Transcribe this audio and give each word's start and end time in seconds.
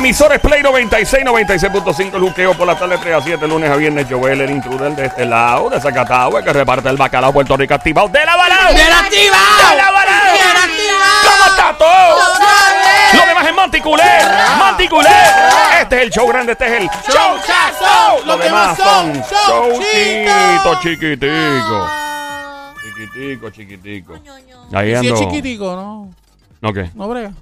emisor 0.00 0.32
es 0.32 0.40
Play 0.40 0.62
96, 0.62 1.24
96.5, 1.24 2.14
el 2.14 2.20
juqueo 2.22 2.54
por 2.54 2.66
la 2.66 2.74
tarde 2.74 2.96
3 3.00 3.14
a 3.16 3.20
7, 3.22 3.46
lunes 3.46 3.70
a 3.70 3.76
viernes. 3.76 4.06
Joel, 4.08 4.40
el 4.40 4.50
intruder 4.50 4.96
de 4.96 5.06
este 5.06 5.26
lado, 5.26 5.68
de 5.68 5.78
Zacatau, 5.78 6.38
el 6.38 6.44
que 6.44 6.52
reparte 6.54 6.88
el 6.88 6.96
bacalao 6.96 7.32
Puerto 7.32 7.56
Rico 7.56 7.74
activado. 7.74 8.08
¡De 8.08 8.24
la 8.24 8.34
balao! 8.34 8.72
¡De 8.72 8.88
la 8.88 8.98
activado! 9.00 9.70
¡De 9.70 9.76
la 9.76 9.90
balao! 9.90 10.32
¡De 10.32 10.54
la 10.54 10.64
activado! 10.64 11.20
¿Cómo 11.22 11.50
está 11.50 11.78
todo? 11.78 12.16
¡Otra 12.16 13.20
Lo 13.20 13.26
demás 13.26 13.46
es 13.46 13.54
Manticulé, 13.54 14.04
Manticulé. 14.58 15.10
Este 15.82 15.96
es 15.96 16.02
el 16.02 16.10
show 16.10 16.26
grande, 16.28 16.52
este 16.52 16.66
es 16.66 16.72
el 16.82 16.88
Showchazo. 16.88 18.24
Lo 18.24 18.36
demás 18.38 18.78
son 18.78 19.12
showchitos 19.12 20.80
chiquiticos. 20.80 21.90
Chiquitico, 22.82 23.50
chiquitico. 23.50 24.14
Ahí 24.72 24.88
Si 24.88 24.92
es 24.92 24.98
ando. 24.98 25.16
chiquitico, 25.18 25.76
¿no? 25.76 26.10
¿No 26.62 26.72
qué? 26.72 26.90
No 26.94 27.06
brega. 27.08 27.32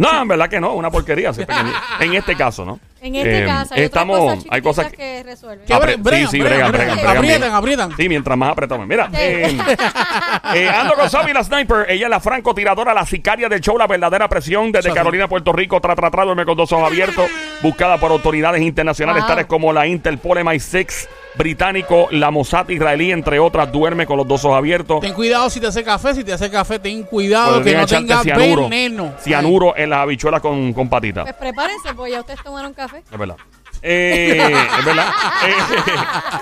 No, 0.00 0.22
en 0.22 0.28
verdad 0.28 0.48
que 0.48 0.60
no, 0.60 0.74
una 0.74 0.90
porquería. 0.90 1.32
sí, 1.32 1.40
pequeño. 1.44 1.72
En 2.00 2.14
este 2.14 2.34
caso, 2.36 2.64
¿no? 2.64 2.80
En 3.02 3.14
este 3.14 3.42
Eh, 3.42 3.46
caso, 3.46 3.74
hay 3.74 3.82
estamos, 3.84 4.18
otras 4.18 4.34
cosas 4.36 4.48
hay 4.52 4.62
cosas 4.62 4.92
que 4.92 5.22
resuelven. 5.22 5.66
¿Qué 5.66 5.72
Apre- 5.74 5.94
bre- 5.96 6.02
bregan, 6.02 6.30
sí, 6.30 6.36
sí, 6.36 6.42
bregan, 6.42 6.70
bregan, 6.70 6.72
bregan. 6.72 6.96
bregan, 6.96 7.16
Aprietan, 7.16 7.40
bregan. 7.40 7.56
aprietan. 7.56 7.96
Sí, 7.96 8.08
mientras 8.08 8.36
más 8.38 8.50
apretamos. 8.52 8.86
Mira, 8.86 9.06
Sí. 9.10 9.16
eh, 9.18 9.58
eh, 10.54 10.68
ando 10.68 10.94
con 10.94 11.08
Sabi 11.10 11.32
la 11.32 11.42
sniper. 11.44 11.86
Ella 11.90 12.06
es 12.06 12.10
la 12.10 12.20
francotiradora, 12.20 12.92
la 12.94 13.06
sicaria 13.06 13.48
del 13.48 13.60
show, 13.60 13.76
la 13.78 13.86
verdadera 13.86 14.28
presión 14.28 14.70
desde. 14.72 14.92
Carolina, 14.92 15.28
Puerto 15.28 15.52
Rico. 15.52 15.80
Tra, 15.80 15.94
tra, 15.96 16.10
tra, 16.10 16.24
duerme 16.24 16.44
con 16.44 16.56
dos 16.56 16.70
ojos 16.72 16.86
abiertos. 16.86 17.30
Buscada 17.62 17.96
por 17.98 18.10
autoridades 18.10 18.60
internacionales 18.62 19.22
Wow. 19.22 19.28
tales 19.28 19.46
como 19.46 19.72
la 19.72 19.86
Interpol, 19.86 20.38
MI6 20.38 21.08
británico, 21.34 22.08
la 22.10 22.30
Mossad 22.30 22.68
israelí, 22.68 23.12
entre 23.12 23.38
otras. 23.38 23.70
Duerme 23.70 24.06
con 24.06 24.16
los 24.16 24.26
dos 24.26 24.44
ojos 24.44 24.56
abiertos. 24.58 25.00
Ten 25.00 25.14
cuidado 25.14 25.48
si 25.50 25.60
te 25.60 25.68
hace 25.68 25.84
café. 25.84 26.14
Si 26.14 26.24
te 26.24 26.32
hace 26.32 26.50
café, 26.50 26.78
ten 26.78 27.02
cuidado 27.04 27.62
que 27.62 27.74
no 27.74 27.86
tenga 27.86 28.22
cianuro, 28.22 28.68
veneno. 28.68 29.12
cianuro 29.20 29.76
en 29.76 29.90
las 29.90 30.00
habichuelas 30.00 30.40
con, 30.40 30.72
con 30.72 30.88
patitas. 30.88 31.24
Pues 31.24 31.36
prepárense, 31.36 31.94
porque 31.94 32.12
ya 32.12 32.20
ustedes 32.20 32.42
tomaron 32.42 32.74
café. 32.74 33.02
Es 33.10 33.18
verdad. 33.18 33.36
Eh, 33.82 34.36
es 34.78 34.84
verdad. 34.84 35.10
Eh, 35.46 35.54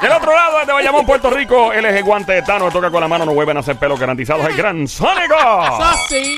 del 0.03 0.13
otro 0.13 0.35
lado, 0.35 0.59
desde 0.59 0.73
Bayamón, 0.73 1.07
Puerto 1.07 1.31
Rico, 1.31 1.73
él 1.73 1.85
es 1.85 1.95
el 1.95 2.03
guante 2.03 2.33
de 2.33 2.43
Tano. 2.43 2.71
Toca 2.71 2.91
con 2.91 3.01
la 3.01 3.09
mano, 3.09 3.25
no 3.25 3.33
vuelven 3.33 3.57
a 3.57 3.61
hacer 3.61 3.77
pelos 3.77 3.99
garantizados. 4.01 4.45
El 4.47 4.57
gran 4.57 4.89
Sónico. 4.89 5.37
Sassy. 5.79 6.37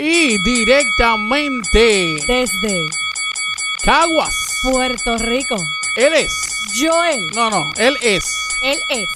Y 0.00 0.40
directamente 0.44 2.16
Desde 2.28 2.88
Caguas. 3.84 4.60
Puerto 4.62 5.18
Rico, 5.18 5.56
Él 5.96 6.14
es. 6.14 6.32
Joel. 6.74 7.26
No, 7.34 7.50
no. 7.50 7.70
Él 7.76 7.96
es. 8.02 8.24
Él 8.62 8.80
es 8.88 9.08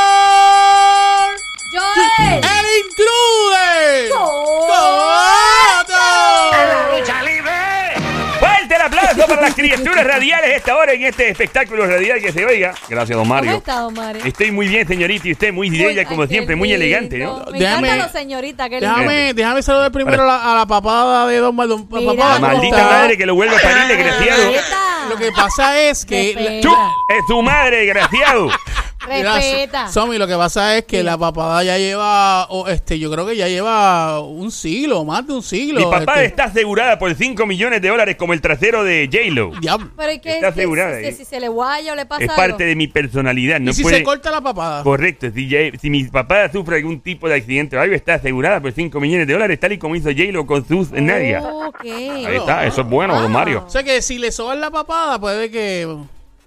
World. 0.05 1.41
Joel. 1.71 2.41
El 2.43 2.65
intruder. 2.85 4.09
Criaturas 9.55 10.05
radiales 10.05 10.51
esta 10.57 10.75
hora 10.77 10.93
en 10.93 11.03
este 11.03 11.29
espectáculo 11.29 11.85
radial 11.87 12.19
que 12.21 12.31
se 12.31 12.45
oiga. 12.45 12.73
Gracias, 12.89 13.09
don 13.17 13.19
¿Cómo 13.27 13.33
Mario. 13.35 13.53
está, 13.57 13.79
don 13.79 13.93
Mario? 13.93 14.21
Estoy 14.25 14.51
muy 14.51 14.67
bien, 14.67 14.87
señorita, 14.87 15.27
y 15.27 15.31
usted 15.31 15.51
muy 15.53 15.69
Muy- 15.69 15.79
bella, 15.79 16.05
como 16.05 16.27
siempre, 16.27 16.55
muy 16.55 16.71
elegante, 16.71 17.17
¿no? 17.17 17.45
Me 17.51 17.59
Déjame- 17.59 17.87
encanta 17.87 17.95
la 18.07 18.09
señorita. 18.09 18.69
Déjame, 18.69 19.33
déjame 19.33 19.63
saludar 19.63 19.91
primero 19.91 20.23
a 20.23 20.25
la, 20.25 20.51
a 20.51 20.55
la 20.57 20.65
papada 20.65 21.27
de 21.27 21.37
Don 21.37 21.55
Maldon. 21.55 21.87
Mira, 21.89 22.01
La 22.13 22.23
¿cómo 22.35 22.39
maldita 22.39 22.77
está? 22.81 22.89
madre 22.89 23.17
que 23.17 23.25
lo 23.25 23.35
vuelve 23.35 23.55
a 23.55 23.59
parir, 23.59 23.87
desgraciado. 23.87 24.51
Lo 25.09 25.15
que 25.17 25.31
pasa 25.31 25.79
es 25.81 26.05
que. 26.05 26.59
Chu, 26.61 26.69
es 27.09 27.25
tu 27.27 27.41
madre, 27.41 27.85
desgraciado. 27.85 28.49
Respeta. 29.05 29.87
Somi, 29.89 30.17
lo 30.17 30.27
que 30.27 30.35
pasa 30.35 30.77
es 30.77 30.85
que 30.85 31.03
la 31.03 31.17
papada 31.17 31.63
ya 31.63 31.77
lleva, 31.77 32.45
o 32.45 32.67
este, 32.67 32.97
yo 32.99 33.11
creo 33.11 33.25
que 33.25 33.35
ya 33.35 33.47
lleva 33.47 34.19
un 34.21 34.51
siglo, 34.51 35.03
más 35.05 35.25
de 35.27 35.33
un 35.33 35.43
siglo. 35.43 35.79
Mi 35.79 35.85
papá 35.85 36.13
este. 36.15 36.25
está 36.25 36.43
asegurada 36.45 36.97
por 36.99 37.13
5 37.13 37.45
millones 37.45 37.81
de 37.81 37.89
dólares 37.89 38.15
como 38.15 38.33
el 38.33 38.41
trasero 38.41 38.83
de 38.83 39.09
J-Lo. 39.11 39.51
Pero 39.95 40.11
es 40.11 40.21
que, 40.21 40.35
Está 40.35 40.47
es 40.49 40.53
que 40.55 40.61
asegurada, 40.61 40.99
si, 41.01 41.11
si 41.11 41.25
se 41.25 41.39
le 41.39 41.47
guaya 41.47 41.93
o 41.93 41.95
le 41.95 42.05
pasa 42.05 42.23
Es 42.23 42.29
algo. 42.29 42.41
parte 42.41 42.63
de 42.65 42.75
mi 42.75 42.87
personalidad. 42.87 43.59
No 43.59 43.71
¿Y 43.71 43.73
si 43.73 43.83
puede... 43.83 43.97
se 43.97 44.03
corta 44.03 44.31
la 44.31 44.41
papada? 44.41 44.83
Correcto, 44.83 45.27
si, 45.33 45.47
ya- 45.47 45.77
si 45.79 45.89
mi 45.89 46.03
papá 46.05 46.49
sufre 46.51 46.77
algún 46.77 46.99
tipo 46.99 47.27
de 47.27 47.35
accidente 47.35 47.77
o 47.77 47.81
algo, 47.81 47.95
está 47.95 48.15
asegurada 48.15 48.61
por 48.61 48.71
5 48.71 48.99
millones 48.99 49.27
de 49.27 49.33
dólares, 49.33 49.59
tal 49.59 49.71
y 49.73 49.77
como 49.77 49.95
hizo 49.95 50.09
J-Lo 50.09 50.45
con 50.45 50.67
sus 50.67 50.91
Nadia. 50.91 51.41
Ok. 51.41 51.81
Ahí 51.83 52.35
está, 52.37 52.65
eso 52.65 52.81
es 52.81 52.87
bueno, 52.87 53.19
don 53.21 53.31
Mario. 53.31 53.63
O 53.67 53.69
sea 53.69 53.83
que 53.83 54.01
si 54.01 54.17
le 54.17 54.31
soban 54.31 54.59
la 54.59 54.71
papada, 54.71 55.19
puede 55.19 55.49
que. 55.51 55.87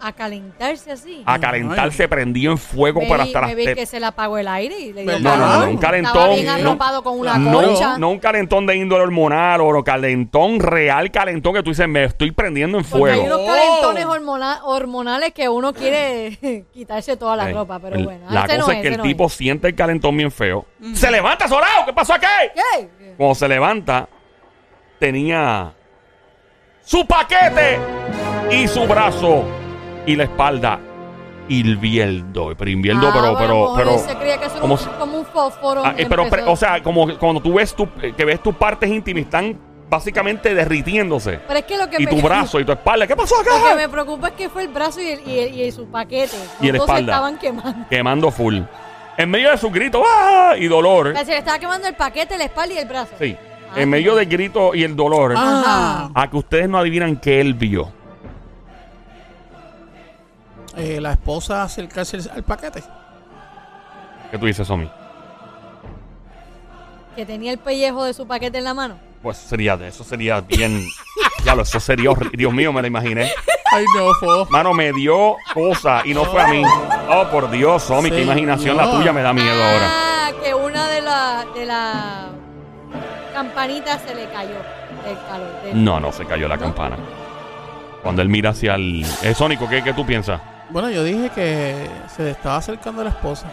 A 0.00 0.12
calentarse 0.12 0.92
así. 0.92 1.22
A 1.26 1.38
calentarse, 1.38 2.06
prendido 2.08 2.52
en 2.52 2.58
fuego 2.58 3.00
Me 3.00 3.08
para 3.08 3.24
vi- 3.24 3.28
estar 3.30 3.46
me 3.46 3.54
vi 3.56 3.74
que 3.74 3.84
se 3.86 3.98
le 3.98 4.06
apagó 4.06 4.38
el 4.38 4.46
aire 4.46 4.78
y 4.78 4.92
le 4.92 5.02
dio 5.02 5.18
No, 5.18 5.30
No, 5.30 5.36
no, 5.36 5.46
no, 5.54 5.64
no, 5.66 5.70
un 5.72 5.76
calentón. 5.78 6.12
Estaba 6.16 6.34
bien 6.34 6.64
no- 6.64 7.02
con 7.02 7.18
una 7.20 7.32
concha. 7.52 7.98
No 7.98 8.10
un 8.10 8.18
calentón 8.18 8.66
de 8.66 8.76
índole 8.76 9.02
hormonal 9.02 9.60
o 9.60 9.72
no, 9.72 9.82
calentón 9.82 10.60
real, 10.60 11.10
calentón 11.10 11.54
que 11.54 11.62
tú 11.62 11.70
dices, 11.70 11.88
me 11.88 12.04
estoy 12.04 12.30
prendiendo 12.30 12.78
en 12.78 12.84
Porque 12.84 13.10
hay 13.12 13.18
fuego. 13.20 13.36
unos 13.42 13.46
calentones 13.54 14.04
hormona- 14.06 14.60
hormonales 14.64 15.32
que 15.32 15.48
uno 15.48 15.72
quiere 15.72 16.64
quitarse 16.72 17.16
toda 17.16 17.34
la 17.36 17.44
Ay, 17.44 17.54
ropa, 17.54 17.78
pero 17.80 17.96
el- 17.96 18.04
bueno. 18.04 18.26
La 18.30 18.42
este 18.42 18.56
cosa 18.56 18.66
no 18.66 18.72
es 18.72 18.80
que 18.80 18.86
el 18.88 18.92
este 18.94 18.98
no 18.98 19.02
tipo 19.02 19.28
siente 19.28 19.66
el 19.68 19.74
calentón 19.74 20.16
bien 20.16 20.30
feo. 20.30 20.64
¡Se 20.94 21.10
levanta 21.10 21.48
solado! 21.48 21.84
¿Qué 21.86 21.92
pasó 21.92 22.14
aquí? 22.14 22.26
¿Qué? 22.54 22.88
Cuando 23.16 23.34
se 23.34 23.48
levanta, 23.48 24.08
tenía 24.98 25.72
su 26.84 27.06
paquete 27.06 27.78
y 28.50 28.66
su 28.68 28.86
brazo 28.86 29.44
y 30.08 30.16
la 30.16 30.24
espalda 30.24 30.80
hirviendo. 31.48 32.54
Pero 32.56 32.70
hirviendo, 32.70 33.08
Ah, 33.08 33.12
pero, 33.14 33.32
bueno, 33.34 33.74
pero, 33.76 33.90
pero. 33.96 33.98
se 33.98 34.16
creía 34.16 34.38
que 34.38 34.46
eso 34.46 34.54
era 34.54 34.60
como 34.60 34.76
como 34.98 35.18
un 35.18 35.26
fósforo. 35.26 35.82
Ah, 35.84 35.94
eh, 35.96 36.06
pero, 36.08 36.26
o 36.46 36.56
sea, 36.56 36.82
como 36.82 37.16
cuando 37.18 37.40
tú 37.40 37.54
ves 37.54 37.74
tu, 37.74 37.88
que 38.16 38.24
ves 38.24 38.42
tus 38.42 38.54
partes 38.54 38.88
íntimas 38.90 39.24
están 39.24 39.58
básicamente 39.88 40.54
derritiéndose. 40.54 41.40
Pero 41.46 41.58
es 41.60 41.64
que 41.64 41.76
lo 41.78 41.88
que 41.88 41.96
Y 42.02 42.04
me, 42.04 42.10
tu 42.10 42.20
brazo 42.22 42.60
y 42.60 42.64
tu 42.64 42.72
espalda. 42.72 43.06
¿Qué 43.06 43.16
pasó 43.16 43.36
Lo 43.38 43.44
que 43.44 43.50
acá? 43.50 43.74
me 43.76 43.88
preocupa 43.88 44.28
es 44.28 44.34
que 44.34 44.48
fue 44.48 44.62
el 44.64 44.68
brazo 44.68 45.00
y, 45.00 45.08
el, 45.08 45.20
y, 45.28 45.38
el- 45.38 45.60
y 45.60 45.72
su 45.72 45.86
paquete. 45.86 46.36
Y 46.60 46.66
se 46.70 46.76
espalda. 46.76 47.12
estaban 47.14 47.38
quemando. 47.38 47.86
Quemando 47.88 48.30
full. 48.30 48.60
En 49.16 49.30
medio 49.30 49.50
de 49.50 49.58
su 49.58 49.70
grito 49.70 50.02
¡ah! 50.06 50.54
y 50.58 50.66
dolor. 50.66 51.14
Se 51.16 51.24
le 51.24 51.38
estaba 51.38 51.58
quemando 51.58 51.88
el 51.88 51.94
paquete, 51.96 52.36
la 52.38 52.44
espalda 52.44 52.74
y 52.74 52.78
el 52.78 52.86
brazo. 52.88 53.12
Sí. 53.18 53.36
Ah, 53.70 53.80
En 53.80 53.88
medio 53.90 54.14
del 54.14 54.26
grito 54.26 54.74
y 54.74 54.84
el 54.84 54.94
dolor. 54.94 55.34
A 55.36 56.28
que 56.30 56.36
ustedes 56.36 56.68
no 56.68 56.78
adivinan 56.78 57.16
qué 57.16 57.40
él 57.40 57.54
vio. 57.54 57.90
Eh, 60.78 61.00
la 61.00 61.12
esposa 61.12 61.62
acercarse 61.62 62.18
al 62.32 62.42
paquete. 62.44 62.82
¿Qué 64.30 64.38
tú 64.38 64.46
dices, 64.46 64.66
Somi? 64.66 64.88
Que 67.16 67.26
tenía 67.26 67.50
el 67.52 67.58
pellejo 67.58 68.04
de 68.04 68.14
su 68.14 68.26
paquete 68.26 68.58
en 68.58 68.64
la 68.64 68.74
mano. 68.74 68.96
Pues 69.22 69.36
sería 69.36 69.76
de 69.76 69.88
eso, 69.88 70.04
sería 70.04 70.40
bien. 70.40 70.86
ya 71.44 71.54
lo, 71.54 71.62
eso 71.62 71.80
sería 71.80 72.10
horrible. 72.10 72.36
Dios 72.36 72.52
mío, 72.52 72.72
me 72.72 72.80
lo 72.80 72.86
imaginé. 72.86 73.30
Ay, 73.72 73.84
no, 73.96 74.14
fo. 74.14 74.46
Mano, 74.50 74.72
me 74.72 74.92
dio 74.92 75.36
cosa 75.52 76.02
y 76.04 76.14
no 76.14 76.24
fue 76.24 76.40
a 76.42 76.46
mí. 76.46 76.62
Oh, 77.10 77.26
por 77.30 77.50
Dios, 77.50 77.82
Somi, 77.82 78.10
qué 78.10 78.22
imaginación 78.22 78.76
la 78.76 78.90
tuya 78.90 79.12
me 79.12 79.22
da 79.22 79.32
miedo 79.32 79.50
ahora. 79.62 79.88
Ah, 79.90 80.30
que 80.42 80.54
una 80.54 80.86
de 80.88 81.00
las 81.02 81.54
de 81.54 81.66
la 81.66 82.26
campanitas 83.34 84.00
se 84.06 84.14
le 84.14 84.26
cayó 84.30 84.54
del 85.04 85.18
calor. 85.28 85.62
del- 85.64 85.84
No, 85.84 85.98
no 85.98 86.12
se 86.12 86.24
cayó 86.24 86.46
la 86.48 86.56
campana. 86.58 86.96
Cuando 88.02 88.22
él 88.22 88.28
mira 88.28 88.50
hacia 88.50 88.76
el. 88.76 89.04
Eh, 89.22 89.34
Sónico, 89.34 89.68
¿qué, 89.68 89.82
qué 89.82 89.92
tú 89.92 90.06
piensas? 90.06 90.40
Bueno, 90.70 90.90
yo 90.90 91.02
dije 91.02 91.30
que 91.30 91.88
se 92.14 92.24
le 92.24 92.30
estaba 92.32 92.56
acercando 92.56 93.00
a 93.00 93.04
la 93.04 93.10
esposa. 93.10 93.46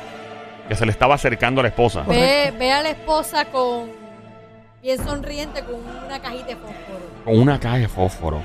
Que 0.68 0.76
se 0.76 0.86
le 0.86 0.92
estaba 0.92 1.16
acercando 1.16 1.62
a 1.62 1.64
la 1.64 1.70
esposa. 1.70 2.04
Ve, 2.08 2.54
ve 2.58 2.72
a 2.72 2.82
la 2.82 2.90
esposa 2.90 3.46
con 3.46 3.92
bien 4.82 5.04
sonriente 5.04 5.64
con 5.64 5.76
una 6.06 6.20
cajita 6.20 6.48
de 6.48 6.56
fósforo. 6.56 7.00
Con 7.24 7.40
una 7.40 7.60
caja 7.60 7.78
de 7.78 7.88
fósforo. 7.88 8.42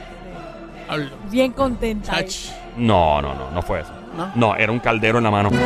Hablo. 0.89 1.11
Bien 1.31 1.53
contenta. 1.53 2.19
No, 2.77 3.21
no, 3.23 3.35
no, 3.35 3.51
no 3.51 3.63
fue 3.63 3.81
eso. 3.81 3.93
¿No? 4.17 4.31
No, 4.35 4.57
era 4.57 4.71
un 4.73 4.81
caldero 4.81 5.19
en 5.19 5.25
la 5.25 5.31
mano. 5.31 5.51
¿Quién 5.51 5.61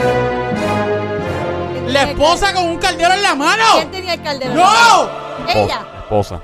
La 1.92 2.00
tenía 2.00 2.02
el 2.02 2.10
esposa 2.10 2.54
con 2.54 2.66
un 2.66 2.76
caldero 2.78 3.12
en 3.14 3.22
la 3.22 3.34
mano. 3.34 3.64
¿Quién 3.74 3.90
tenía 3.90 4.14
el 4.14 4.22
caldero? 4.22 4.54
¡No! 4.54 5.08
Ella. 5.48 5.80
Esposa. 5.98 6.40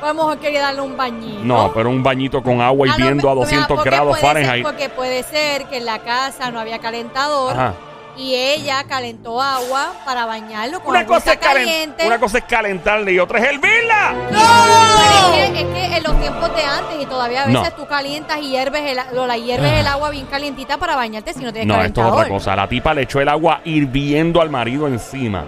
Pues 0.00 0.14
a 0.36 0.40
quería 0.40 0.62
darle 0.62 0.80
un 0.82 0.96
bañito. 0.96 1.44
No, 1.44 1.72
pero 1.72 1.90
un 1.90 2.02
bañito 2.02 2.42
con 2.42 2.60
agua 2.60 2.86
A 2.86 2.90
lo 2.90 2.94
hirviendo 2.98 3.30
a 3.30 3.34
me- 3.34 3.40
200 3.40 3.66
porque 3.68 3.90
grados 3.90 4.08
puede 4.08 4.20
ser- 4.20 4.28
Fahrenheit. 4.28 4.62
porque 4.64 4.88
puede 4.88 5.22
ser 5.22 5.64
que 5.66 5.78
en 5.78 5.84
la 5.86 5.98
casa 6.00 6.50
no 6.50 6.60
había 6.60 6.78
calentador 6.78 7.52
Ajá. 7.52 7.74
y 8.16 8.34
ella 8.34 8.84
calentó 8.88 9.40
agua 9.42 9.92
para 10.04 10.26
bañarlo 10.26 10.80
con 10.80 10.90
Una 10.90 11.04
cosa, 11.06 11.32
es 11.32 11.38
caliente. 11.38 12.06
una 12.06 12.18
cosa 12.18 12.38
es 12.38 12.44
calentarle 12.44 13.12
y 13.12 13.18
otra 13.18 13.38
es 13.40 13.44
hervirla. 13.46 14.14
Pero 14.30 15.34
es, 15.34 15.50
que, 15.50 15.60
es 15.60 15.66
que 15.90 15.96
en 15.96 16.02
los 16.02 16.20
tiempos 16.20 16.54
de 16.54 16.64
antes 16.64 17.02
y 17.02 17.06
todavía 17.06 17.44
a 17.44 17.46
No. 17.46 17.60
veces 17.60 17.76
tú 17.76 17.86
calientas 17.86 18.38
y 18.40 18.50
hierves 18.50 18.82
el, 18.82 18.96
la 19.26 19.36
hierves 19.36 19.72
el 19.72 19.86
agua 19.86 20.10
bien 20.10 20.26
calientita 20.26 20.76
para 20.78 20.94
bañarte 20.96 21.32
si 21.34 21.40
no 21.40 21.52
tienes 21.52 21.66
No, 21.68 21.74
esto 21.74 21.84
es 21.86 21.92
calentador. 21.94 22.20
otra 22.20 22.28
cosa. 22.28 22.56
La 22.56 22.68
tipa 22.68 22.94
le 22.94 23.02
echó 23.02 23.20
el 23.20 23.28
agua 23.28 23.60
hirviendo 23.64 24.40
al 24.40 24.50
marido 24.50 24.86
encima. 24.86 25.44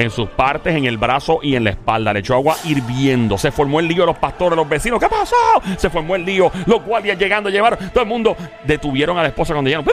En 0.00 0.10
sus 0.10 0.30
partes, 0.30 0.74
en 0.74 0.86
el 0.86 0.96
brazo 0.96 1.40
y 1.42 1.56
en 1.56 1.64
la 1.64 1.70
espalda. 1.70 2.12
Le 2.14 2.20
echó 2.20 2.34
agua 2.34 2.56
hirviendo. 2.64 3.36
Se 3.36 3.50
formó 3.52 3.80
el 3.80 3.86
lío 3.88 4.06
los 4.06 4.16
pastores, 4.16 4.56
los 4.56 4.66
vecinos. 4.66 4.98
¿Qué 4.98 5.08
pasó? 5.08 5.36
Se 5.76 5.90
formó 5.90 6.16
el 6.16 6.24
lío. 6.24 6.50
Los 6.64 6.82
guardias 6.84 7.18
llegando, 7.18 7.50
llevaron. 7.50 7.78
Todo 7.90 8.02
el 8.02 8.08
mundo 8.08 8.34
detuvieron 8.64 9.18
a 9.18 9.22
la 9.22 9.28
esposa 9.28 9.52
cuando 9.52 9.68
llegaron. 9.68 9.86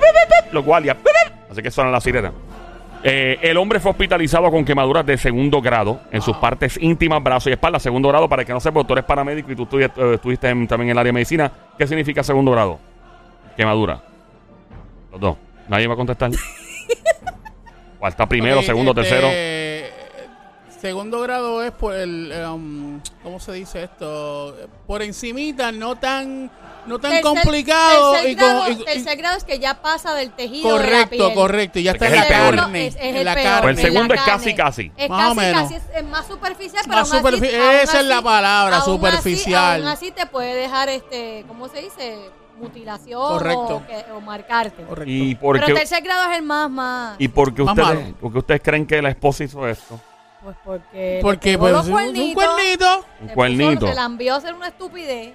Los 0.54 0.64
guardias. 0.64 0.96
Así 1.52 1.62
que 1.62 1.70
suenan 1.70 1.92
las 1.92 2.04
sirenas. 2.04 2.32
Eh, 3.04 3.38
el 3.42 3.58
hombre 3.58 3.80
fue 3.82 3.92
hospitalizado 3.92 4.50
con 4.50 4.64
quemaduras 4.64 5.06
de 5.06 5.18
segundo 5.18 5.62
grado 5.62 6.00
en 6.12 6.22
sus 6.22 6.38
partes 6.38 6.78
íntimas, 6.82 7.22
brazos 7.22 7.48
y 7.50 7.52
espalda. 7.52 7.78
Segundo 7.80 8.08
grado, 8.08 8.30
para 8.30 8.44
el 8.44 8.46
que 8.48 8.54
no 8.54 8.60
sepa, 8.62 8.84
tú 8.86 8.94
eres 8.94 9.04
paramédico 9.06 9.52
y 9.52 9.56
tú 9.58 9.68
eh, 9.78 9.90
estuviste 10.14 10.48
en- 10.50 10.68
también 10.68 10.88
en 10.88 10.92
el 10.94 10.98
área 11.00 11.10
de 11.10 11.14
medicina. 11.14 11.52
¿Qué 11.78 11.86
significa 11.86 12.24
segundo 12.24 12.52
grado? 12.52 12.80
Quemadura. 13.58 14.02
Los 15.12 15.20
dos. 15.20 15.38
¿Nadie 15.68 15.86
va 15.88 15.96
a 15.96 15.98
contestar? 15.98 16.32
¿Cuál 18.00 18.12
está 18.12 18.26
primero, 18.26 18.62
segundo, 18.62 18.92
este, 18.92 19.02
tercero? 19.04 19.28
Segundo 20.82 21.22
grado 21.22 21.64
es 21.64 21.72
por 21.72 21.96
el, 21.96 22.32
um, 22.54 23.00
¿cómo 23.24 23.40
se 23.40 23.52
dice 23.54 23.84
esto? 23.84 24.56
Por 24.86 25.02
encimita, 25.02 25.72
no 25.72 25.96
tan, 25.96 26.52
no 26.86 27.00
tan 27.00 27.14
Tercer- 27.14 27.22
complicado. 27.24 28.12
Tercer, 28.14 28.30
y 28.30 28.36
con- 28.36 28.46
grado, 28.48 28.70
y- 28.70 28.72
y- 28.74 28.86
tercer 28.86 29.18
grado 29.18 29.38
es 29.38 29.44
que 29.44 29.58
ya 29.58 29.82
pasa 29.82 30.14
del 30.14 30.32
tejido 30.32 30.70
de 30.70 30.76
la 30.76 30.82
correcto, 30.84 31.10
piel. 31.26 31.34
correcto. 31.34 31.80
Y 31.80 31.84
ya 31.84 31.92
está 31.94 32.06
Es 32.06 32.14
en 32.14 32.18
el 32.20 32.24
la 32.24 32.28
peor. 32.28 32.56
carne. 32.58 32.88
Es, 32.88 32.96
es 32.96 33.02
en 33.02 33.16
el 33.16 33.26
la 33.26 33.34
peor, 33.34 33.46
carne. 33.46 33.62
Pues 33.62 33.78
el 33.78 33.84
la 33.84 33.90
segundo 33.92 34.14
es 34.14 34.22
casi, 34.22 34.56
casi. 34.56 34.92
Es 34.96 35.10
Más 35.10 35.32
o 35.32 35.36
menos. 35.36 35.62
casi, 35.64 35.76
es, 35.96 36.04
más 36.06 36.28
superficial, 36.28 36.84
pero 36.86 36.98
Más 37.00 37.12
aún 37.14 37.26
así- 37.28 37.38
superfi- 37.38 37.60
aún 37.60 37.76
esa 37.82 38.00
es 38.00 38.06
la 38.06 38.22
palabra, 38.22 38.76
aún 38.78 38.82
así- 38.84 38.92
superficial. 38.92 39.82
Aún 39.82 39.88
así 39.90 40.12
te 40.12 40.26
puede 40.28 40.54
dejar, 40.54 40.90
este, 40.90 41.44
¿cómo 41.48 41.68
se 41.70 41.82
dice? 41.82 42.20
Mutilación 42.60 43.20
Correcto. 43.22 43.76
O, 43.78 43.86
que- 43.88 44.06
o 44.16 44.22
marcarte. 44.22 44.84
Correcto. 44.84 45.12
¿Y 45.12 45.36
Pero 45.36 45.66
tercer 45.76 46.04
grado 46.04 46.32
es 46.32 46.38
el 46.38 46.44
más, 46.44 46.70
más. 46.70 47.16
y 47.20 47.28
por 47.28 47.54
qué 47.54 47.64
Más 47.64 47.78
ustedes, 47.78 48.00
malo. 48.04 48.16
por 48.20 48.32
qué 48.32 48.38
ustedes 48.40 48.62
creen 48.64 48.86
que 48.86 49.02
la 49.02 49.10
esposa 49.10 49.44
hizo 49.44 49.68
esto? 49.68 50.00
Pues 50.48 50.58
porque. 50.64 51.20
Porque 51.22 51.52
le 51.52 51.58
pues, 51.58 51.74
un 51.74 51.92
cuernito. 51.92 53.06
Un 53.20 53.28
se 53.28 53.34
cuernito. 53.34 53.88
Se 53.90 53.94
la 53.94 54.06
envió 54.06 54.34
a 54.34 54.38
hacer 54.38 54.54
una 54.54 54.70
estupidez. 54.70 55.34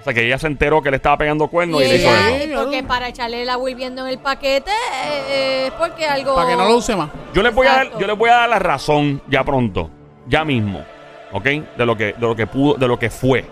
O 0.00 0.02
sea, 0.02 0.12
que 0.12 0.26
ella 0.26 0.36
se 0.36 0.48
enteró 0.48 0.82
que 0.82 0.90
le 0.90 0.96
estaba 0.96 1.16
pegando 1.16 1.46
cuernos 1.46 1.80
y, 1.80 1.84
y 1.84 1.88
le 1.88 1.96
hizo 1.98 2.10
eso. 2.10 2.64
Porque 2.64 2.82
para 2.82 3.06
echarle 3.06 3.42
el 3.42 3.48
agua 3.48 3.70
hirviendo 3.70 4.04
en 4.04 4.08
el 4.08 4.18
paquete 4.18 4.72
eh, 4.72 5.22
eh, 5.28 5.64
es 5.68 5.72
porque 5.74 6.06
algo. 6.06 6.34
Para 6.34 6.50
que 6.50 6.56
no 6.56 6.64
lo 6.64 6.78
use 6.78 6.96
más. 6.96 7.08
Yo 7.32 7.40
les 7.40 7.54
voy 7.54 7.68
a 7.68 7.72
dar, 7.72 7.98
yo 8.00 8.06
les 8.08 8.18
voy 8.18 8.30
a 8.30 8.34
dar 8.34 8.48
la 8.48 8.58
razón 8.58 9.22
ya 9.28 9.44
pronto, 9.44 9.88
ya 10.26 10.44
mismo, 10.44 10.84
¿ok? 11.30 11.44
De 11.44 11.86
lo 11.86 11.96
que, 11.96 12.06
de 12.06 12.20
lo 12.20 12.34
que 12.34 12.48
pudo, 12.48 12.74
de 12.74 12.88
lo 12.88 12.98
que 12.98 13.10
fue, 13.10 13.44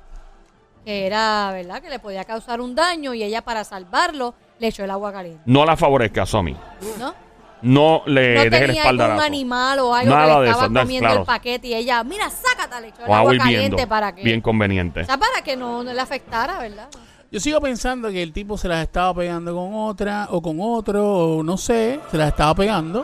que 0.85 1.05
era, 1.07 1.51
¿verdad? 1.51 1.81
Que 1.81 1.89
le 1.89 1.99
podía 1.99 2.23
causar 2.23 2.61
un 2.61 2.75
daño 2.75 3.13
y 3.13 3.23
ella 3.23 3.41
para 3.41 3.63
salvarlo 3.63 4.35
le 4.59 4.67
echó 4.67 4.83
el 4.83 4.91
agua 4.91 5.11
caliente, 5.11 5.41
No 5.45 5.65
la 5.65 5.75
favorezca, 5.75 6.25
Somi. 6.25 6.55
¿no? 6.99 7.13
No 7.61 8.03
le 8.05 8.35
No 8.35 8.41
deje 8.43 8.49
tenía 8.67 8.81
espaldarazo. 8.83 9.11
algún 9.13 9.25
animal 9.25 9.79
o 9.79 9.93
algo 9.95 10.13
Nada 10.13 10.25
que 10.25 10.31
de 10.33 10.39
le 10.45 10.49
estaba 10.51 10.65
eso, 10.67 10.73
comiendo 10.81 11.07
claro. 11.07 11.19
el 11.21 11.25
paquete 11.25 11.67
y 11.67 11.73
ella, 11.73 12.03
mira, 12.03 12.29
sácate, 12.29 12.81
le 12.81 12.87
echó 12.89 13.03
el 13.05 13.09
O 13.09 13.15
agua 13.15 13.37
caliente 13.37 13.87
para 13.87 14.13
que, 14.13 14.23
Bien 14.23 14.41
conveniente. 14.41 15.01
o 15.01 15.05
sea, 15.05 15.17
para 15.17 15.41
que 15.43 15.55
no, 15.57 15.83
no 15.83 15.91
le 15.91 15.99
afectara, 15.99 16.59
¿verdad? 16.59 16.87
Yo 17.31 17.39
sigo 17.39 17.59
pensando 17.59 18.09
que 18.11 18.21
el 18.21 18.31
tipo 18.31 18.57
se 18.57 18.67
las 18.67 18.83
estaba 18.83 19.13
pegando 19.15 19.53
con 19.55 19.73
otra 19.73 20.27
o 20.29 20.41
con 20.41 20.57
otro, 20.61 21.37
o 21.37 21.43
no 21.43 21.57
sé, 21.57 21.99
se 22.11 22.17
las 22.17 22.27
estaba 22.29 22.53
pegando. 22.53 23.03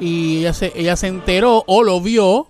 Y 0.00 0.38
ella 0.40 0.52
se, 0.52 0.72
ella 0.74 0.96
se 0.96 1.06
enteró 1.06 1.62
o 1.66 1.82
lo 1.84 2.00
vio 2.00 2.48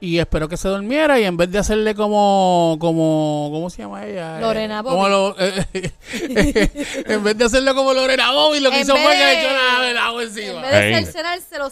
y 0.00 0.18
esperó 0.18 0.48
que 0.48 0.56
se 0.56 0.68
durmiera 0.68 1.20
y 1.20 1.24
en 1.24 1.36
vez 1.36 1.50
de 1.50 1.58
hacerle 1.58 1.94
como, 1.94 2.76
como, 2.80 3.50
¿cómo 3.52 3.68
se 3.70 3.82
llama 3.82 4.06
ella? 4.06 4.38
Eh, 4.38 4.40
Lorena 4.40 4.82
como 4.82 4.96
Bobbitt. 4.96 5.10
lo- 5.10 5.36
en 7.14 7.24
vez 7.24 7.36
de 7.36 7.44
hacerlo 7.44 7.74
como 7.74 7.92
Lorena 7.92 8.32
Bobby, 8.32 8.60
lo 8.60 8.70
que 8.70 8.76
En 8.76 8.82
hizo 8.82 8.96
fue 8.96 9.12
que 9.16 9.40
echó 9.40 9.50
la- 9.52 9.90
el 9.90 9.98
agua 9.98 10.22
En 10.22 10.28
encima. 10.28 10.60
vez 10.62 10.70
de 10.70 11.04
cercenárselo, 11.04 11.70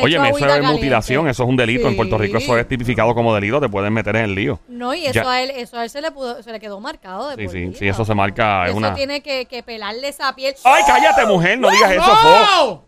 Oye, 0.00 0.16
eso 0.16 0.46
es 0.46 0.62
mutilación, 0.64 1.28
eso 1.28 1.42
es 1.42 1.48
un 1.50 1.56
delito. 1.56 1.86
En 1.86 1.96
Puerto 1.96 2.16
Rico 2.16 2.38
eso 2.38 2.56
es 2.56 2.66
tipificado 2.66 3.14
como 3.14 3.34
delito, 3.34 3.60
te 3.60 3.68
pueden 3.68 3.92
meter 3.92 4.16
en 4.16 4.24
el 4.24 4.34
lío. 4.34 4.58
No, 4.68 4.94
y 4.94 5.04
eso 5.04 5.22
Ya. 5.22 5.30
a 5.30 5.42
él, 5.42 5.50
eso 5.50 5.76
a 5.76 5.84
él 5.84 5.90
se 5.90 6.00
le 6.00 6.10
pudo, 6.12 6.42
se 6.42 6.50
le 6.50 6.58
quedó 6.60 6.80
marcado 6.80 7.28
de 7.28 7.36
Sí, 7.36 7.42
por 7.44 7.52
sí, 7.52 7.58
vida. 7.66 7.78
sí, 7.78 7.88
eso 7.88 8.04
se 8.06 8.14
marca. 8.14 8.64
Es 8.64 8.70
Eso 8.70 8.78
una... 8.78 8.94
tiene 8.94 9.20
que, 9.22 9.44
que 9.44 9.62
pelarle 9.62 10.08
esa 10.08 10.34
piel. 10.34 10.54
¡Ay, 10.64 10.82
cállate, 10.86 11.26
mujer! 11.26 11.58
No 11.58 11.70
digas 11.70 11.92
eso, 11.92 12.02
Fo. 12.16 12.84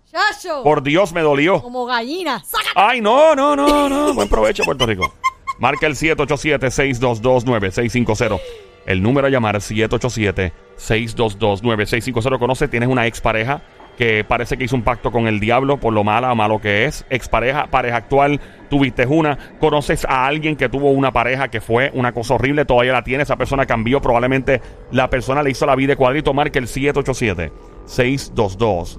Por 0.62 0.82
Dios, 0.82 1.12
me 1.12 1.20
dolió. 1.22 1.60
Como 1.62 1.86
gallina. 1.86 2.42
¡Sácate! 2.44 2.70
¡Ay, 2.74 3.00
no, 3.00 3.34
no, 3.34 3.56
no, 3.56 3.88
no! 3.88 4.12
Buen 4.14 4.28
provecho, 4.28 4.64
Puerto 4.64 4.84
Rico. 4.86 5.12
Marca 5.58 5.86
el 5.86 5.96
787-622-9650. 5.96 8.38
El 8.86 9.02
número 9.02 9.26
a 9.26 9.30
llamar 9.30 9.56
es 9.56 9.70
787-622-9650. 9.70 12.38
Conoce, 12.38 12.68
tienes 12.68 12.88
una 12.88 13.06
expareja 13.06 13.62
que 13.96 14.24
parece 14.24 14.56
que 14.56 14.64
hizo 14.64 14.74
un 14.76 14.82
pacto 14.82 15.12
con 15.12 15.28
el 15.28 15.38
diablo 15.40 15.78
por 15.78 15.92
lo 15.92 16.02
mala 16.04 16.32
o 16.32 16.34
malo 16.34 16.60
que 16.60 16.84
es. 16.84 17.06
Expareja, 17.10 17.68
pareja 17.68 17.96
actual, 17.96 18.40
tuviste 18.68 19.06
una. 19.06 19.38
Conoces 19.60 20.04
a 20.04 20.26
alguien 20.26 20.56
que 20.56 20.68
tuvo 20.68 20.90
una 20.90 21.12
pareja 21.12 21.46
que 21.48 21.60
fue 21.60 21.92
una 21.94 22.10
cosa 22.12 22.34
horrible, 22.34 22.64
todavía 22.64 22.92
la 22.92 23.04
tiene. 23.04 23.22
Esa 23.22 23.36
persona 23.36 23.66
cambió, 23.66 24.02
probablemente 24.02 24.60
la 24.90 25.08
persona 25.08 25.40
le 25.42 25.50
hizo 25.50 25.64
la 25.66 25.76
vida 25.76 25.92
de 25.92 25.96
cuadrito. 25.96 26.34
Marca 26.34 26.58
el 26.58 26.66
787-622. 26.66 28.98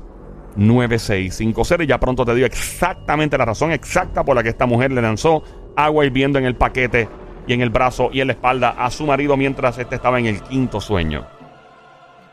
9650 0.55 1.83
y 1.83 1.87
ya 1.87 1.99
pronto 1.99 2.25
te 2.25 2.33
digo 2.35 2.47
exactamente 2.47 3.37
la 3.37 3.45
razón 3.45 3.71
exacta 3.71 4.23
por 4.23 4.35
la 4.35 4.43
que 4.43 4.49
esta 4.49 4.65
mujer 4.65 4.91
le 4.91 5.01
lanzó 5.01 5.43
agua 5.75 6.05
hirviendo 6.05 6.39
en 6.39 6.45
el 6.45 6.55
paquete 6.55 7.07
y 7.47 7.53
en 7.53 7.61
el 7.61 7.69
brazo 7.69 8.09
y 8.11 8.21
en 8.21 8.27
la 8.27 8.33
espalda 8.33 8.69
a 8.77 8.89
su 8.89 9.05
marido 9.05 9.37
mientras 9.37 9.77
este 9.77 9.95
estaba 9.95 10.19
en 10.19 10.25
el 10.27 10.41
quinto 10.41 10.79
sueño. 10.81 11.25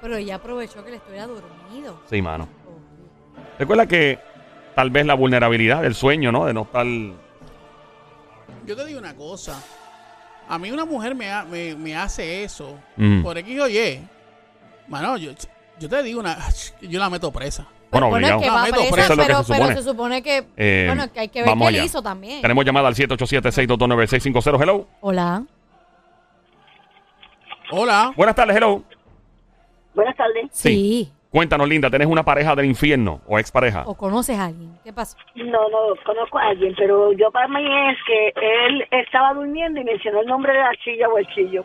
Pero 0.00 0.16
ella 0.16 0.36
aprovechó 0.36 0.84
que 0.84 0.90
le 0.90 0.96
estuviera 0.96 1.26
dormido. 1.26 2.00
Sí, 2.08 2.20
mano. 2.22 2.48
Recuerda 3.58 3.86
que 3.86 4.18
tal 4.74 4.90
vez 4.90 5.04
la 5.06 5.14
vulnerabilidad 5.14 5.82
del 5.82 5.94
sueño, 5.94 6.32
¿no? 6.32 6.46
De 6.46 6.54
no 6.54 6.62
estar... 6.62 6.86
Yo 8.66 8.76
te 8.76 8.84
digo 8.86 8.98
una 8.98 9.14
cosa. 9.14 9.62
A 10.48 10.58
mí 10.58 10.70
una 10.70 10.84
mujer 10.84 11.14
me, 11.14 11.30
ha- 11.30 11.44
me, 11.44 11.74
me 11.76 11.96
hace 11.96 12.42
eso 12.44 12.78
Mm. 12.96 13.22
por 13.22 13.36
X 13.38 13.60
o 13.60 13.68
Y. 13.68 14.00
Mano, 14.88 15.16
yo, 15.18 15.32
yo 15.78 15.88
te 15.88 16.02
digo 16.02 16.20
una... 16.20 16.36
Yo 16.80 16.98
la 16.98 17.10
meto 17.10 17.30
presa. 17.30 17.66
Bueno, 17.92 18.08
Bueno, 18.08 18.26
es 18.26 18.42
que 18.42 18.48
va 18.50 18.56
No, 18.56 18.62
meto 18.64 18.76
presa, 18.76 18.92
preso. 18.92 19.12
Eso 19.12 19.12
es 19.12 19.18
lo 19.18 19.22
que 19.22 19.26
pero, 19.28 19.42
se 19.42 19.52
pero 19.52 19.58
supone. 19.64 19.76
se 19.76 19.82
supone 19.82 20.22
que, 20.22 20.44
Eh, 20.56 20.84
bueno, 20.88 21.12
que 21.12 21.20
hay 21.20 21.28
que 21.28 21.42
ver 21.42 21.52
qué 21.56 21.64
allá. 21.66 21.84
hizo 21.84 22.02
también. 22.02 22.40
Tenemos 22.42 22.64
llamada 22.64 22.88
al 22.88 22.94
787-622-9650. 22.94 24.60
Hello. 24.62 24.86
Hola. 25.02 25.44
Hola. 27.70 28.12
Buenas 28.16 28.34
tardes, 28.34 28.56
hello. 28.56 28.82
Buenas 29.94 30.16
tardes. 30.16 30.46
Sí. 30.52 31.12
Cuéntanos, 31.30 31.66
Linda, 31.66 31.88
¿tenés 31.88 32.08
una 32.08 32.22
pareja 32.22 32.54
del 32.54 32.66
infierno 32.66 33.22
o 33.26 33.38
expareja? 33.38 33.84
¿O 33.86 33.94
conoces 33.94 34.38
a 34.38 34.46
alguien? 34.46 34.78
¿Qué 34.84 34.92
pasó? 34.92 35.16
No, 35.34 35.68
no, 35.70 35.94
conozco 36.04 36.38
a 36.38 36.48
alguien, 36.48 36.74
pero 36.76 37.12
yo 37.12 37.30
para 37.30 37.48
mí 37.48 37.64
es 37.90 37.96
que 38.06 38.32
él 38.66 38.84
estaba 38.90 39.32
durmiendo 39.32 39.80
y 39.80 39.84
mencionó 39.84 40.20
el 40.20 40.26
nombre 40.26 40.52
de 40.52 40.58
la 40.58 40.72
chilla 40.84 41.08
o 41.08 41.16
el 41.16 41.26
chillo. 41.28 41.64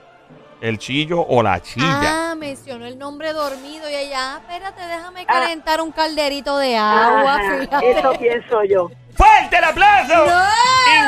¿El 0.60 0.80
chillo 0.80 1.22
o 1.22 1.44
la 1.44 1.62
chilla? 1.62 2.32
Ah, 2.32 2.36
mencionó 2.36 2.86
el 2.88 2.98
nombre 2.98 3.32
dormido 3.34 3.88
y 3.90 3.94
ella, 3.94 4.36
ah, 4.36 4.40
espérate, 4.42 4.82
déjame 4.82 5.22
Ah. 5.22 5.26
calentar 5.28 5.82
un 5.82 5.92
calderito 5.92 6.58
de 6.58 6.76
agua. 6.76 7.36
Ajá, 7.36 7.60
fíjate. 7.60 7.92
eso 7.92 8.12
pienso 8.20 8.64
yo. 8.64 8.90
¡Fuerte 9.16 9.58
el 9.58 9.64
aplauso! 9.64 10.14
¡No! 10.16 10.24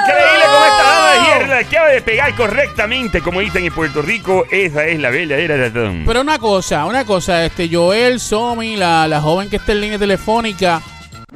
Increíble 0.02 0.46
cómo 0.46 0.66
esta 0.66 0.84
dama 0.84 1.12
de 1.12 1.20
hierro 1.40 1.68
acaba 1.68 1.88
de 1.90 2.02
pegar 2.02 2.36
correctamente, 2.36 3.22
como 3.22 3.40
dicen 3.40 3.66
en 3.66 3.74
Puerto 3.74 4.02
Rico. 4.02 4.46
Esa 4.52 4.86
es 4.86 5.00
la 5.00 5.10
verdadera 5.10 5.58
razón. 5.58 6.04
Pero 6.06 6.22
una 6.22 6.38
cosa, 6.40 6.86
una 6.86 7.06
cosa, 7.06 7.44
este 7.46 7.70
Joel, 7.72 8.20
Somi, 8.20 8.76
la, 8.78 9.08
la 9.08 9.22
joven 9.22 9.50
que 9.50 9.56
está 9.58 9.72
en 9.74 9.82
línea 9.82 10.00
telefónica. 10.00 10.82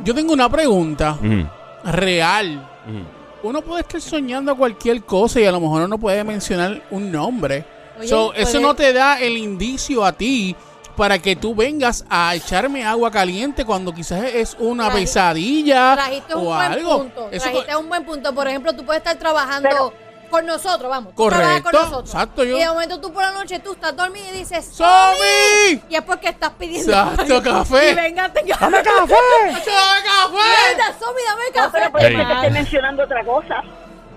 Yo 0.03 0.13
tengo 0.15 0.33
una 0.33 0.49
pregunta 0.49 1.13
Ujú, 1.19 1.47
real. 1.91 2.67
ujú. 2.87 3.47
Uno 3.49 3.61
puede 3.61 3.81
estar 3.81 3.99
soñando 4.01 4.55
cualquier 4.55 5.03
cosa 5.03 5.39
y 5.41 5.45
a 5.45 5.51
lo 5.51 5.59
mejor 5.59 5.83
uno 5.83 5.97
puede 5.97 6.23
mencionar 6.23 6.81
un 6.91 7.11
nombre. 7.11 7.65
Oye, 8.03 8.09
So, 8.09 8.33
eso 8.33 8.51
puede- 8.51 8.61
no 8.63 8.75
te 8.75 8.93
da 8.93 9.19
el 9.19 9.37
indicio 9.37 10.03
a 10.05 10.11
ti 10.13 10.55
para 10.95 11.17
que 11.19 11.35
tú 11.35 11.55
vengas 11.55 12.05
a 12.09 12.35
echarme 12.35 12.85
agua 12.85 13.09
caliente 13.11 13.65
cuando 13.65 13.93
quizás 13.93 14.23
es 14.25 14.55
una 14.59 14.91
pesadilla 14.91 15.93
Trajiste 15.95 16.35
un 16.35 16.41
o 16.41 16.45
buen 16.45 16.71
algo. 16.71 16.97
punto. 16.99 17.27
Eso 17.31 17.45
Trajiste 17.49 17.75
un 17.75 17.89
buen 17.89 18.05
punto. 18.05 18.33
Por 18.35 18.47
ejemplo, 18.47 18.73
tú 18.73 18.85
puedes 18.85 18.99
estar 18.99 19.17
trabajando 19.17 19.69
Pero- 19.69 19.93
con 20.29 20.45
nosotros, 20.47 20.89
vamos. 20.89 21.13
Correcto, 21.13 21.69
Con 21.69 21.73
nosotros. 21.73 22.09
exacto, 22.09 22.43
yo- 22.43 22.57
Y 22.57 22.59
de 22.61 22.67
momento 22.67 22.99
tú 22.99 23.13
por 23.13 23.21
la 23.23 23.31
noche 23.31 23.59
tú 23.59 23.73
estás 23.73 23.95
dormido 23.95 24.25
y 24.33 24.37
dices 24.39 24.65
¡Somi! 24.73 25.79
Y 25.89 25.95
es 25.95 26.01
porque 26.01 26.29
estás 26.29 26.51
pidiendo 26.57 26.91
Exacto, 26.91 27.43
café. 27.43 27.91
Y 27.91 27.95
venga, 27.95 28.27
¡Dame 28.29 28.81
café! 28.81 29.13
Venga, 29.53 30.93
Somi, 30.99 31.21
dame 31.27 31.43
No, 31.47 31.53
café. 31.53 31.69
pero 31.73 31.91
puede 31.91 32.07
Ey. 32.07 32.15
ser 32.15 32.27
que 32.27 32.33
esté 32.33 32.49
mencionando 32.49 33.03
otra 33.03 33.23
cosa. 33.23 33.63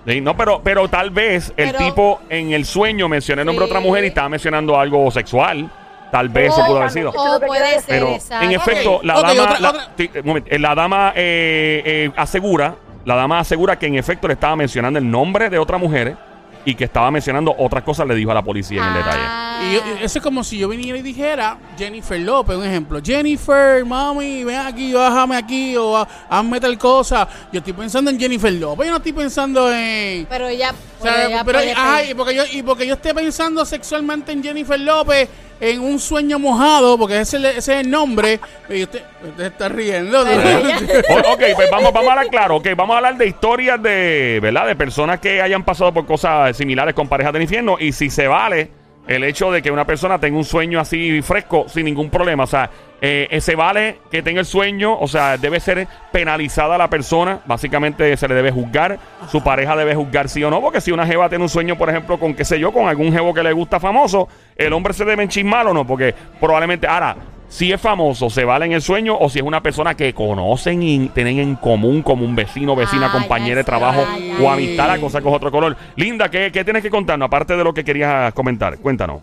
Sí, 0.07 0.21
no, 0.21 0.37
pero, 0.37 0.61
pero 0.63 0.87
tal 0.87 1.09
vez 1.11 1.49
el 1.57 1.71
Pero- 1.71 1.77
tipo 1.79 2.19
en 2.29 2.53
el 2.53 2.65
sueño 2.65 3.09
mencionó 3.09 3.41
el 3.41 3.45
nombre 3.45 3.65
de 3.65 3.71
otra 3.71 3.81
Sí. 3.81 3.87
mujer 3.87 4.03
y 4.05 4.07
estaba 4.07 4.29
mencionando 4.29 4.79
algo 4.79 5.11
sexual. 5.11 5.69
Tal 6.11 6.29
vez 6.29 6.53
eso 6.53 6.61
O- 6.61 6.65
pudo 6.67 6.77
haber 6.77 6.91
sido. 6.91 7.09
Eso 7.09 7.19
es 7.19 7.29
lo 7.31 7.35
O 7.35 7.39
que 7.41 7.45
puede 7.47 7.73
ser, 7.73 7.83
Pero 7.87 8.07
exacto. 8.11 8.45
en 8.45 8.51
efecto, 8.53 8.99
la 9.03 9.17
ok, 9.19 9.27
dama, 9.27 9.43
otra- 9.43 9.59
la, 9.59 9.69
otra- 9.71 9.87
sí, 9.97 10.09
un 10.21 10.25
momento, 10.25 10.49
eh, 10.49 10.59
la 10.59 10.73
dama 10.75 11.11
eh, 11.13 11.81
eh, 11.85 12.11
asegura, 12.15 12.75
la 13.03 13.15
dama 13.15 13.39
asegura 13.39 13.77
que 13.77 13.87
en 13.87 13.95
efecto 13.95 14.27
le 14.29 14.35
estaba 14.35 14.55
mencionando 14.55 14.97
el 14.97 15.11
nombre 15.11 15.49
de 15.49 15.59
otra 15.59 15.77
mujer 15.77 16.15
y 16.63 16.75
que 16.75 16.85
estaba 16.85 17.11
mencionando 17.11 17.53
otras 17.57 17.83
cosas, 17.83 18.07
le 18.07 18.15
dijo 18.15 18.31
a 18.31 18.33
la 18.33 18.41
policía 18.41 18.81
en 18.81 18.87
el 18.87 18.93
detalle. 18.93 19.23
Y 19.61 19.73
yo- 19.73 19.81
y 20.01 20.03
eso 20.03 20.19
es 20.19 20.23
como 20.23 20.43
si 20.43 20.57
yo 20.57 20.67
viniera 20.69 20.97
y 20.97 21.01
dijera 21.01 21.57
Jennifer 21.77 22.19
López, 22.19 22.55
un 22.57 22.65
ejemplo. 22.65 22.99
Jennifer, 23.03 23.83
mami, 23.85 24.43
ven 24.43 24.57
aquí, 24.59 24.93
bájame 24.93 25.35
aquí 25.35 25.75
o 25.77 25.97
ha- 25.97 26.07
hazme 26.29 26.59
tal 26.59 26.77
cosa. 26.77 27.27
Yo 27.51 27.59
estoy 27.59 27.73
pensando 27.73 28.11
en 28.11 28.19
Jennifer 28.19 28.51
López, 28.53 28.85
yo 28.87 28.91
no 28.91 28.97
estoy 28.97 29.13
pensando 29.13 29.71
en... 29.73 30.25
Pero 30.27 30.47
ella, 30.47 30.73
O 30.99 31.03
sea, 31.03 31.27
ella 31.27 31.43
pero, 31.45 31.59
puede 31.59 31.71
ajá, 31.71 31.97
pedir. 31.97 32.11
y 32.11 32.13
porque 32.13 32.35
yo 32.35 32.43
y 32.51 32.61
porque 32.63 32.87
yo 32.87 32.93
esté 32.95 33.13
pensando 33.13 33.65
sexualmente 33.65 34.31
en 34.31 34.43
Jennifer 34.43 34.79
López 34.79 35.29
en 35.59 35.79
un 35.81 35.99
sueño 35.99 36.37
mojado, 36.37 36.99
porque 36.99 37.19
ese, 37.19 37.37
ese 37.37 37.57
es 37.57 37.67
el 37.69 37.89
nombre, 37.89 38.39
y 38.69 38.83
usted, 38.83 39.01
usted 39.27 39.45
está 39.45 39.67
riendo. 39.69 40.23
Pero 40.23 40.41
ella- 40.59 40.79
O- 41.09 41.33
ok, 41.33 41.41
pues 41.55 41.69
vamos, 41.71 41.91
vamos 41.91 42.09
a 42.09 42.11
hablar 42.11 42.27
claro. 42.27 42.55
Ok, 42.57 42.67
vamos 42.77 42.93
a 42.93 42.97
hablar 42.97 43.17
de 43.17 43.25
historias 43.25 43.81
de, 43.81 44.37
¿verdad? 44.39 44.67
De 44.67 44.75
personas 44.75 45.19
que 45.19 45.41
hayan 45.41 45.63
pasado 45.63 45.91
por 45.91 46.05
cosas 46.05 46.55
similares 46.55 46.93
con 46.93 47.07
parejas 47.07 47.33
del 47.33 47.41
infierno. 47.41 47.77
Y 47.79 47.91
si 47.91 48.11
se 48.11 48.27
vale 48.27 48.69
el 49.07 49.23
hecho 49.23 49.51
de 49.51 49.61
que 49.61 49.71
una 49.71 49.85
persona 49.85 50.19
tenga 50.19 50.37
un 50.37 50.43
sueño 50.45 50.79
así 50.79 51.21
fresco 51.21 51.65
sin 51.67 51.85
ningún 51.85 52.09
problema. 52.09 52.43
O 52.43 52.47
sea, 52.47 52.69
eh, 53.01 53.37
se 53.41 53.55
vale 53.55 53.99
que 54.11 54.21
tenga 54.21 54.41
el 54.41 54.45
sueño. 54.45 54.97
O 54.99 55.07
sea, 55.07 55.37
debe 55.37 55.59
ser 55.59 55.87
penalizada 56.11 56.77
la 56.77 56.89
persona. 56.89 57.39
Básicamente 57.45 58.15
se 58.17 58.27
le 58.27 58.35
debe 58.35 58.51
juzgar. 58.51 58.99
Su 59.29 59.43
pareja 59.43 59.75
debe 59.75 59.95
juzgar 59.95 60.29
sí 60.29 60.43
o 60.43 60.49
no. 60.49 60.61
Porque 60.61 60.81
si 60.81 60.91
una 60.91 61.07
jeva 61.07 61.29
tiene 61.29 61.43
un 61.43 61.49
sueño, 61.49 61.77
por 61.77 61.89
ejemplo, 61.89 62.19
con 62.19 62.33
qué 62.33 62.43
sé 62.43 62.59
yo, 62.59 62.71
con 62.71 62.87
algún 62.87 63.11
jevo 63.13 63.33
que 63.33 63.43
le 63.43 63.53
gusta 63.53 63.79
famoso, 63.79 64.27
el 64.55 64.73
hombre 64.73 64.93
se 64.93 65.05
debe 65.05 65.23
enchismar 65.23 65.67
o 65.67 65.73
no. 65.73 65.87
Porque 65.87 66.13
probablemente, 66.39 66.85
ahora, 66.85 67.15
si 67.49 67.71
es 67.71 67.79
famoso, 67.79 68.29
se 68.29 68.43
vale 68.43 68.65
en 68.65 68.73
el 68.73 68.81
sueño 68.81 69.17
o 69.17 69.29
si 69.29 69.39
es 69.39 69.45
una 69.45 69.61
persona 69.63 69.95
que 69.95 70.13
conocen 70.13 70.83
y 70.83 71.07
tienen 71.09 71.39
en 71.39 71.55
común 71.55 72.01
como 72.01 72.25
un 72.25 72.35
vecino, 72.35 72.75
vecina, 72.75 73.07
Ah, 73.07 73.11
compañera 73.11 73.57
de 73.57 73.63
trabajo 73.63 74.05
o 74.41 74.49
amistad, 74.49 74.87
la 74.87 74.99
cosa 74.99 75.21
con 75.21 75.33
otro 75.33 75.49
color. 75.51 75.75
Linda, 75.95 76.29
¿qué, 76.29 76.51
qué 76.51 76.63
tienes 76.63 76.83
que 76.83 76.89
contarnos? 76.89 77.27
Aparte 77.27 77.55
de 77.55 77.63
lo 77.63 77.73
que 77.73 77.83
querías 77.83 78.33
comentar, 78.33 78.77
cuéntanos. 78.79 79.21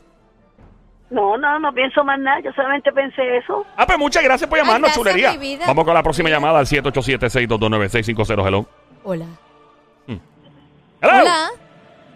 No, 1.10 1.36
no, 1.36 1.58
no 1.60 1.72
pienso 1.72 2.02
más 2.02 2.18
nada. 2.18 2.40
Yo 2.40 2.50
solamente 2.54 2.90
pensé 2.92 3.36
eso. 3.36 3.64
Ah, 3.76 3.86
pues 3.86 3.98
muchas 3.98 4.24
gracias 4.24 4.48
por 4.48 4.58
Ay, 4.58 4.64
llamarnos, 4.64 4.88
gracias, 4.88 5.04
chulería. 5.06 5.32
mi 5.32 5.38
vida. 5.38 5.64
Vamos 5.66 5.84
con 5.84 5.94
la 5.94 6.02
próxima 6.02 6.28
llamada 6.30 6.58
al 6.58 6.66
787-622-9650. 6.66 8.46
Hello. 8.48 8.66
Hola. 9.04 9.26
Hello. 10.08 10.20
Hola. 11.02 11.48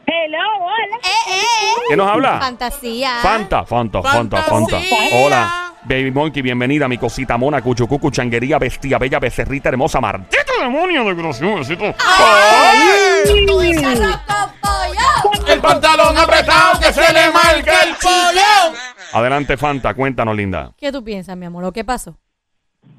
Hello, 0.06 0.38
hola. 0.62 0.96
Eh, 0.96 1.30
eh. 1.32 1.42
¿Quién 1.88 1.98
nos 1.98 2.08
habla? 2.08 2.40
Fantasía. 2.40 3.10
Fanta, 3.20 3.64
Fanta, 3.64 4.02
Fanta, 4.02 4.38
Fanta. 4.38 4.78
Fantasía. 4.78 4.98
Hola. 5.26 5.67
Baby 5.88 6.10
Monkey, 6.10 6.42
bienvenida, 6.42 6.86
mi 6.86 6.98
cosita 6.98 7.38
mona, 7.38 7.62
cuchucucu, 7.62 8.10
changuería, 8.10 8.58
bestia, 8.58 8.98
bella, 8.98 9.18
becerrita, 9.18 9.70
hermosa, 9.70 10.00
maldito 10.00 10.52
demonio 10.60 11.02
de 11.04 11.14
pollo. 14.60 15.46
El 15.46 15.60
pantalón 15.60 16.18
apretado 16.18 16.78
que 16.78 16.92
se 16.92 17.12
le 17.12 17.30
marca 17.32 17.82
el 17.84 17.94
pollo. 18.02 18.76
Adelante, 19.14 19.56
Fanta, 19.56 19.94
cuéntanos, 19.94 20.36
linda. 20.36 20.72
¿Qué 20.76 20.92
tú 20.92 21.02
piensas, 21.02 21.36
mi 21.38 21.46
amor? 21.46 21.64
¿O 21.64 21.72
qué 21.72 21.84
pasó? 21.84 22.18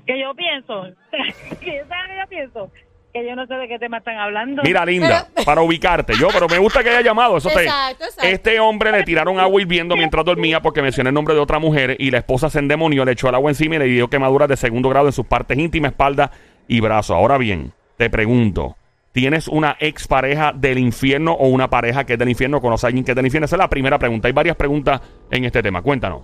que 0.09 0.19
yo 0.19 0.33
pienso, 0.33 0.87
que 1.59 1.77
yo, 1.77 1.85
¿sabes 1.87 2.09
qué 2.09 2.19
yo 2.19 2.27
pienso? 2.27 2.71
Que 3.13 3.27
yo 3.27 3.35
no 3.35 3.47
sé 3.47 3.55
de 3.55 3.67
qué 3.67 3.79
tema 3.79 3.97
están 3.97 4.17
hablando. 4.17 4.61
Mira, 4.63 4.85
linda, 4.85 5.27
Pero- 5.33 5.45
para 5.45 5.61
ubicarte, 5.61 6.13
yo, 6.13 6.27
pero 6.31 6.47
me 6.47 6.59
gusta 6.59 6.83
que 6.83 6.89
haya 6.89 7.01
llamado. 7.01 7.37
Eso 7.37 7.49
te- 7.49 7.63
Exacto, 7.63 8.03
exacto. 8.05 8.23
Este 8.27 8.59
hombre 8.59 8.91
le 8.91 9.03
tiraron 9.03 9.39
agua 9.39 9.59
hirviendo 9.61 9.95
mientras 9.95 10.23
dormía 10.23 10.61
porque 10.61 10.83
mencionó 10.83 11.09
el 11.09 11.15
nombre 11.15 11.33
de 11.33 11.39
otra 11.39 11.57
mujer 11.57 11.95
y 11.97 12.11
la 12.11 12.19
esposa 12.19 12.51
se 12.51 12.59
endemonió, 12.59 13.03
le 13.05 13.13
echó 13.13 13.29
el 13.29 13.35
agua 13.35 13.49
encima 13.49 13.75
y 13.75 13.79
le 13.79 13.85
dio 13.85 14.09
quemaduras 14.09 14.47
de 14.47 14.57
segundo 14.57 14.89
grado 14.89 15.07
en 15.07 15.13
sus 15.13 15.25
partes 15.25 15.57
íntimas, 15.57 15.91
espalda 15.91 16.29
y 16.67 16.81
brazo. 16.81 17.15
Ahora 17.15 17.39
bien, 17.39 17.73
te 17.97 18.11
pregunto, 18.11 18.75
¿tienes 19.11 19.47
una 19.47 19.75
expareja 19.79 20.51
del 20.53 20.77
infierno 20.77 21.33
o 21.33 21.47
una 21.47 21.67
pareja 21.67 22.05
que 22.05 22.13
es 22.13 22.19
del 22.19 22.29
infierno? 22.29 22.61
¿Conoces 22.61 22.83
a 22.83 22.87
alguien 22.87 23.03
que 23.05 23.13
es 23.13 23.15
del 23.15 23.25
infierno? 23.25 23.45
Esa 23.45 23.55
es 23.55 23.59
la 23.59 23.69
primera 23.69 23.97
pregunta. 23.97 24.27
Hay 24.27 24.33
varias 24.33 24.55
preguntas 24.55 25.01
en 25.31 25.45
este 25.45 25.63
tema. 25.63 25.81
Cuéntanos. 25.81 26.21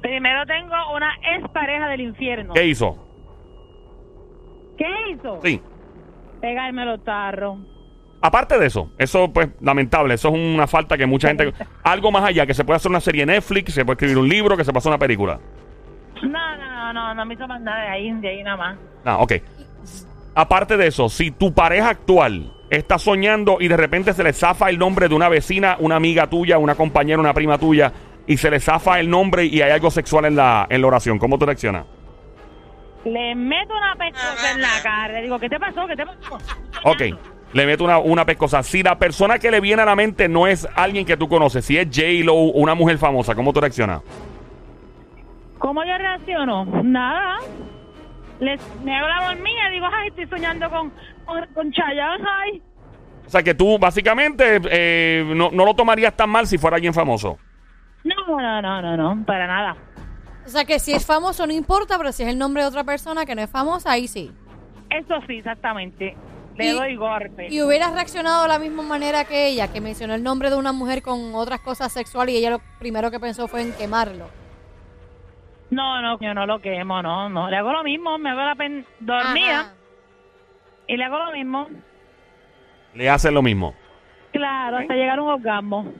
Primero 0.00 0.46
tengo 0.46 0.74
una 0.94 1.12
ex 1.36 1.46
pareja 1.50 1.88
del 1.88 2.00
infierno. 2.00 2.54
¿Qué 2.54 2.64
hizo? 2.64 3.05
¿Qué 4.76 4.86
hizo? 5.12 5.40
Sí. 5.42 5.60
Pegarme 6.40 6.84
los 6.84 7.02
tarros. 7.04 7.58
Aparte 8.20 8.58
de 8.58 8.66
eso, 8.66 8.90
eso 8.98 9.32
pues 9.32 9.48
lamentable, 9.60 10.14
eso 10.14 10.28
es 10.28 10.34
una 10.34 10.66
falta 10.66 10.96
que 10.96 11.06
mucha 11.06 11.28
gente... 11.28 11.52
Algo 11.82 12.10
más 12.10 12.24
allá, 12.24 12.46
que 12.46 12.54
se 12.54 12.64
puede 12.64 12.76
hacer 12.76 12.90
una 12.90 13.00
serie 13.00 13.22
en 13.22 13.28
Netflix, 13.28 13.74
se 13.74 13.84
puede 13.84 13.94
escribir 13.94 14.18
un 14.18 14.28
libro, 14.28 14.56
que 14.56 14.64
se 14.64 14.72
puede 14.72 14.80
hacer 14.80 14.90
una 14.90 14.98
película. 14.98 15.38
No, 16.22 16.56
no, 16.56 16.56
no, 16.56 16.92
no, 16.92 17.14
no 17.14 17.26
me 17.26 17.34
hizo 17.34 17.46
más 17.46 17.60
nada 17.60 17.82
de 17.82 17.88
ahí, 17.88 18.12
de 18.20 18.28
ahí 18.28 18.42
nada 18.42 18.56
más. 18.56 18.78
Ah, 19.04 19.18
ok. 19.18 19.32
Aparte 20.34 20.76
de 20.76 20.88
eso, 20.88 21.08
si 21.08 21.30
tu 21.30 21.54
pareja 21.54 21.90
actual 21.90 22.52
está 22.70 22.98
soñando 22.98 23.58
y 23.60 23.68
de 23.68 23.76
repente 23.76 24.12
se 24.12 24.24
le 24.24 24.32
zafa 24.32 24.68
el 24.70 24.78
nombre 24.78 25.08
de 25.08 25.14
una 25.14 25.28
vecina, 25.28 25.76
una 25.78 25.96
amiga 25.96 26.28
tuya, 26.28 26.58
una 26.58 26.74
compañera, 26.74 27.20
una 27.20 27.32
prima 27.32 27.58
tuya, 27.58 27.92
y 28.26 28.36
se 28.36 28.50
le 28.50 28.60
zafa 28.60 28.98
el 28.98 29.08
nombre 29.08 29.44
y 29.44 29.62
hay 29.62 29.70
algo 29.70 29.90
sexual 29.90 30.24
en 30.24 30.36
la, 30.36 30.66
en 30.68 30.80
la 30.80 30.86
oración, 30.86 31.18
¿cómo 31.18 31.38
tú 31.38 31.46
reaccionas? 31.46 31.86
Le 33.06 33.36
meto 33.36 33.72
una 33.72 33.94
pescosa 33.94 34.52
en 34.52 34.60
la 34.60 34.82
cara. 34.82 35.14
Le 35.14 35.22
digo, 35.22 35.38
¿qué 35.38 35.48
te 35.48 35.60
pasó? 35.60 35.86
¿Qué 35.86 35.94
te 35.94 36.04
pasó? 36.04 36.38
Ok. 36.82 37.02
Le 37.52 37.64
meto 37.64 37.84
una, 37.84 37.98
una 37.98 38.26
pescosa. 38.26 38.64
Si 38.64 38.82
la 38.82 38.98
persona 38.98 39.38
que 39.38 39.52
le 39.52 39.60
viene 39.60 39.82
a 39.82 39.84
la 39.84 39.94
mente 39.94 40.28
no 40.28 40.48
es 40.48 40.66
alguien 40.74 41.06
que 41.06 41.16
tú 41.16 41.28
conoces, 41.28 41.64
si 41.64 41.78
es 41.78 41.86
J-Lo, 41.86 42.34
una 42.34 42.74
mujer 42.74 42.98
famosa, 42.98 43.36
¿cómo 43.36 43.52
tú 43.52 43.60
reaccionas? 43.60 44.02
¿Cómo 45.58 45.84
yo 45.84 45.96
reacciono? 45.96 46.64
Nada. 46.82 47.36
Les, 48.40 48.60
me 48.82 48.96
hago 48.96 49.06
la 49.06 49.28
dormida 49.28 49.68
y 49.68 49.74
digo, 49.74 49.86
ay, 49.90 50.08
estoy 50.08 50.26
soñando 50.26 50.68
con, 50.68 50.92
con, 51.24 51.46
con 51.54 51.72
Chayanne, 51.72 52.24
ay. 52.28 52.62
O 53.24 53.30
sea 53.30 53.42
que 53.44 53.54
tú 53.54 53.78
básicamente 53.78 54.60
eh, 54.68 55.24
no, 55.34 55.50
no 55.52 55.64
lo 55.64 55.74
tomarías 55.74 56.16
tan 56.16 56.28
mal 56.28 56.48
si 56.48 56.58
fuera 56.58 56.74
alguien 56.74 56.92
famoso. 56.92 57.38
No, 58.02 58.40
no, 58.40 58.62
no, 58.62 58.82
no, 58.82 58.96
no, 58.96 59.24
para 59.24 59.46
nada. 59.46 59.76
O 60.46 60.48
sea 60.48 60.64
que 60.64 60.78
si 60.78 60.92
es 60.92 61.04
famoso 61.04 61.46
no 61.46 61.52
importa, 61.52 61.98
pero 61.98 62.12
si 62.12 62.22
es 62.22 62.28
el 62.28 62.38
nombre 62.38 62.62
de 62.62 62.68
otra 62.68 62.84
persona 62.84 63.26
que 63.26 63.34
no 63.34 63.42
es 63.42 63.50
famosa, 63.50 63.90
ahí 63.92 64.06
sí. 64.08 64.30
Eso 64.90 65.14
sí, 65.26 65.38
exactamente. 65.38 66.16
Le 66.56 66.66
Y- 66.66 66.70
doy 66.72 66.96
golpe. 66.96 67.48
Y 67.50 67.60
hubieras 67.62 67.92
reaccionado 67.92 68.42
de 68.42 68.48
la 68.48 68.58
misma 68.58 68.82
manera 68.82 69.24
que 69.24 69.48
ella, 69.48 69.70
que 69.72 69.80
mencionó 69.80 70.14
el 70.14 70.22
nombre 70.22 70.48
de 70.48 70.56
una 70.56 70.72
mujer 70.72 71.02
con 71.02 71.34
otras 71.34 71.60
cosas 71.60 71.92
sexuales 71.92 72.34
y 72.34 72.38
ella 72.38 72.50
lo 72.50 72.60
primero 72.78 73.10
que 73.10 73.18
pensó 73.20 73.48
fue 73.48 73.60
en 73.62 73.72
quemarlo. 73.72 74.28
No, 75.70 76.00
no, 76.00 76.18
yo 76.20 76.32
no 76.32 76.46
lo 76.46 76.60
quemo, 76.60 77.02
no, 77.02 77.28
no. 77.28 77.50
Le 77.50 77.56
hago 77.56 77.72
lo 77.72 77.82
mismo, 77.82 78.16
me 78.18 78.30
hago 78.30 78.40
la 78.42 78.54
pen 78.54 78.86
dormida 79.00 79.60
Ajá. 79.60 79.74
y 80.86 80.96
le 80.96 81.04
hago 81.04 81.18
lo 81.18 81.32
mismo. 81.32 81.66
Le 82.94 83.10
hacen 83.10 83.34
lo 83.34 83.42
mismo. 83.42 83.74
Claro, 84.32 84.78
hasta 84.78 84.94
llegar 84.94 85.18
a 85.18 85.22
un 85.22 85.28
orgasmo. 85.30 85.92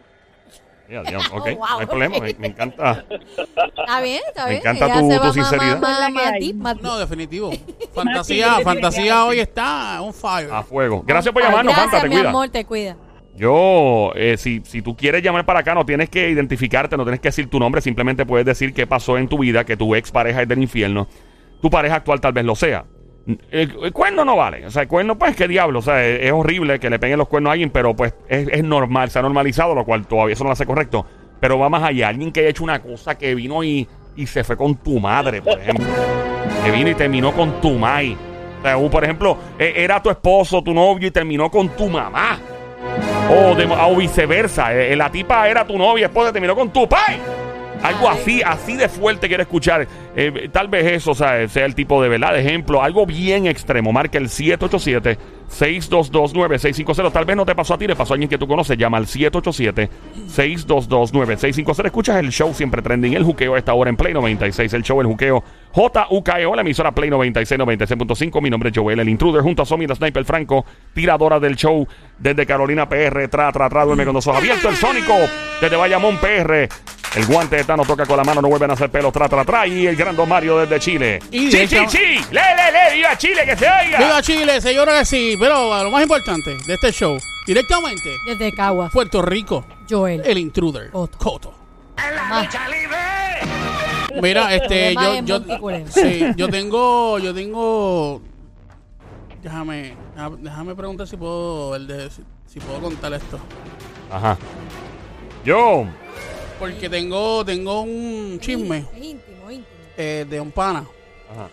Ya, 0.88 1.00
ok, 1.33 1.33
Oh, 1.33 1.40
wow, 1.40 1.66
no 1.71 1.78
hay 1.81 1.87
problema. 1.87 2.19
Me, 2.21 2.35
me 2.38 2.47
encanta. 2.49 3.05
Está 3.09 4.00
bien, 4.00 4.21
está 4.28 4.45
Me 4.45 4.50
bien. 4.50 4.61
encanta 4.61 4.87
Ella 4.87 5.00
tu- 5.00 5.11
se 5.11 5.16
tu 5.19 5.25
más- 5.25 5.35
sinceridad. 5.35 5.81
más- 5.81 6.12
más 6.12 6.33
deep, 6.40 6.83
No, 6.83 6.99
definitivo. 6.99 7.50
Fantasía, 7.95 8.61
fantasía 8.62 9.25
hoy 9.25 9.40
está 9.40 10.00
on 10.02 10.12
fire. 10.14 10.50
A 10.52 10.62
fuego. 10.62 11.02
Gracias 11.07 11.33
por 11.33 11.43
llamarnos, 11.43 11.75
gracias, 11.75 11.90
Fanta, 11.93 12.02
te 12.02 12.09
mi 12.09 12.14
cuida. 12.16 12.28
amor, 12.31 12.49
te 12.49 12.64
cuida. 12.64 12.97
Yo, 13.37 14.12
eh, 14.14 14.37
si, 14.38 14.62
si 14.64 14.81
tú 14.81 14.97
quieres 14.97 15.23
llamar 15.23 15.45
para 15.45 15.61
acá, 15.61 15.75
no 15.75 15.85
tienes 15.85 16.09
que 16.09 16.31
identificarte, 16.31 16.97
no 16.97 17.02
tienes 17.05 17.21
que 17.21 17.28
decir 17.28 17.50
tu 17.50 17.59
nombre, 17.59 17.83
simplemente 17.83 18.25
puedes 18.25 18.47
decir 18.47 18.73
qué 18.73 18.87
pasó 18.87 19.19
en 19.19 19.28
tu 19.28 19.38
vida, 19.38 19.64
que 19.64 19.76
tu 19.76 19.95
ex 19.95 20.11
pareja 20.11 20.40
es 20.43 20.49
del 20.49 20.62
infierno, 20.62 21.07
tu 21.61 21.69
pareja 21.69 21.97
actual 21.97 22.19
tal 22.21 22.33
vez 22.33 22.45
lo 22.47 22.55
sea. 22.57 22.85
El, 23.26 23.76
el 23.83 23.92
cuerno 23.92 24.25
no 24.25 24.37
vale, 24.37 24.64
o 24.66 24.71
sea, 24.71 24.83
el 24.83 24.88
cuerno, 24.88 25.18
pues, 25.18 25.35
qué 25.35 25.49
diablo, 25.49 25.80
o 25.80 25.83
sea, 25.83 26.04
es, 26.06 26.30
horrible 26.30 26.78
que 26.78 26.88
le 26.88 27.00
peguen 27.00 27.18
los 27.18 27.26
cuernos 27.26 27.50
a 27.50 27.52
alguien, 27.54 27.71
pero 27.71 27.95
pues 27.95 28.14
es, 28.28 28.62
normal, 28.62 29.11
se 29.11 29.18
ha 29.18 29.23
normalizado, 29.23 29.75
lo 29.75 29.85
cual 29.85 30.06
todavía 30.06 30.35
eso 30.35 30.45
no 30.45 30.50
lo 30.50 30.52
hace 30.52 30.64
correcto, 30.64 31.04
pero 31.40 31.59
va 31.59 31.68
más 31.68 31.83
allá, 31.83 32.09
alguien 32.09 32.30
que 32.30 32.40
haya 32.40 32.50
hecho 32.50 32.62
una 32.62 32.80
cosa 32.80 33.18
que 33.18 33.35
vino 33.35 33.64
y, 33.64 33.88
y 34.14 34.26
se 34.28 34.45
fue 34.45 34.56
con 34.56 34.76
tu 34.76 35.00
madre, 35.00 35.42
por 35.42 35.59
ejemplo, 35.59 35.85
que 36.64 36.71
vino 36.71 36.88
y 36.88 36.95
terminó 36.95 37.33
con 37.33 37.61
tu 37.61 37.73
mai. 37.73 38.16
O 38.61 38.62
sea, 38.62 38.90
por 38.90 39.02
ejemplo, 39.02 39.37
eh, 39.59 39.75
era 39.76 40.00
tu 40.00 40.09
esposo, 40.09 40.62
tu 40.62 40.73
novio 40.73 41.09
y 41.09 41.11
terminó 41.11 41.50
con 41.50 41.68
tu 41.71 41.88
mamá. 41.88 42.38
O, 43.28 43.54
de- 43.56 43.66
viceversa. 43.97 44.73
eh, 44.73 44.95
la 44.95 45.11
tipa 45.11 45.49
era 45.49 45.66
tu 45.66 45.76
novia, 45.76 46.06
esposa, 46.06 46.33
terminó 46.33 46.54
con 46.54 46.71
tu 46.71 46.88
pai. 46.88 47.18
Algo 47.83 48.09
así, 48.09 48.40
así 48.42 48.76
de 48.76 48.88
fuerte 48.88 49.28
quiero 49.28 49.42
escuchar. 49.42 49.87
Eh, 50.16 50.49
tal 50.52 50.68
vez 50.68 50.87
eso 50.92 51.14
sea, 51.14 51.47
sea 51.49 51.66
el 51.66 51.75
tipo 51.75 52.00
de 52.02 52.09
verdad, 52.09 52.33
de 52.33 52.40
ejemplo. 52.40 52.83
Algo 52.83 53.04
bien 53.06 53.47
extremo. 53.47 53.92
Marca 53.92 54.18
el 54.18 54.28
787-622-9650. 54.28 57.12
Tal 57.12 57.25
vez 57.25 57.37
no 57.37 57.47
te 57.47 57.54
pasó 57.54 57.75
a 57.75 57.78
ti, 57.78 57.87
le 57.87 57.95
pasó 57.95 58.12
a 58.12 58.14
alguien 58.14 58.28
que 58.28 58.38
tú 58.38 58.49
conoces. 58.49 58.76
Llama 58.78 58.99
al 58.99 59.06
787-622-9650. 59.06 61.87
Escuchas 61.87 62.16
el 62.16 62.30
show 62.30 62.52
siempre 62.54 62.83
trending. 62.83 63.14
El 63.14 63.23
juqueo 63.25 63.54
a 63.54 63.59
esta 63.59 63.75
hora 63.75 63.90
en 63.90 63.97
Play 63.97 64.14
96. 64.14 64.73
El 64.73 64.83
show 64.83 65.00
El 65.00 65.06
Juqueo 65.06 65.45
JUKEO, 65.76 66.54
la 66.54 66.62
emisora 66.62 66.92
Play 66.92 67.11
96, 67.11 67.61
96.5. 67.61 68.40
Mi 68.40 68.49
nombre 68.49 68.71
es 68.71 68.76
Joel, 68.76 68.99
el 68.99 69.09
intruder, 69.09 69.42
junto 69.42 69.62
a 69.62 69.66
Somi, 69.66 69.87
la 69.87 69.95
sniper 69.95 70.25
Franco, 70.25 70.64
tiradora 70.95 71.38
del 71.38 71.56
show 71.56 71.87
desde 72.18 72.47
Carolina 72.47 72.88
PR. 72.88 73.28
Tra, 73.28 73.52
tra, 73.52 73.68
tra, 73.68 73.85
duerme 73.85 74.06
con 74.06 74.14
los 74.14 74.26
ojos 74.26 74.38
abiertos. 74.38 74.71
El 74.71 74.76
Sónico 74.76 75.14
desde 75.61 75.76
Bayamón 75.76 76.16
PR. 76.16 76.68
El 77.16 77.25
guante 77.26 77.56
de 77.56 77.64
Tano 77.64 77.82
toca 77.85 78.04
con 78.04 78.16
la 78.18 78.25
mano, 78.25 78.42
no 78.42 78.49
vuelven 78.49 78.70
a 78.70 78.75
hacer 78.75 78.90
pelos, 78.90 79.11
tra, 79.12 79.26
tra, 79.28 79.42
tra. 79.44 79.66
Y 79.66 79.87
el 79.87 79.96
gran 79.96 80.14
Don 80.14 80.28
Mario 80.28 80.58
desde 80.58 80.78
Chile. 80.78 81.18
Y 81.30 81.50
¡Sí, 81.50 81.56
de 81.66 81.66
sí! 81.88 81.99
¡Le, 82.30 82.40
le, 82.40 82.73
le! 82.90 82.94
¡Viva 82.94 83.16
Chile, 83.16 83.44
que 83.46 83.56
se 83.56 83.66
oiga! 83.66 83.99
Viva 83.99 84.20
Chile, 84.23 84.61
que 84.99 85.04
sí. 85.06 85.35
Pero 85.40 85.82
lo 85.82 85.90
más 85.90 86.02
importante 86.02 86.50
de 86.66 86.75
este 86.75 86.92
show, 86.92 87.18
directamente, 87.46 88.11
Desde 88.26 88.52
Caguas, 88.52 88.92
Puerto 88.92 89.22
Rico, 89.22 89.64
Joel. 89.88 90.20
el 90.26 90.37
intruder, 90.37 90.90
Coto. 90.90 91.16
Coto. 91.18 91.55
Más. 92.29 92.48
Mira, 94.20 94.55
este, 94.55 94.92
Problema 94.94 95.02
yo, 95.05 95.14
en 95.16 95.26
yo, 95.26 95.38
Monticulebra. 95.40 95.92
sí, 95.92 96.26
yo 96.37 96.48
tengo, 96.48 97.18
yo 97.18 97.35
tengo, 97.35 98.20
déjame, 99.42 99.96
déjame- 100.42 100.74
preguntar 100.74 101.07
si 101.07 101.16
puedo, 101.16 101.76
el 101.76 101.87
de- 101.87 102.11
si, 102.11 102.22
si 102.46 102.61
puedo 102.61 102.81
contar 102.81 103.12
esto, 103.14 103.38
Ajá. 104.11 104.37
Yo. 105.44 105.87
Porque 106.59 106.88
tengo, 106.88 107.45
tengo 107.45 107.83
un 107.83 108.38
chisme 108.40 108.79
Es 108.79 109.05
íntimo, 109.05 109.51
íntimo. 109.51 109.66
eh, 109.97 110.25
de 110.29 110.40
un 110.40 110.51
pana. 110.51 110.87
Ajá. 111.31 111.49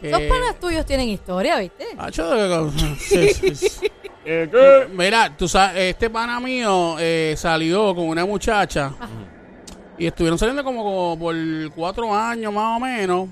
que- 0.00 0.10
Los 0.10 0.20
panas 0.22 0.58
tuyos 0.60 0.84
tienen 0.86 1.08
historia, 1.08 1.58
¿viste? 1.58 1.84
Hacho, 1.96 2.70
sí, 2.98 3.28
sí, 3.34 3.54
sí. 3.54 3.86
Eh, 4.30 4.46
¿qué? 4.50 4.88
Mira, 4.94 5.34
tú 5.34 5.48
sabes, 5.48 5.84
este 5.94 6.10
pana 6.10 6.38
mío 6.38 6.96
eh, 6.98 7.34
salió 7.38 7.94
con 7.94 8.08
una 8.08 8.26
muchacha 8.26 8.92
y 9.96 10.04
estuvieron 10.06 10.38
saliendo 10.38 10.62
como, 10.62 10.84
como 10.84 11.18
por 11.18 11.34
cuatro 11.74 12.14
años 12.14 12.52
más 12.52 12.76
o 12.76 12.80
menos. 12.80 13.28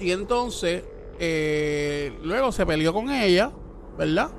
Y 0.00 0.10
entonces, 0.10 0.84
eh, 1.18 2.16
luego 2.22 2.50
se 2.50 2.64
peleó 2.64 2.94
con 2.94 3.10
ella, 3.10 3.50
¿verdad? 3.98 4.30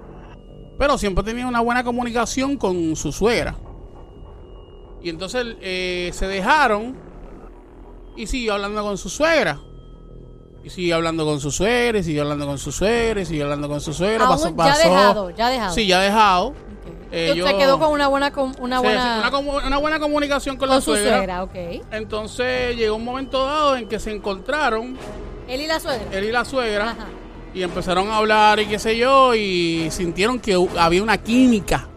Pero 0.80 0.98
siempre 0.98 1.24
tenía 1.24 1.46
una 1.46 1.60
buena 1.62 1.84
comunicación 1.84 2.58
con 2.58 2.96
su 2.96 3.12
suegra. 3.12 3.56
Y 5.06 5.10
entonces 5.10 5.46
eh, 5.62 6.10
se 6.14 6.26
dejaron 6.28 6.96
y 8.16 8.26
siguió 8.26 8.56
hablando 8.56 8.82
con 8.82 8.98
su 8.98 9.08
suegra. 9.08 9.60
Y 10.64 10.72
siguió 10.72 10.96
hablando 10.96 11.26
con 11.26 11.40
su 11.40 11.52
suegra, 11.52 12.00
y 12.00 12.04
siguió 12.04 12.24
hablando 12.24 12.48
con 12.48 12.58
su 12.58 12.72
suegra, 12.72 13.22
y 13.22 13.26
siguió 13.28 13.44
hablando 13.44 13.70
con 13.70 13.80
su 13.82 13.94
suegra. 13.94 14.28
Pasó- 14.28 14.50
ya 14.50 14.56
pasó- 14.56 14.80
dejado, 14.90 15.30
ya 15.30 15.50
dejado. 15.50 15.74
Sí, 15.76 15.86
ya 15.86 16.00
dejado. 16.02 16.48
Ok. 16.48 16.56
Eh, 17.12 17.30
Entonces 17.34 17.52
yo- 17.54 17.58
quedó 17.60 17.80
con 17.80 17.92
una 17.92 18.08
buena, 18.08 18.32
com- 18.32 18.56
una 18.60 18.80
buena, 18.80 19.22
sí, 19.30 19.36
una, 19.48 19.68
una 19.68 19.78
buena 19.78 20.00
comunicación 20.00 20.56
con, 20.58 20.68
con 20.68 20.76
la 20.78 20.82
su 20.82 20.90
suegra. 20.94 21.18
suegra, 21.18 21.44
ok. 21.44 21.56
Entonces 21.92 22.76
llegó 22.76 22.96
un 22.96 23.04
momento 23.06 23.46
dado 23.46 23.76
en 23.76 23.88
que 23.88 24.00
se 24.00 24.12
encontraron 24.12 24.98
Él 25.48 25.62
y 25.62 25.68
la 25.68 25.80
suegra. 25.80 26.08
él 26.18 26.24
y 26.24 26.32
la 26.32 26.44
suegra 26.46 26.90
Ajá. 26.90 27.06
y 27.54 27.62
empezaron 27.62 28.10
a 28.10 28.18
hablar 28.18 28.60
y 28.60 28.66
qué 28.66 28.80
sé 28.80 28.98
yo 28.98 29.36
y 29.36 29.88
sintieron 29.92 30.40
que 30.40 30.58
había 30.80 31.04
una 31.04 31.20
química 31.20 31.88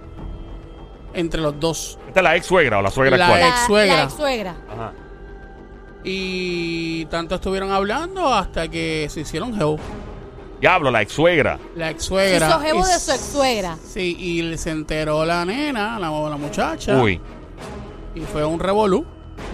entre 1.15 1.41
los 1.41 1.59
dos. 1.59 1.99
Esta 2.19 2.29
es 2.31 2.33
la 2.33 2.37
ex 2.37 2.47
suegra 2.47 2.79
o 2.79 2.83
la 2.83 2.91
suegra 2.91 3.17
La 3.17 3.25
actual. 3.27 3.41
La, 3.41 3.49
ex-suegra. 3.49 3.97
la 3.97 4.03
ex-suegra. 4.05 4.55
Ajá. 4.73 4.93
Y 6.05 7.05
tanto 7.07 7.37
estuvieron 7.37 7.71
hablando 7.71 8.33
hasta 8.33 8.69
que 8.69 9.07
se 9.11 9.21
hicieron 9.21 9.55
geo. 9.57 9.77
Diablo, 10.61 10.91
la 10.91 11.03
ex 11.03 11.13
suegra. 11.13 11.59
La 11.77 11.91
ex 11.91 12.03
Se 12.03 12.09
suegra. 12.09 12.49
hizo 12.49 12.61
jevo 12.61 12.87
de 12.87 12.99
su 12.99 13.13
ex-suegra. 13.13 13.77
Sí, 13.85 14.17
y 14.19 14.59
se 14.59 14.71
enteró 14.71 15.25
la 15.25 15.45
nena, 15.45 15.99
la, 15.99 16.11
la 16.11 16.37
muchacha. 16.37 16.97
Uy. 17.01 17.21
Y 18.17 18.21
fue 18.23 18.45
un 18.45 18.59
revolú. 18.59 19.07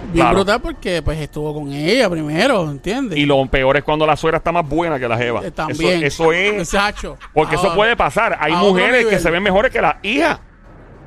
Bien 0.05 0.25
Claro. 0.25 0.37
brutal 0.37 0.61
porque 0.63 1.03
pues 1.03 1.19
estuvo 1.21 1.53
con 1.53 1.71
ella 1.71 2.09
primero, 2.09 2.71
¿entiendes? 2.71 3.19
Y 3.19 3.27
lo 3.27 3.45
peor 3.47 3.77
es 3.77 3.85
cuando 3.85 4.07
la 4.07 4.17
suegra 4.17 4.39
está 4.39 4.53
más 4.53 4.67
buena 4.67 4.99
que 4.99 5.07
la 5.07 5.19
jeva. 5.19 5.45
Eh, 5.45 5.51
también. 5.51 6.03
Eso, 6.03 6.33
eso 6.33 6.33
es. 6.33 6.55
Muchacho. 6.73 7.19
Porque 7.35 7.57
eso 7.57 7.75
puede 7.75 7.95
pasar. 7.97 8.39
Hay 8.41 8.55
mujeres 8.55 9.07
que 9.07 9.19
se 9.19 9.31
ven 9.31 9.43
mejores 9.43 9.71
que 9.71 9.83
las 9.83 9.97
hijas. 10.03 10.39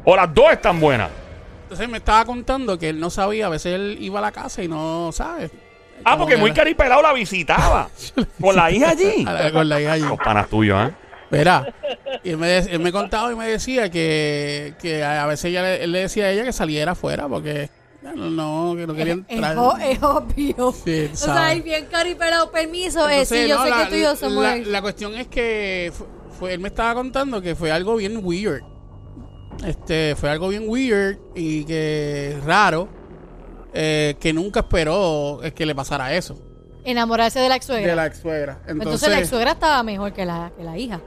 O 0.06 0.16
las 0.16 0.32
dos 0.34 0.52
están 0.52 0.80
buenas. 0.80 1.10
Entonces 1.68 1.90
me 1.90 1.98
estaba 1.98 2.24
contando 2.24 2.80
que 2.80 2.88
él 2.90 3.00
no 3.00 3.10
sabía, 3.10 3.48
a 3.48 3.50
veces 3.50 3.74
él 3.76 3.98
iba 4.00 4.20
a 4.20 4.22
la 4.22 4.32
casa 4.32 4.64
y 4.64 4.70
no 4.70 5.12
sabe. 5.12 5.52
Ah, 6.06 6.12
Como 6.12 6.20
porque 6.24 6.36
que 6.36 6.40
muy 6.42 6.52
la- 6.52 6.56
caripelado 6.56 7.02
la 7.02 7.12
visitaba. 7.12 7.90
Con 8.42 8.56
la 8.56 8.72
hija 8.72 8.92
allí. 8.92 9.26
a 9.28 9.34
la- 9.34 9.52
con 9.52 9.68
la 9.68 9.82
hija 9.82 9.92
allí. 9.94 10.06
Los 10.06 10.18
panas 10.18 10.48
tuyos, 10.50 10.90
¿eh? 10.90 10.94
Verá. 11.30 11.74
Y 12.24 12.30
él 12.30 12.38
me, 12.38 12.48
de- 12.48 12.72
él 12.72 12.80
me 12.80 12.94
contaba 12.94 13.34
y 13.34 13.36
me 13.36 13.48
decía 13.50 13.90
que, 13.92 14.76
que 14.82 15.04
a 15.04 15.24
a 15.24 15.28
veces 15.28 15.46
ella 15.46 15.62
le- 15.64 15.84
él 15.84 15.92
le 15.92 16.00
decía 16.00 16.26
a 16.26 16.32
ella 16.32 16.46
que 16.46 16.54
saliera 16.54 16.94
afuera 16.94 17.28
porque 17.28 17.70
no, 18.02 18.14
no, 18.16 18.76
que 18.78 18.88
no 18.88 18.94
quería 18.96 19.14
Es, 19.16 19.20
entrar. 19.28 19.58
o- 19.58 19.76
es 19.78 20.02
obvio. 20.02 20.72
Sí, 20.86 21.10
o 21.12 21.16
sea, 21.18 21.34
sabe. 21.34 21.40
hay 21.48 21.62
bien 21.62 21.88
caripelado 21.92 22.50
permiso. 22.50 23.10
eh, 23.10 23.24
Entonces, 23.24 23.42
sí, 23.44 23.50
yo 23.50 23.58
no, 23.58 23.64
sé 23.66 23.70
la, 23.72 23.78
que 23.84 23.90
tú 23.90 23.96
y 23.96 24.02
yo 24.04 24.16
somos. 24.16 24.42
la, 24.42 24.56
ex. 24.56 24.68
la 24.68 24.82
cuestión 24.82 25.16
es 25.16 25.28
que 25.28 25.92
fu- 25.94 26.08
fue, 26.40 26.54
él 26.54 26.60
me 26.62 26.70
estaba 26.70 26.94
contando 26.94 27.42
que 27.42 27.56
fue 27.56 27.72
algo 27.74 27.98
bien 27.98 28.22
weird. 28.24 28.62
Este, 29.66 30.16
fue 30.16 30.30
algo 30.30 30.50
bien 30.50 30.64
weird 30.68 31.18
y 31.36 31.64
que 31.66 32.38
raro. 32.46 32.88
eh, 33.74 34.16
que 34.20 34.34
nunca 34.34 34.62
esperó 34.62 35.40
eh, 35.44 35.52
que 35.54 35.66
le 35.66 35.76
pasara 35.76 36.14
eso. 36.16 36.36
Enamorarse 36.84 37.40
de 37.40 37.50
la 37.50 37.58
ex-suegra. 37.58 37.90
De 37.90 37.96
la 37.96 38.06
ex 38.08 38.20
suegra. 38.20 38.54
Entonces, 38.62 38.82
Entonces, 38.86 39.10
la 39.10 39.20
ex-suegra 39.20 39.52
estaba 39.52 39.84
mejor 39.84 40.14
que 40.14 40.26
la, 40.26 40.52
que 40.58 40.64
la 40.64 40.78
hija. 40.78 41.00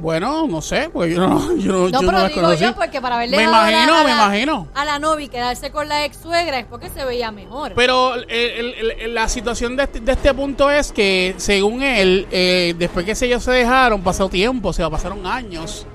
bueno, 0.00 0.46
no 0.48 0.60
sé, 0.60 0.90
porque 0.92 1.14
yo 1.14 1.20
no, 1.26 1.56
yo 1.56 1.72
no, 1.72 1.78
No, 1.78 1.88
yo 1.88 2.00
no 2.02 2.08
pero 2.08 2.12
la 2.12 2.28
digo 2.28 2.40
conocí. 2.42 2.64
yo, 2.64 2.74
porque 2.74 3.00
para 3.00 3.16
Me 3.18 3.28
dejado 3.28 3.54
a 3.54 3.70
la- 3.70 4.04
me 4.04 4.10
imagino. 4.10 4.68
A 4.74 4.84
la 4.84 4.98
novia 4.98 5.26
y 5.26 5.28
quedarse 5.28 5.70
con 5.70 5.88
la 5.88 6.04
ex-suegra 6.04 6.58
es 6.58 6.66
porque 6.66 6.90
se 6.90 7.04
veía 7.04 7.30
mejor. 7.30 7.72
Pero 7.74 8.14
el- 8.16 8.28
el- 8.30 8.90
el- 9.00 9.14
la 9.14 9.28
situación 9.28 9.76
de 9.76 9.84
este, 9.84 10.00
de 10.00 10.12
este 10.12 10.34
punto 10.34 10.68
es 10.70 10.92
que, 10.92 11.34
según 11.38 11.82
él, 11.82 12.26
eh, 12.32 12.74
después 12.78 13.06
que 13.06 13.12
ellos 13.24 13.42
se 13.42 13.52
dejaron, 13.52 14.02
pasó 14.02 14.28
tiempo, 14.28 14.68
o 14.70 14.72
sea, 14.72 14.90
pasaron 14.90 15.26
años, 15.26 15.86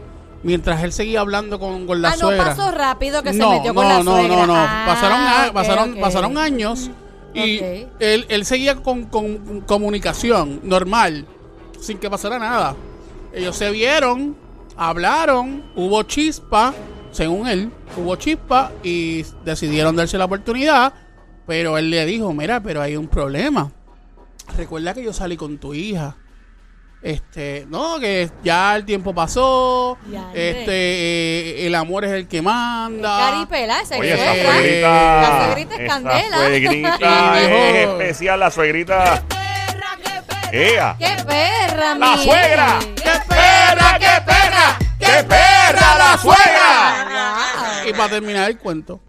mientras 0.44 0.84
él 0.84 0.92
seguía 0.92 1.22
hablando 1.22 1.60
con, 1.60 1.88
con 1.88 2.02
la 2.02 2.10
ah, 2.12 2.16
no 2.20 2.30
pasó 2.38 2.72
rápido 2.72 3.24
que 3.24 3.34
no, 3.34 3.50
se 3.50 3.58
metió 3.58 3.74
no, 3.74 3.80
con 3.80 3.90
la 3.90 4.04
no, 4.04 4.16
suegra. 4.18 4.36
no, 4.36 4.48
no, 4.48 4.56
Ah, 4.56 4.84
pasaron, 4.86 5.54
pasaron, 5.54 5.96
pasaron 6.00 6.38
años 6.38 6.90
y 7.34 7.60
él, 8.00 8.26
él 8.30 8.46
seguía 8.46 8.76
con, 8.76 9.06
con 9.06 9.62
comunicación 9.62 10.60
normal, 10.64 11.26
sin 11.80 11.98
que 11.98 12.10
pasara 12.10 12.38
nada. 12.38 12.76
Ellos 13.34 13.56
se 13.56 13.72
vieron 13.72 14.36
hablaron, 14.78 15.64
hubo 15.76 16.04
chispa, 16.04 16.74
según 17.12 17.48
él, 17.48 17.72
hubo 17.98 18.16
chispa 18.16 18.72
y 18.84 19.24
decidieron 19.46 19.96
darse 19.96 20.18
la 20.18 20.26
oportunidad, 20.26 20.94
pero 21.46 21.78
él 21.78 21.90
le 21.90 22.06
dijo, 22.06 22.34
mira, 22.34 22.62
pero 22.62 22.82
hay 22.82 22.96
un 22.96 23.08
problema. 23.08 23.72
Recuerda 24.58 24.94
que 24.94 25.04
yo 25.04 25.14
salí 25.14 25.38
con 25.38 25.58
tu 25.58 25.74
hija. 25.74 26.18
Este, 27.04 27.66
no, 27.68 28.00
que 28.00 28.30
ya 28.46 28.78
el 28.78 28.86
tiempo 28.86 29.14
pasó, 29.14 29.98
Ya, 30.10 30.30
este, 30.34 30.72
eh, 30.72 31.68
el 31.68 31.76
amor 31.76 32.06
es 32.06 32.12
el 32.14 32.30
que 32.30 32.42
manda. 32.42 33.30
Caripela, 33.30 33.82
esa 33.82 33.98
Oye, 33.98 34.14
esa 34.14 34.52
suegrita. 34.54 35.22
La 35.22 35.46
suegrita 35.46 35.76
es 35.76 35.82
esa 35.82 35.94
candela. 35.94 36.38
suegrita 36.38 37.42
es 37.42 37.88
especial, 37.90 38.40
la 38.40 38.52
suegrita. 38.52 39.24
¡Ea! 40.54 40.96
¡Qué 40.98 41.24
perra, 41.28 41.96
¡La 41.96 42.18
suegra! 42.18 42.80
¡Qué 42.96 43.12
perra, 43.28 44.00
qué 44.00 44.22
perra! 44.26 44.78
¡Qué 45.00 45.24
perra 45.24 45.98
la 45.98 46.18
suegra! 46.18 47.84
Y 47.86 47.92
para 47.92 48.10
terminar 48.10 48.50
el 48.50 48.58
cuento, 48.60 49.02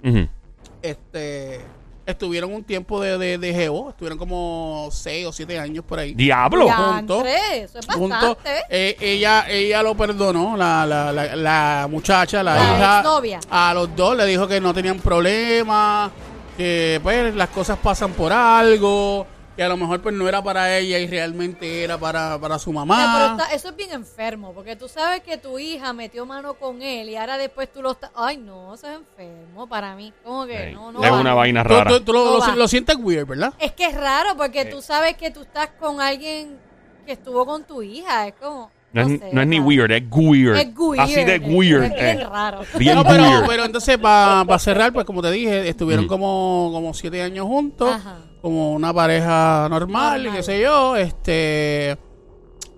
este, 0.83 1.61
estuvieron 2.07 2.53
un 2.53 2.64
tiempo 2.64 3.01
de, 3.01 3.17
de, 3.19 3.38
de 3.38 3.55
geo, 3.55 3.90
estuvieron 3.90 4.19
como 4.19 4.88
6 4.90 5.27
o 5.27 5.33
7 5.33 5.59
años 5.59 5.85
por 5.85 5.99
ahí. 5.99 6.14
¡Diablo! 6.14 6.69
Juntos, 6.71 7.25
eso 7.53 7.79
es 7.79 7.87
juntos. 7.87 8.37
Eh, 8.69 8.97
ella, 9.01 9.47
ella 9.49 9.83
lo 9.83 9.97
perdonó, 9.97 10.57
la, 10.57 10.85
la, 10.87 11.12
la, 11.12 11.37
la 11.37 11.87
muchacha, 11.90 12.43
la, 12.43 12.55
La 12.57 12.62
hija. 12.62 12.97
exnovia. 12.99 13.40
A 13.51 13.73
los 13.75 13.95
dos 13.97 14.17
le 14.17 14.27
dijo 14.27 14.47
que 14.47 14.61
no 14.61 14.73
tenían 14.75 14.99
problema, 14.99 16.11
que 16.57 17.01
pues 17.03 17.35
las 17.35 17.49
cosas 17.49 17.79
pasan 17.79 18.12
por 18.12 18.33
algo, 18.33 19.27
que 19.57 19.62
a 19.62 19.69
lo 19.69 19.77
mejor 19.77 20.03
pues 20.03 20.14
no 20.14 20.29
era 20.29 20.43
para 20.43 20.77
ella 20.77 20.99
y 20.99 21.07
realmente 21.07 21.85
era 21.85 21.97
para, 21.97 22.38
para 22.40 22.59
su 22.59 22.73
sea, 22.73 22.83
pero 22.83 22.87
mamá. 22.87 23.37
está- 23.38 23.55
eso 23.55 23.69
es 23.69 23.77
bien 23.77 23.93
enfermo, 23.93 24.53
porque 24.53 24.75
tú 24.75 24.88
sabes 24.88 25.23
que 25.23 25.38
tu 25.38 25.59
hija 25.59 25.93
metió 25.93 26.27
mano 26.27 26.55
con 26.55 26.83
él 26.83 27.09
y 27.09 27.17
ahora 27.17 27.38
después 27.38 27.73
tú 27.73 27.81
lo 27.81 27.93
estás... 27.93 28.11
Ay, 28.17 28.37
no, 28.37 28.75
eso 28.75 28.88
es 28.88 28.97
enfermo 28.97 29.69
para 29.69 29.95
mí. 29.95 30.12
Como 30.25 30.45
que 30.47 30.69
Ey, 30.71 30.75
no, 30.75 30.90
no 30.93 31.05
es 31.05 31.11
una 31.12 31.35
vaina 31.35 31.62
Tú, 31.62 31.69
rara. 31.69 31.90
tú- 31.90 32.01
tú 32.01 32.12
lo, 32.12 32.25
No 32.25 32.31
lo- 32.33 32.40
va. 32.40 32.57
lo 32.57 32.67
sientes 32.69 32.97
weird, 32.99 33.27
¿verdad? 33.29 33.55
Es 33.59 33.73
que 33.73 33.87
es 33.87 33.95
raro 33.95 34.31
Eh. 34.31 34.35
porque 34.37 34.64
tú 34.64 34.83
sabes 34.83 35.17
que 35.17 35.31
tú 35.31 35.43
estás 35.43 35.69
con 35.79 36.01
alguien 36.01 36.59
que 37.07 37.12
estuvo 37.12 37.47
con 37.47 37.62
tu 37.64 37.81
hija. 37.83 38.27
Es 38.27 38.35
como... 38.35 38.71
No 38.95 39.01
es, 39.03 39.09
sé, 39.21 39.31
no 39.33 39.41
es 39.43 39.47
ni 39.49 39.61
weird, 39.61 39.91
es 39.91 40.03
weird. 40.11 40.57
Es 40.57 40.69
weird. 40.77 41.01
Así 41.01 41.25
de 41.25 41.39
weird. 41.41 41.83
Es 41.85 41.95
bien 41.95 42.21
eh. 42.21 42.27
raro. 42.31 42.61
Bien 42.79 42.95
No, 42.97 43.05
pero, 43.05 43.23
weird. 43.25 43.47
pero 43.47 43.65
entonces 43.65 43.99
para 43.99 44.59
cerrar, 44.59 44.93
pues 44.93 45.05
como 45.05 45.21
te 45.21 45.31
dije, 45.31 45.69
estuvieron 45.69 46.05
Mm. 46.07 46.09
como, 46.09 46.71
como 46.73 46.95
siete 46.95 47.21
años 47.23 47.45
juntos, 47.47 47.91
Ajá. 47.93 48.19
como 48.41 48.73
una 48.73 48.95
pareja 48.95 49.67
normal, 49.69 50.21
y 50.21 50.25
Normal. 50.25 50.37
qué 50.39 50.43
sé 50.45 50.61
yo, 50.63 50.97
este 50.97 51.99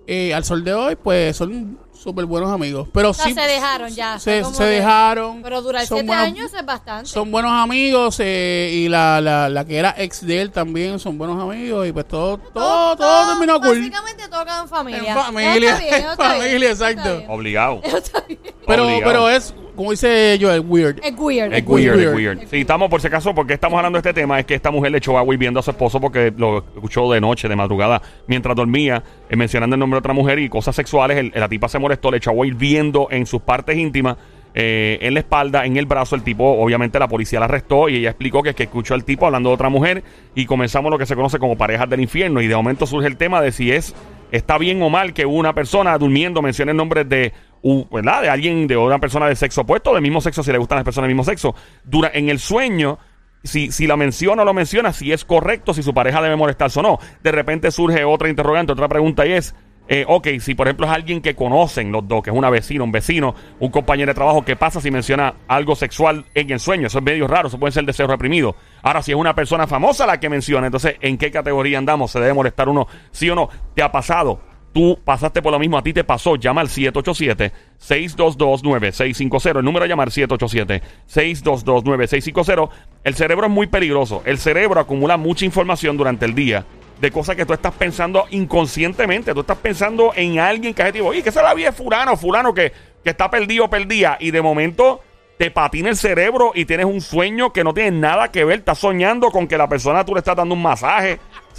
y 0.07 0.31
al 0.31 0.43
sol 0.43 0.63
de 0.63 0.73
hoy, 0.73 0.95
pues 0.95 1.35
son 1.37 1.77
súper 2.07 2.23
buenos 2.25 2.49
amigos. 2.49 2.87
Pero 2.93 3.09
O 3.09 3.13
sea, 3.13 3.25
sí 3.25 3.33
se 3.33 3.41
dejaron 3.41 3.89
ya. 3.93 4.17
se, 4.17 4.41
dejaron. 4.63 5.41
Pero 5.41 5.61
durar 5.61 5.85
siete 5.85 6.03
buenos- 6.03 6.25
años 6.25 6.53
es 6.53 6.65
bastante. 6.65 7.09
Son 7.09 7.29
buenos 7.29 7.51
amigos 7.51 8.15
eh, 8.21 8.71
y 8.73 8.87
la, 8.87 9.19
la, 9.19 9.49
la 9.49 9.65
que 9.65 9.77
era 9.77 9.93
ex 9.97 10.25
de 10.25 10.41
él 10.41 10.51
también 10.51 10.99
son 10.99 11.17
buenos 11.17 11.41
amigos 11.43 11.85
y 11.85 11.91
pues 11.91 12.07
todo, 12.07 12.37
todo, 12.37 12.95
todo 12.95 13.27
terminó 13.27 13.59
cool. 13.59 13.79
Básicamente 13.79 14.23
toca 14.29 14.61
en 14.61 14.69
familia. 14.69 15.11
En 15.11 15.17
familia, 15.17 15.71
Está 15.71 15.79
bien, 15.83 15.93
en 16.05 16.09
está 16.11 16.33
bien, 16.33 16.41
familia, 16.43 16.71
está 16.71 16.91
exacto. 16.91 17.17
bien. 17.17 17.29
Obligado. 17.29 17.81
Está 17.83 18.21
bien. 18.25 18.39
Pero, 18.65 18.83
Obligado. 18.85 19.03
pero 19.11 19.29
es, 19.29 19.53
como 19.77 19.91
dice 19.91 20.37
Joel, 20.41 20.59
weird. 20.67 20.99
Es 21.01 21.13
weird. 21.17 21.53
Es 21.53 21.59
Es 21.61 21.67
weird, 21.67 21.99
es 21.99 22.05
weird. 22.13 22.15
weird. 22.37 22.47
Sí, 22.49 22.57
estamos, 22.61 22.89
por 22.89 22.99
si 22.99 23.07
acaso, 23.07 23.33
porque 23.33 23.53
estamos 23.53 23.77
hablando 23.77 24.01
de 24.01 24.09
este 24.09 24.19
tema, 24.19 24.37
es 24.39 24.45
que 24.45 24.55
esta 24.55 24.71
mujer 24.71 24.91
le 24.91 24.97
echó 24.97 25.17
agua 25.17 25.33
hirviendo 25.33 25.61
a 25.61 25.63
su 25.63 25.71
esposo 25.71 26.01
porque 26.01 26.33
lo 26.35 26.57
escuchó 26.75 27.09
de 27.11 27.21
noche, 27.21 27.47
de 27.47 27.55
madrugada, 27.55 28.01
mientras 28.27 28.55
dormía, 28.55 29.01
eh, 29.29 29.35
mencionando 29.37 29.75
el 29.75 29.79
nombre 29.79 29.95
de 29.95 29.99
otra 29.99 30.13
mujer 30.13 30.39
y 30.39 30.49
cosas 30.49 30.75
sexuales. 30.75 31.17
El- 31.17 31.31
la 31.33 31.47
tipa 31.47 31.69
se 31.69 31.79
molestó, 31.79 32.11
le 32.11 32.17
echó 32.17 32.31
agua 32.31 32.45
hirviendo 32.45 33.07
en 33.11 33.25
sus 33.25 33.41
partes 33.41 33.77
íntimas, 33.77 34.17
eh, 34.59 34.97
en 35.01 35.13
la 35.13 35.19
espalda, 35.19 35.65
en 35.65 35.77
el 35.77 35.85
brazo. 35.85 36.15
El 36.15 36.23
tipo, 36.23 36.43
obviamente, 36.43 36.97
la 36.97 37.07
policía 37.07 37.39
la 37.39 37.45
arrestó 37.45 37.89
y 37.89 37.97
ella 37.97 38.09
explicó 38.09 38.41
que, 38.41 38.55
que 38.55 38.63
escuchó 38.63 38.95
al 38.95 39.03
tipo 39.03 39.27
hablando 39.27 39.49
de 39.49 39.55
otra 39.55 39.69
mujer 39.69 40.03
y 40.33 40.45
comenzamos 40.47 40.89
lo 40.89 40.97
que 40.97 41.05
se 41.05 41.15
conoce 41.15 41.37
como 41.37 41.55
parejas 41.55 41.87
del 41.89 42.01
infierno. 42.01 42.41
Y 42.41 42.47
de 42.47 42.55
momento 42.55 42.87
surge 42.87 43.07
el 43.07 43.17
tema 43.17 43.39
de 43.41 43.51
si 43.51 43.71
es 43.71 43.93
está 44.31 44.57
bien 44.57 44.81
o 44.81 44.89
mal 44.89 45.13
que 45.13 45.25
una 45.25 45.53
persona 45.53 45.97
durmiendo 45.97 46.41
mencione 46.41 46.71
el 46.71 46.77
nombre 46.77 47.05
de 47.05 47.31
de 47.61 48.29
alguien 48.29 48.67
de 48.67 48.77
una 48.77 48.99
persona 48.99 49.27
de 49.27 49.35
sexo 49.35 49.61
opuesto, 49.61 49.93
del 49.93 50.01
mismo 50.01 50.21
sexo, 50.21 50.43
si 50.43 50.51
le 50.51 50.57
gustan 50.57 50.77
las 50.77 50.85
personas 50.85 51.07
del 51.07 51.15
mismo 51.15 51.29
sexo. 51.29 51.55
Dura, 51.83 52.11
en 52.13 52.29
el 52.29 52.39
sueño, 52.39 52.99
si, 53.43 53.71
si 53.71 53.87
la 53.87 53.97
menciona 53.97 54.43
o 54.43 54.45
lo 54.45 54.53
menciona, 54.53 54.93
si 54.93 55.11
es 55.11 55.25
correcto, 55.25 55.73
si 55.73 55.83
su 55.83 55.93
pareja 55.93 56.21
debe 56.21 56.35
molestarse 56.35 56.79
o 56.79 56.83
no. 56.83 56.99
De 57.23 57.31
repente 57.31 57.71
surge 57.71 58.03
otra 58.03 58.29
interrogante, 58.29 58.73
otra 58.73 58.87
pregunta 58.87 59.25
y 59.25 59.33
es, 59.33 59.55
eh, 59.89 60.03
ok, 60.05 60.27
si 60.39 60.53
por 60.53 60.67
ejemplo 60.67 60.85
es 60.85 60.91
alguien 60.91 61.21
que 61.21 61.33
conocen 61.33 61.91
los 61.91 62.05
dos, 62.07 62.21
que 62.21 62.29
es 62.29 62.35
una 62.35 62.49
vecina, 62.49 62.83
un 62.83 62.91
vecino, 62.91 63.33
un 63.59 63.71
compañero 63.71 64.09
de 64.09 64.15
trabajo, 64.15 64.43
¿qué 64.43 64.57
pasa 64.57 64.81
si 64.81 64.91
menciona 64.91 65.35
algo 65.47 65.75
sexual 65.75 66.25
en 66.33 66.51
el 66.51 66.59
sueño? 66.59 66.87
Eso 66.87 66.97
es 66.97 67.03
medio 67.03 67.27
raro, 67.27 67.47
eso 67.47 67.57
puede 67.57 67.71
ser 67.71 67.85
deseo 67.85 68.07
reprimido. 68.07 68.55
Ahora, 68.81 69.01
si 69.01 69.11
es 69.11 69.17
una 69.17 69.33
persona 69.33 69.65
famosa 69.65 70.05
la 70.05 70.19
que 70.19 70.29
menciona, 70.29 70.67
entonces, 70.67 70.95
¿en 70.99 71.17
qué 71.17 71.31
categoría 71.31 71.77
andamos? 71.77 72.11
¿Se 72.11 72.19
debe 72.19 72.33
molestar 72.33 72.67
uno? 72.67 72.87
¿Sí 73.11 73.29
o 73.29 73.35
no? 73.35 73.49
¿Te 73.75 73.81
ha 73.81 73.91
pasado? 73.91 74.41
Tú 74.77 74.99
pasaste 75.03 75.41
por 75.41 75.51
lo 75.51 75.57
mismo, 75.57 75.75
a 75.75 75.81
ti 75.81 75.91
te 75.91 76.03
pasó. 76.03 76.35
Llama 76.35 76.61
al 76.61 76.67
787-622-9650. 76.67 79.57
El 79.57 79.65
número 79.65 79.85
a 79.85 79.87
llamar 79.87 80.11
787-622-9650. 80.11 82.69
El 83.03 83.15
cerebro 83.15 83.47
es 83.47 83.51
muy 83.51 83.65
peligroso. 83.65 84.21
El 84.23 84.37
cerebro 84.37 84.79
acumula 84.79 85.17
mucha 85.17 85.45
información 85.45 85.97
durante 85.97 86.25
el 86.25 86.35
día 86.35 86.63
de 87.01 87.09
cosas 87.09 87.35
que 87.35 87.43
tú 87.43 87.53
estás 87.53 87.73
pensando 87.73 88.25
inconscientemente. 88.29 89.33
Tú 89.33 89.39
estás 89.39 89.57
pensando 89.57 90.11
en 90.15 90.37
alguien 90.37 90.75
que 90.75 90.91
tipo, 90.91 91.07
oye, 91.07 91.23
que 91.23 91.31
se 91.31 91.41
la 91.41 91.55
vida 91.55 91.71
fulano, 91.71 92.15
fulano 92.15 92.53
que, 92.53 92.71
que 93.03 93.09
está 93.09 93.31
perdido 93.31 93.71
perdida. 93.71 94.17
Y 94.19 94.29
de 94.29 94.43
momento 94.43 95.01
te 95.39 95.49
patina 95.49 95.89
el 95.89 95.97
cerebro 95.97 96.51
y 96.53 96.65
tienes 96.65 96.85
un 96.85 97.01
sueño 97.01 97.51
que 97.51 97.63
no 97.63 97.73
tiene 97.73 97.99
nada 97.99 98.31
que 98.31 98.45
ver. 98.45 98.59
Estás 98.59 98.77
soñando 98.77 99.31
con 99.31 99.47
que 99.47 99.57
la 99.57 99.67
persona 99.67 100.05
tú 100.05 100.13
le 100.13 100.19
estás 100.19 100.35
dando 100.35 100.53
un 100.53 100.61
masaje. 100.61 101.17
O 101.51 101.55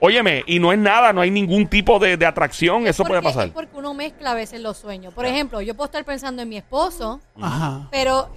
óyeme, 0.00 0.44
y 0.46 0.58
no 0.58 0.72
es 0.72 0.78
nada, 0.78 1.12
no 1.12 1.20
hay 1.20 1.30
ningún 1.30 1.66
tipo 1.68 1.98
de, 1.98 2.16
de 2.16 2.26
atracción. 2.26 2.86
Eso 2.86 3.04
puede 3.04 3.22
pasar. 3.22 3.48
Es 3.48 3.52
porque 3.52 3.76
uno 3.76 3.94
mezcla 3.94 4.32
a 4.32 4.34
veces 4.34 4.60
los 4.60 4.76
sueños. 4.76 5.12
Por 5.14 5.26
ejemplo, 5.26 5.60
yo 5.60 5.74
puedo 5.74 5.86
estar 5.86 6.04
pensando 6.04 6.42
en 6.42 6.48
mi 6.48 6.56
esposo, 6.56 7.20
Ajá. 7.40 7.88
pero 7.90 8.28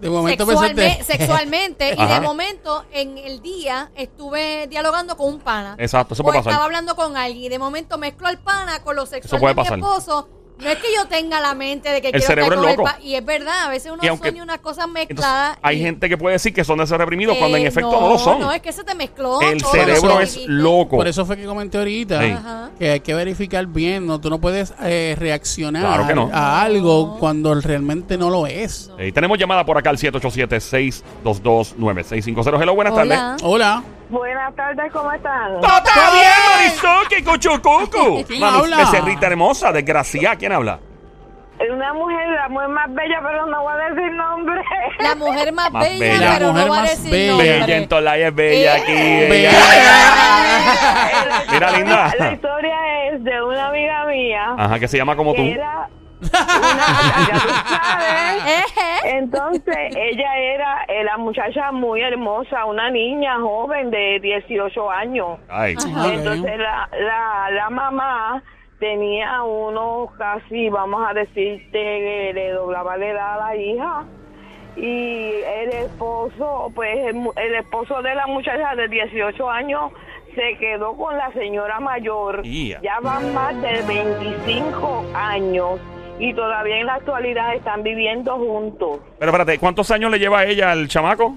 De 0.00 0.10
momento 0.10 0.44
sexualme- 0.44 1.02
sexualmente, 1.02 1.94
y 1.96 2.00
Ajá. 2.00 2.14
de 2.14 2.20
momento 2.20 2.84
en 2.92 3.18
el 3.18 3.40
día 3.40 3.90
estuve 3.94 4.66
dialogando 4.66 5.16
con 5.16 5.28
un 5.34 5.38
pana. 5.40 5.76
Exacto, 5.78 6.14
eso 6.14 6.22
o 6.22 6.26
puede 6.26 6.38
estaba 6.38 6.56
pasar. 6.56 6.64
hablando 6.66 6.96
con 6.96 7.16
alguien 7.16 7.44
y 7.44 7.48
de 7.48 7.58
momento 7.58 7.98
mezclo 7.98 8.26
al 8.26 8.38
pana 8.38 8.82
con 8.82 8.96
lo 8.96 9.06
sexual 9.06 9.40
puede 9.40 9.54
de 9.54 9.56
pasar. 9.56 9.78
mi 9.78 9.84
esposo. 9.84 10.28
No 10.62 10.70
es 10.70 10.78
que 10.78 10.88
yo 10.94 11.04
tenga 11.06 11.40
la 11.40 11.54
mente 11.54 11.88
de 11.90 12.00
que 12.00 12.08
El 12.08 12.12
quiero 12.12 12.26
cerebro 12.26 12.54
estar 12.54 12.70
es 12.70 12.76
con 12.76 12.84
loco. 12.86 12.96
el 13.00 13.04
y 13.06 13.14
es 13.16 13.24
verdad, 13.24 13.66
a 13.66 13.70
veces 13.70 13.90
uno 13.92 14.00
Y 14.02 14.06
aunque- 14.08 14.28
sueña 14.28 14.42
unas 14.44 14.58
cosas 14.60 14.84
Entonces, 14.86 15.08
mezcladas. 15.08 15.58
hay 15.62 15.78
y- 15.78 15.82
gente 15.82 16.08
que 16.08 16.16
puede 16.16 16.34
decir 16.34 16.54
que 16.54 16.62
son 16.64 16.78
deseos 16.78 16.98
reprimidos 16.98 17.36
cuando 17.36 17.56
en 17.56 17.64
Eh, 17.64 17.68
efecto 17.68 17.90
no, 18.00 18.08
lo 18.08 18.18
son. 18.18 18.38
No, 18.40 18.52
es 18.52 18.62
que 18.62 18.72
se 18.72 18.84
te 18.84 18.94
mezcló. 18.94 19.40
el 19.40 19.60
cerebro 19.60 20.20
es 20.20 20.34
dijiste. 20.34 20.52
loco. 20.52 20.96
Por 20.96 21.08
eso 21.08 21.26
fue 21.26 21.36
que 21.36 21.44
comenté 21.46 21.78
ahorita 21.78 22.20
Sí. 22.22 22.30
Ajá. 22.30 22.70
que 22.78 22.90
hay 22.90 23.00
que 23.00 23.14
verificar 23.14 23.66
bien, 23.66 24.06
no, 24.06 24.20
tú 24.20 24.30
no 24.30 24.40
puedes 24.40 24.72
eh, 24.82 25.16
reaccionar 25.18 25.82
Claro 25.82 26.06
que 26.06 26.14
no. 26.14 26.30
a 26.32 26.62
algo 26.62 27.12
No. 27.14 27.18
cuando 27.18 27.54
realmente 27.60 28.16
no 28.16 28.30
lo 28.30 28.46
es. 28.46 28.88
No. 28.88 28.98
Eh, 28.98 29.12
tenemos 29.12 29.38
llamada 29.38 29.64
por 29.66 29.76
acá 29.78 29.90
al 29.90 29.98
787-622-9650. 29.98 32.62
Hello, 32.62 32.74
buenas 32.74 32.94
tardes. 32.94 33.18
Hola. 33.42 33.82
Buenas 34.12 34.54
tardes, 34.54 34.92
¿cómo 34.92 35.10
están? 35.10 35.58
¡Todo 35.62 35.78
está 35.78 36.10
bien, 36.12 36.28
Marizuki, 36.84 37.24
cuchucucu! 37.24 38.24
¿Quién 38.26 38.40
Mami, 38.40 38.58
habla? 38.58 38.76
becerrita 38.76 39.26
hermosa, 39.26 39.72
desgraciada. 39.72 40.36
¿Quién 40.36 40.52
habla? 40.52 40.78
Una 41.72 41.94
mujer, 41.94 42.28
la 42.28 42.48
mujer 42.50 42.68
más 42.68 42.92
bella, 42.92 43.20
pero 43.22 43.46
no 43.46 43.62
voy 43.62 43.72
a 43.72 43.76
decir 43.94 44.12
nombre. 44.12 44.60
La 44.98 45.14
mujer 45.14 45.52
más, 45.54 45.70
Más 45.72 45.82
bella, 45.84 45.98
bella. 45.98 46.30
pero 46.34 46.46
La 46.48 46.52
mujer 46.52 46.66
no 46.66 46.72
va 46.72 46.78
a 46.78 46.80
más 46.82 46.90
decir 46.90 47.10
bella. 47.10 47.30
nombre. 47.30 47.60
Bella 47.60 47.76
en 47.76 47.88
Tolaya 47.88 48.28
es 48.28 48.34
bella 48.34 48.76
Eh, 48.76 48.80
aquí. 48.82 48.92
Bella. 49.30 49.50
ella. 49.50 51.44
Mira, 51.52 51.70
linda. 51.70 52.14
La 52.18 52.32
historia 52.32 52.76
es 53.12 53.24
de 53.24 53.42
una 53.42 53.68
amiga 53.68 54.04
mía 54.06 54.54
Ajá, 54.58 54.78
que 54.78 54.88
se 54.88 54.98
llama 54.98 55.16
como 55.16 55.32
tú. 55.34 55.42
que 55.42 55.52
era 55.52 55.88
una, 56.22 57.26
ya 57.28 57.38
tú 57.38 57.48
sabes. 57.68 58.64
Eje. 58.64 59.18
Entonces, 59.18 59.96
ella 59.96 60.38
era 60.38 60.84
eh, 60.88 61.04
la 61.04 61.16
muchacha 61.18 61.72
muy 61.72 62.00
hermosa, 62.00 62.64
una 62.64 62.90
niña 62.90 63.40
joven 63.40 63.90
de 63.90 64.20
18 64.20 64.90
años. 64.90 65.38
Ay. 65.48 65.72
Entonces, 65.72 66.58
la, 66.58 66.88
la, 66.98 67.50
la 67.50 67.70
mamá 67.70 68.42
tenía 68.82 69.44
unos 69.44 70.10
casi, 70.18 70.68
vamos 70.68 71.08
a 71.08 71.14
decir, 71.14 71.70
que 71.70 72.32
le 72.34 72.50
doblaba 72.50 72.96
la 72.96 73.06
edad 73.06 73.34
a 73.34 73.46
la 73.46 73.56
hija. 73.56 74.04
Y 74.76 75.30
el 75.60 75.68
esposo, 75.70 76.72
pues 76.74 76.98
el, 77.06 77.54
esposo 77.54 78.02
de 78.02 78.12
la 78.16 78.26
muchacha 78.26 78.74
de 78.74 78.88
18 78.88 79.48
años 79.48 79.92
se 80.34 80.58
quedó 80.58 80.96
con 80.96 81.16
la 81.16 81.30
señora 81.32 81.78
mayor. 81.78 82.42
Ya. 82.42 82.80
Ya 82.82 82.98
van 83.00 83.32
más 83.32 83.54
de 83.62 83.82
25 83.82 85.04
años 85.14 85.78
y 86.22 86.32
todavía 86.34 86.78
en 86.78 86.86
la 86.86 86.94
actualidad 86.94 87.52
están 87.56 87.82
viviendo 87.82 88.36
juntos. 88.36 89.00
Pero 89.18 89.30
espérate, 89.32 89.58
¿cuántos 89.58 89.90
años 89.90 90.08
le 90.12 90.20
lleva 90.20 90.38
a 90.40 90.44
ella 90.46 90.70
al 90.70 90.86
chamaco? 90.86 91.34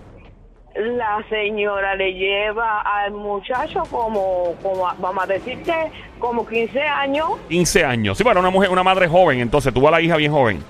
la 0.77 1.23
señora 1.29 1.95
le 1.95 2.13
lleva 2.13 2.81
al 2.81 3.11
muchacho 3.13 3.81
como, 3.89 4.53
como 4.61 4.83
vamos 4.99 5.23
a 5.23 5.27
decirte, 5.27 5.73
como 6.19 6.45
15 6.45 6.81
años. 6.81 7.29
15 7.47 7.85
años. 7.85 8.17
Sí, 8.17 8.23
bueno, 8.25 8.41
una 8.41 8.49
mujer, 8.49 8.69
una 8.69 8.83
madre 8.83 9.07
joven, 9.07 9.39
entonces 9.39 9.73
tuvo 9.73 9.87
a 9.87 9.91
la 9.91 10.01
hija 10.01 10.17
bien 10.17 10.33
joven. 10.33 10.61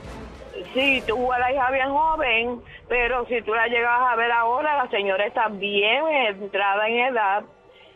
Sí, 0.76 1.02
tuvo 1.08 1.34
a 1.34 1.40
la 1.40 1.52
hija 1.52 1.72
bien 1.72 1.90
joven, 1.90 2.62
pero 2.88 3.26
si 3.26 3.42
tú 3.42 3.54
la 3.56 3.66
llegas 3.68 4.00
a 4.00 4.16
ver 4.16 4.32
ahora, 4.32 4.78
la 4.84 4.90
señora 4.92 5.26
está 5.26 5.48
bien 5.48 6.08
entrada 6.30 6.88
en 6.88 7.00
edad 7.08 7.44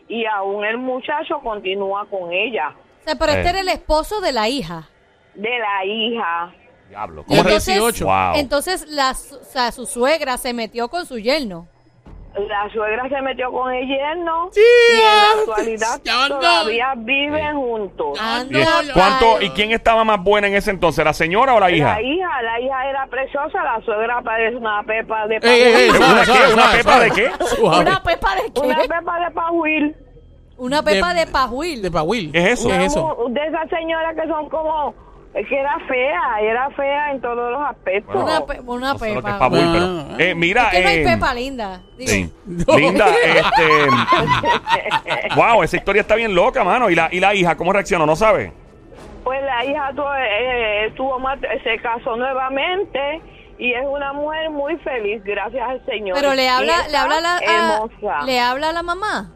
y 0.08 0.26
aún 0.26 0.64
el 0.64 0.78
muchacho 0.78 1.38
continúa 1.38 2.06
con 2.10 2.32
ella, 2.32 2.74
O 3.02 3.04
sea, 3.04 3.14
pero 3.16 3.30
este 3.32 3.46
Eh. 3.46 3.50
era 3.50 3.60
el 3.60 3.68
esposo 3.68 4.20
de 4.20 4.32
la 4.32 4.48
hija. 4.48 4.88
De 5.34 5.58
la 5.58 5.84
hija. 5.84 6.52
Diablo. 6.88 7.24
¿Cómo 7.24 7.40
Entonces, 7.40 7.74
18. 7.76 8.04
Wow. 8.04 8.34
entonces 8.34 8.86
la, 8.88 9.14
su- 9.14 9.36
o 9.36 9.44
sea, 9.44 9.70
su 9.72 9.86
suegra 9.86 10.36
se 10.38 10.52
metió 10.52 10.88
con 10.88 11.06
su 11.06 11.18
yerno. 11.18 11.68
La 12.48 12.70
suegra 12.72 13.08
se 13.08 13.20
metió 13.22 13.50
con 13.50 13.72
el 13.74 13.88
yerno 13.88 14.50
Sí, 14.52 14.60
y 14.60 15.00
en 15.00 15.04
la 15.04 15.40
actualidad 15.40 16.00
todavía 16.28 16.92
viven 16.96 17.56
juntos. 17.56 18.18
¿Y, 18.48 18.52
No, 18.54 18.60
cuánto. 18.94 19.40
¿Y 19.42 19.50
quién 19.50 19.72
estaba 19.72 20.04
más 20.04 20.22
buena 20.22 20.46
en 20.46 20.54
ese 20.54 20.70
entonces? 20.70 21.04
¿La 21.04 21.12
señora 21.12 21.54
o 21.54 21.60
la 21.60 21.72
hija? 21.72 21.94
La 21.94 22.02
hija, 22.02 22.42
la 22.42 22.60
hija 22.60 22.88
era 22.88 23.06
preciosa, 23.08 23.62
la 23.64 23.80
suegra 23.84 24.22
parece 24.22 24.56
una 24.56 24.80
pepa 24.84 25.26
de 25.26 25.36
Ey, 25.42 25.60
ey, 25.60 25.74
ey, 25.74 25.90
¿Una 25.90 25.98
pajuil. 25.98 26.24
suave, 26.24 26.30
qué? 26.30 26.38
suave, 26.38 26.52
¿Una 26.54 26.72
pepa 26.72 27.00
de 27.00 27.10
qué? 27.10 27.30
¿Una 27.60 28.02
pepa 28.02 28.34
de 28.36 28.52
qué? 28.52 28.60
Una 28.60 28.76
pepa 28.82 29.20
de 29.24 29.30
pajuil. 29.32 29.96
Una 30.56 30.82
pepa 30.84 31.14
de, 31.14 31.24
De- 31.26 31.32
pajuil. 31.32 31.82
De 31.82 31.90
Pahuil. 31.90 32.30
¿Qué 32.32 32.38
es 32.38 32.46
eso? 32.60 32.68
¿Qué 32.68 32.74
Una 32.74 32.84
es 32.84 32.92
eso? 32.92 33.16
De 33.30 33.46
esas 33.46 33.68
señoras 33.70 34.14
que 34.14 34.28
son 34.28 34.48
como, 34.50 34.94
es 35.34 35.46
que 35.48 35.58
era 35.60 35.78
fea, 35.88 36.20
era 36.42 36.70
fea 36.70 37.10
en 37.12 37.20
todos 37.20 37.52
los 37.52 37.60
aspectos. 37.62 38.22
Una, 38.22 38.44
pe- 38.46 38.60
una 38.60 38.92
No 38.94 38.98
sé 38.98 39.14
lo 39.14 39.22
que 39.22 39.28
es 39.28 39.34
pepa. 39.34 39.38
pabuil, 39.38 39.62
Ah, 39.64 40.04
pero- 40.16 40.30
eh, 40.30 40.34
mira, 40.34 40.64
Es 40.64 40.70
que 40.72 40.82
no 40.82 40.88
hay 40.88 40.98
eh, 40.98 41.04
pepa 41.04 41.34
linda. 41.34 41.80
Digo, 41.96 42.10
sí. 42.10 42.32
No. 42.46 42.76
Linda, 42.78 43.06
este. 43.08 43.86
wow, 45.36 45.62
esa 45.62 45.76
historia 45.76 46.02
está 46.02 46.14
bien 46.16 46.34
loca, 46.34 46.64
mano. 46.64 46.90
¿Y 46.90 46.94
la, 46.94 47.08
y 47.12 47.20
la 47.20 47.34
hija 47.34 47.56
cómo 47.56 47.72
reaccionó? 47.72 48.06
¿No 48.06 48.16
sabe? 48.16 48.52
Pues 49.24 49.40
la 49.42 49.64
hija 49.64 49.90
tuvo, 49.94 50.12
eh, 50.16 50.92
tuvo 50.96 51.20
se 51.62 51.78
casó 51.78 52.16
nuevamente 52.16 53.20
y 53.58 53.72
es 53.74 53.84
una 53.86 54.12
mujer 54.14 54.50
muy 54.50 54.76
feliz, 54.78 55.22
gracias 55.22 55.62
al 55.68 55.84
Señor. 55.86 56.16
Pero 56.18 56.34
le 56.34 56.48
habla, 56.48 56.88
le 56.88 56.96
habla 56.96 57.18
a 57.18 57.20
la, 57.20 57.36
a- 57.36 58.24
le 58.24 58.40
habla 58.40 58.70
a 58.70 58.72
la 58.72 58.82
mamá. 58.82 59.30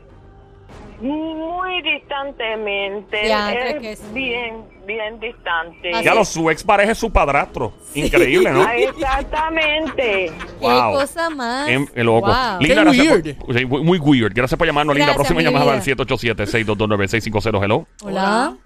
Muy 1.00 1.82
distantemente. 1.82 3.30
Es 3.30 3.74
que 3.80 3.92
es- 3.92 4.12
bien, 4.14 4.64
bien 4.86 5.18
distante. 5.20 5.90
Ya 6.02 6.14
lo, 6.14 6.24
su 6.24 6.48
ex 6.50 6.62
pareja 6.64 6.92
es 6.92 6.98
su 6.98 7.10
padrastro. 7.10 7.72
Increíble, 7.94 8.50
¿no? 8.50 8.62
Ah, 8.66 8.76
Exactamente. 8.76 10.32
Qué 10.60 10.66
Wow. 10.66 10.92
cosa 10.94 11.30
más. 11.30 11.68
Em, 11.68 11.86
loco. 11.96 12.26
Wow. 12.28 12.60
Linda, 12.60 12.74
Qué 12.74 12.74
gracias 12.74 13.06
weird. 13.06 13.36
por- 13.38 13.54
muy 13.68 13.82
muy 13.84 13.98
weird. 13.98 14.32
Gracias 14.34 14.56
por 14.58 14.66
llamarnos, 14.66 14.96
Linda. 14.96 15.14
Próxima 15.14 15.42
llamada 15.42 15.72
al 15.72 15.82
787-622-9650. 15.82 17.62
Hello. 17.62 17.86
Hola. 18.02 18.56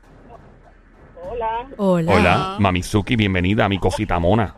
Hola. 1.31 1.66
Hola. 1.76 2.12
Hola, 2.14 2.57
Mamizuki, 2.59 3.14
bienvenida 3.16 3.64
a 3.64 3.68
mi 3.68 3.78
cosita 3.78 4.18
mona. 4.18 4.54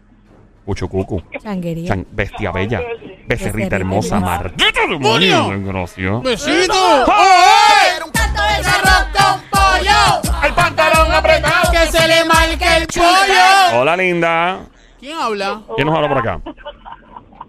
Cuchucucu. 0.65 1.23
Changuería. 1.43 1.89
Chan- 1.89 2.07
bestia 2.13 2.53
bella. 2.53 2.79
Becerrita 2.81 3.27
Becerrita 3.27 3.77
hermosa. 3.77 4.21
Maldito 4.21 4.81
demonio. 4.89 5.53
Gracias. 5.65 6.23
¡Besito! 6.23 6.73
¡Ay! 7.09 7.60
Pollo! 12.99 13.81
Hola, 13.81 13.97
linda. 13.97 14.61
¿Quién 14.99 15.17
habla? 15.17 15.63
¿Quién 15.75 15.87
nos 15.87 15.97
habla 15.97 16.09
por 16.09 16.19
acá? 16.19 16.41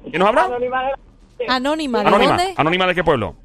¿Quién 0.09 0.19
nos 0.19 0.29
habla? 0.29 0.43
Anónima. 0.45 2.01
¿De 2.01 2.07
Anónima. 2.07 2.37
dónde? 2.37 2.53
¿Anónima 2.57 2.87
de 2.87 2.95
qué 2.95 3.03
pueblo? 3.03 3.35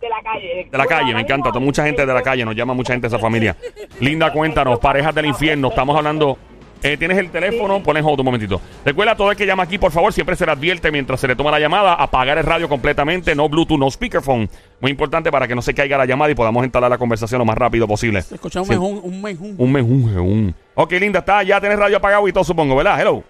De 0.00 0.08
la 0.08 0.22
calle. 0.22 0.68
De 0.70 0.78
la 0.78 0.86
calle, 0.86 1.14
me 1.14 1.20
encanta. 1.20 1.50
Mucha 1.58 1.84
gente 1.84 2.04
de 2.04 2.12
la 2.14 2.22
calle, 2.22 2.44
nos 2.44 2.54
llama 2.54 2.74
mucha 2.74 2.92
gente 2.92 3.08
de 3.08 3.14
esa 3.14 3.18
familia. 3.20 3.56
Linda, 4.00 4.32
cuéntanos, 4.32 4.78
parejas 4.78 5.14
del 5.14 5.26
infierno. 5.26 5.68
Estamos 5.68 5.96
hablando. 5.96 6.38
Eh, 6.82 6.96
¿Tienes 6.96 7.18
el 7.18 7.30
teléfono? 7.30 7.82
Pon 7.82 7.96
en 7.96 8.04
hold 8.04 8.20
un 8.20 8.26
momentito. 8.26 8.60
Recuerda 8.84 9.12
a 9.12 9.16
todo 9.16 9.30
el 9.30 9.36
que 9.36 9.46
llama 9.46 9.62
aquí, 9.64 9.78
por 9.78 9.90
favor, 9.92 10.12
siempre 10.12 10.36
se 10.36 10.46
le 10.46 10.52
advierte 10.52 10.90
mientras 10.90 11.18
se 11.20 11.26
le 11.28 11.34
toma 11.36 11.50
la 11.50 11.58
llamada, 11.60 11.94
apagar 11.94 12.38
el 12.38 12.44
radio 12.44 12.68
completamente, 12.68 13.34
no 13.34 13.48
Bluetooth, 13.48 13.78
no 13.78 13.90
speakerphone. 13.90 14.48
Muy 14.80 14.90
importante 14.90 15.30
para 15.30 15.48
que 15.48 15.54
no 15.54 15.62
se 15.62 15.74
caiga 15.74 15.96
la 15.98 16.04
llamada 16.06 16.30
y 16.30 16.34
podamos 16.34 16.64
instalar 16.64 16.90
la 16.90 16.98
conversación 16.98 17.38
lo 17.38 17.44
más 17.44 17.56
rápido 17.58 17.86
posible. 17.88 18.18
Escuchamos 18.20 18.68
Sí. 18.68 18.74
un 18.74 18.80
mejún, 18.92 19.00
un 19.12 19.22
mejún. 19.22 19.54
Un 19.58 19.72
mejunje, 19.72 20.18
un. 20.18 20.54
Ok, 20.74 20.92
linda, 20.92 21.20
está, 21.20 21.42
ya 21.42 21.60
tienes 21.60 21.78
radio 21.78 21.96
apagado 21.96 22.26
y 22.28 22.32
todo, 22.32 22.44
supongo, 22.44 22.76
¿verdad? 22.76 23.00
Hello. 23.00 23.22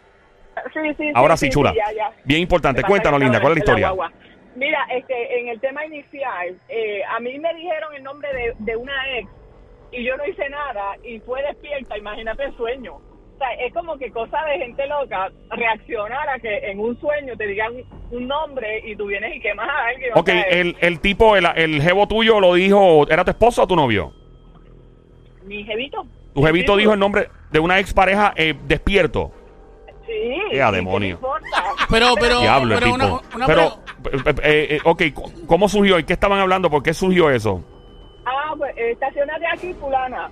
Sí, 0.73 0.81
sí, 0.97 1.11
Ahora 1.15 1.37
sí, 1.37 1.49
chula. 1.51 1.73
ya, 1.75 1.93
ya. 1.95 2.11
Bien 2.25 2.41
importante. 2.41 2.83
Cuéntanos, 2.83 3.21
linda, 3.21 3.41
¿cuál 3.41 3.53
es 3.53 3.59
la 3.59 3.61
historia? 3.65 3.91
guagua. 3.91 4.13
Mira, 4.57 4.79
este, 4.91 5.39
en 5.41 5.49
el 5.49 5.61
tema 5.61 5.85
inicial, 5.85 6.57
eh, 6.71 7.03
a 7.15 7.21
mí 7.21 7.39
me 7.39 7.53
dijeron 7.55 7.95
el 7.95 8.03
nombre 8.03 8.29
de, 8.33 8.55
de 8.61 8.75
una 8.77 8.93
ex 9.19 9.29
y 9.93 10.03
yo 10.03 10.17
no 10.17 10.27
hice 10.27 10.49
nada 10.49 10.97
y 11.05 11.21
fue 11.21 11.43
despierta, 11.43 11.99
imagínate 11.99 12.45
el 12.45 12.57
sueño. 12.57 12.95
O 13.37 13.38
sea, 13.38 13.53
es 13.66 13.72
como 13.75 13.99
que 13.99 14.11
cosa 14.11 14.38
de 14.46 14.59
gente 14.64 14.87
loca 14.87 15.31
reaccionar 15.51 16.27
a 16.27 16.38
que 16.38 16.57
en 16.70 16.81
un 16.81 16.99
sueño 16.99 17.37
te 17.37 17.46
digan 17.46 17.75
un 18.11 18.27
nombre 18.27 18.81
y 18.87 18.96
tú 18.96 19.07
vienes 19.07 19.37
y 19.37 19.40
quemas 19.40 19.68
a 19.68 19.88
alguien. 19.88 20.11
o 20.14 20.20
Ok, 20.20 20.29
sea, 20.31 20.40
el, 20.44 20.75
el 20.81 21.01
tipo, 21.01 21.37
el, 21.37 21.46
el 21.55 21.83
jevo 21.83 22.09
tuyo 22.09 22.40
lo 22.40 22.55
dijo, 22.55 23.07
¿era 23.11 23.25
tu 23.25 23.31
esposo 23.33 23.62
o 23.64 23.66
tu 23.66 23.77
novio? 23.77 24.12
Mi 25.44 25.62
jevito. 25.64 26.07
Tu 26.35 26.42
jevito 26.42 26.77
dijo 26.77 26.94
el 26.94 26.99
nombre 26.99 27.29
de 27.51 27.59
una 27.61 27.79
expareja 27.79 28.33
eh, 28.37 28.55
despierto. 28.66 29.33
Sí. 30.07 30.12
¡Qué 30.51 30.57
¿y 30.57 30.61
a 30.61 30.70
qué 30.70 30.77
demonio! 30.77 31.18
Pero, 31.90 32.14
pero, 32.18 32.40
Diablo, 32.40 32.75
pero 32.75 32.87
tipo. 32.92 32.94
una, 32.96 33.37
una 33.37 33.46
Pero, 33.46 33.79
pre- 34.03 34.31
eh, 34.31 34.35
eh, 34.42 34.77
eh, 34.77 34.81
ok, 34.83 35.03
¿cómo 35.46 35.68
surgió? 35.68 35.99
¿Y 36.01 36.05
qué 36.05 36.14
estaban 36.14 36.40
hablando? 36.40 36.68
¿Por 36.68 36.83
qué 36.83 36.92
surgió 36.92 37.31
eso? 37.31 37.62
Ah, 38.25 38.55
pues 38.59 38.72
estacionate 38.77 39.44
aquí, 39.46 39.72
fulana. 39.75 40.29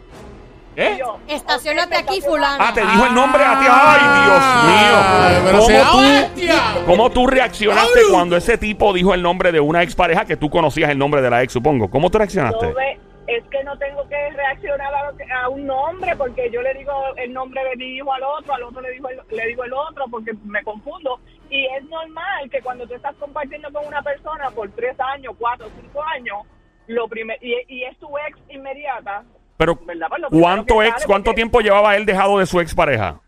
¿Eh? 0.77 0.99
Estacionate 1.29 1.97
aquí, 1.97 2.21
fulana. 2.21 2.57
Ah, 2.69 2.73
te 2.75 2.81
dijo 2.81 3.07
el 3.07 3.15
nombre 3.15 3.43
a 3.45 3.59
ti. 3.61 3.67
Ay, 3.71 4.01
¡Ay, 4.03 5.41
pero 5.45 5.67
Dios 5.67 5.69
mío! 5.69 5.91
¿Cómo 5.91 5.93
tú. 5.93 6.85
¿Cómo 6.87 7.11
tú 7.11 7.27
reaccionaste 7.27 8.01
cuando 8.11 8.37
ese 8.37 8.59
tipo 8.59 8.93
dijo 8.93 9.15
el 9.15 9.23
nombre 9.23 9.53
de 9.53 9.61
una 9.61 9.83
expareja 9.83 10.25
que 10.25 10.37
tú 10.37 10.51
conocías 10.51 10.91
el 10.91 10.99
nombre 10.99 11.23
de 11.23 11.31
la 11.31 11.43
ex, 11.43 11.53
supongo? 11.53 11.89
¿Cómo 11.91 12.11
tú 12.11 12.19
reaccionaste? 12.19 12.67
Yo 12.69 12.75
ve- 12.75 12.99
es 13.27 13.43
que 13.51 13.65
no 13.65 13.77
tengo 13.79 14.07
que 14.09 14.31
reaccionar 14.33 14.95
a, 14.95 15.11
lo 15.11 15.17
que- 15.17 15.25
a 15.33 15.49
un 15.49 15.67
nombre 15.67 16.15
porque 16.17 16.51
yo 16.51 16.61
le 16.61 16.75
digo 16.75 16.93
el 17.17 17.33
nombre 17.33 17.63
de 17.71 17.77
mi 17.77 17.97
hijo 17.97 18.13
al 18.13 18.23
otro, 18.23 18.55
al 18.55 18.63
otro 18.65 18.83
le 18.83 18.91
digo 18.91 19.09
el, 19.09 19.19
le 19.35 19.47
digo 19.47 19.65
el 19.65 19.73
otro 19.73 20.05
porque 20.11 20.33
me 20.45 20.63
confundo. 20.63 21.19
Y 21.49 21.65
es 21.67 21.85
normal 21.85 22.51
que 22.51 22.61
cuando 22.61 22.87
tú 22.87 22.95
estás 22.95 23.15
compartiendo 23.17 23.73
con 23.73 23.87
una 23.87 24.03
persona 24.03 24.51
por 24.51 24.69
tres 24.73 24.95
años, 25.01 25.35
cuatro, 25.39 25.69
cinco 25.81 26.03
años, 26.03 26.39
lo 26.87 27.09
primer, 27.09 27.39
y, 27.43 27.55
y 27.69 27.85
es 27.85 27.97
tu 27.99 28.09
ex 28.29 28.39
inmediata, 28.51 29.23
Pero. 29.57 29.77
Pues 29.77 29.99
¿cuánto 30.31 30.79
que 30.81 30.89
ex, 30.89 31.07
cuánto 31.07 31.33
tiempo 31.35 31.61
llevaba 31.61 31.97
él 31.97 32.07
dejado 32.07 32.39
de 32.39 32.47
su 32.47 32.61
expareja? 32.61 33.21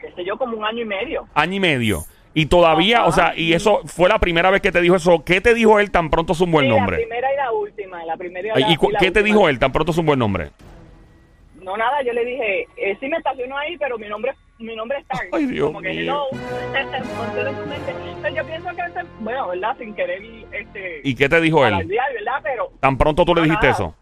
qué 0.00 0.12
sé 0.12 0.24
yo, 0.24 0.36
como 0.36 0.56
un 0.58 0.64
año 0.64 0.82
y 0.82 0.84
medio. 0.84 1.26
Año 1.34 1.54
y 1.54 1.60
medio. 1.60 2.00
Y 2.34 2.46
todavía, 2.46 2.98
Ajá. 2.98 3.06
o 3.08 3.12
sea, 3.12 3.32
y 3.36 3.52
eso 3.54 3.80
fue 3.86 4.08
la 4.08 4.18
primera 4.18 4.50
vez 4.50 4.60
que 4.60 4.70
te 4.72 4.80
dijo 4.80 4.96
eso. 4.96 5.22
¿Qué 5.24 5.40
te 5.40 5.54
dijo 5.54 5.78
él 5.80 5.90
tan 5.90 6.10
pronto 6.10 6.32
es 6.34 6.40
un 6.40 6.50
buen 6.50 6.66
Sí, 6.66 6.70
nombre? 6.70 6.96
La 6.98 7.02
primera 7.04 7.32
y 7.32 7.36
la 7.36 7.52
última, 7.52 8.04
la 8.04 8.16
primera 8.16 8.46
y 8.48 8.60
la, 8.60 8.68
¿Y 8.68 8.72
y 8.72 8.74
la 8.92 8.98
qué 8.98 9.10
te 9.10 9.20
última. 9.20 9.22
dijo 9.24 9.48
él 9.48 9.58
tan 9.58 9.72
pronto 9.72 9.92
es 9.92 9.98
un 9.98 10.04
buen 10.06 10.18
nombre? 10.18 10.50
No, 11.62 11.76
nada, 11.78 12.02
yo 12.02 12.12
le 12.12 12.24
dije, 12.24 12.68
eh, 12.76 12.96
sí 13.00 13.08
me 13.08 13.16
estaciono 13.16 13.56
ahí, 13.56 13.78
pero 13.78 13.96
mi 13.98 14.08
nombre 14.08 14.32
mi 14.58 14.76
nombre 14.76 14.98
es 14.98 15.06
Tan. 15.08 15.18
Ay, 15.32 15.46
Dios 15.46 15.66
Como 15.68 15.80
que, 15.80 15.88
mío. 15.90 16.00
hello. 16.02 16.26
Ponte 17.16 17.40
en 17.40 17.56
tu 17.56 17.66
mente. 17.66 17.94
Pero 18.22 18.34
yo 18.36 18.46
pienso 18.46 18.68
que, 18.70 18.82
ese- 18.82 19.08
bueno, 19.20 19.48
¿verdad? 19.48 19.76
Sin 19.78 19.94
querer, 19.94 20.22
este... 20.52 21.00
¿Y 21.02 21.14
qué 21.14 21.28
te 21.28 21.40
dijo 21.40 21.66
él? 21.66 21.74
alardear, 21.74 22.12
¿verdad? 22.12 22.40
Pero 22.42 22.70
Tan 22.80 22.96
pronto 22.96 23.24
tú 23.24 23.34
le 23.34 23.40
No, 23.40 23.44
dijiste 23.46 23.66
nada. 23.66 23.74
eso. 23.78 23.94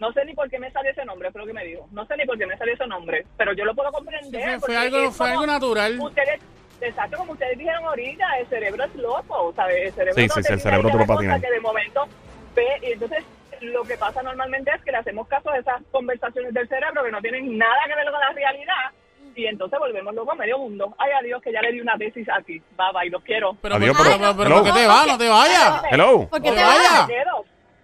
No 0.00 0.12
sé 0.12 0.24
ni 0.24 0.34
por 0.34 0.50
qué 0.50 0.58
me 0.58 0.70
salió 0.72 0.90
ese 0.90 1.04
nombre, 1.04 1.30
fue 1.30 1.42
lo 1.42 1.46
que 1.46 1.52
me 1.52 1.64
dijo. 1.64 1.86
No 1.92 2.04
sé 2.06 2.16
ni 2.16 2.24
por 2.26 2.36
qué 2.36 2.46
me 2.46 2.56
salió 2.56 2.74
ese 2.74 2.86
nombre, 2.86 3.24
pero 3.36 3.52
yo 3.52 3.64
lo 3.64 3.74
puedo 3.74 3.92
comprender. 3.92 4.42
fue, 4.42 4.58
porque 4.60 4.66
fue 4.66 4.76
algo, 4.76 4.98
es 4.98 5.16
fue 5.16 5.26
como- 5.28 5.40
algo 5.40 5.52
natural. 5.52 6.00
Ustedes, 6.00 6.40
exacto, 6.80 7.16
como 7.18 7.32
ustedes 7.32 7.58
dijeron 7.58 7.84
ahorita, 7.84 8.24
el 8.40 8.46
cerebro 8.48 8.84
es 8.84 8.94
loco, 8.96 9.52
¿sabes? 9.54 9.86
El 9.88 9.92
cerebro 9.92 10.14
Sí, 10.14 10.26
no 10.26 10.34
sí, 10.34 10.42
sí, 10.42 10.48
te 10.48 10.54
el 10.54 10.60
cerebro 10.60 10.90
cosa 11.06 11.18
tiene. 11.18 11.40
que 11.40 11.50
de 11.50 11.60
momento 11.60 12.08
ve, 12.56 12.66
y 12.82 12.92
entonces 12.92 13.24
lo 13.60 13.82
que 13.84 13.96
pasa 13.98 14.22
normalmente 14.22 14.70
es 14.74 14.82
que 14.82 14.90
le 14.90 14.96
hacemos 14.98 15.28
caso 15.28 15.50
a 15.50 15.58
esas 15.58 15.82
conversaciones 15.92 16.54
del 16.54 16.66
cerebro 16.66 17.04
que 17.04 17.10
no 17.12 17.20
tienen 17.20 17.58
nada 17.58 17.76
que 17.86 17.94
ver 17.94 18.10
con 18.10 18.18
la 18.20 18.30
realidad 18.32 18.90
y 19.36 19.44
entonces 19.46 19.78
volvemos 19.78 20.14
locos 20.14 20.32
a 20.32 20.36
medio 20.36 20.58
mundo. 20.58 20.94
Ay, 20.98 21.10
adiós, 21.20 21.42
que 21.42 21.52
ya 21.52 21.60
le 21.60 21.72
di 21.72 21.80
una 21.82 21.96
tesis 21.98 22.26
aquí. 22.30 22.58
Bye, 22.76 22.86
bye, 22.98 23.10
los 23.10 23.22
quiero. 23.22 23.54
Pero, 23.60 23.74
Adiós, 23.76 23.94
pero, 23.98 24.10
pero- 24.16 24.18
pero, 24.18 24.36
pero. 24.36 24.54
¿por 24.56 24.64
qué 24.64 24.72
te 24.80 24.86
vas? 24.86 25.06
No 25.06 25.18
te 25.18 25.28
vayas. 25.28 25.82
Hello. 25.90 26.26
¿Por 26.28 26.42
qué 26.42 26.50
te 26.50 26.56
te 26.56 26.62
vayas. 26.64 27.08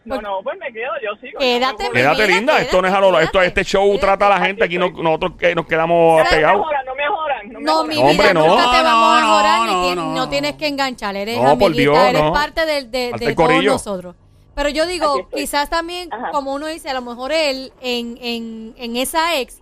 Me. 0.07 0.15
No, 0.17 0.23
no, 0.23 0.43
pues 0.43 0.57
me 0.59 0.73
quedo, 0.73 0.91
yo 1.03 1.11
sigo. 1.21 1.39
Quédate, 1.39 1.85
Yo 1.85 1.91
me. 1.91 2.01
Quédate 2.01 2.23
Mira, 2.27 2.37
linda. 2.39 2.61
Esto 2.61 2.81
no 2.81 2.89
es 2.89 2.95
a 2.95 3.01
lo, 3.01 3.21
esto, 3.21 3.43
este 3.43 3.65
show 3.65 3.85
quédate. 3.87 4.01
trata 4.01 4.27
a 4.27 4.39
la 4.39 4.47
gente. 4.47 4.65
Aquí 4.65 4.79
no- 4.79 4.91
nosotros 4.91 5.33
eh, 5.41 5.55
nos 5.55 5.67
quedamos 5.67 6.23
No 6.23 6.31
pegados. 6.31 6.59
mejoran, 6.61 6.87
no 6.87 6.95
mejoran. 6.95 7.53
No, 7.53 7.61
No, 7.61 7.85
mejoran. 7.85 7.89
mi 7.89 8.11
Hombre, 8.11 8.29
vida, 8.29 8.35
no. 8.35 8.47
nunca 8.47 8.71
te 8.71 8.77
No, 8.79 8.85
vamos 8.85 9.09
a 9.09 9.21
no, 9.21 9.27
mejorar 9.27 9.59
no, 9.59 9.65
ni 9.67 9.95
no, 9.95 9.95
no, 10.07 10.15
no. 10.15 10.29
tienes 10.29 10.53
que 10.55 10.67
enganchar. 10.69 11.17
Eres 11.17 11.37
No, 11.37 11.59
por 11.59 11.69
amiguita, 11.69 11.81
Dios, 11.93 11.99
eres 12.09 12.23
no. 12.23 12.33
parte 12.33 12.67
del- 12.67 12.91
de, 12.91 13.11
todos 13.19 13.35
corillo. 13.35 13.73
nosotros. 13.73 14.15
Pero 14.55 14.69
yo 14.71 14.87
digo, 14.87 15.29
quizás 15.35 15.69
también, 15.69 16.11
Ajá. 16.13 16.31
como 16.31 16.55
uno 16.55 16.67
dice, 16.67 16.89
a 16.89 16.95
lo 16.95 17.03
mejor 17.03 17.31
él 17.33 17.73
en, 17.83 18.17
en, 18.23 18.75
en 18.79 18.97
esa 18.97 19.37
ex, 19.37 19.61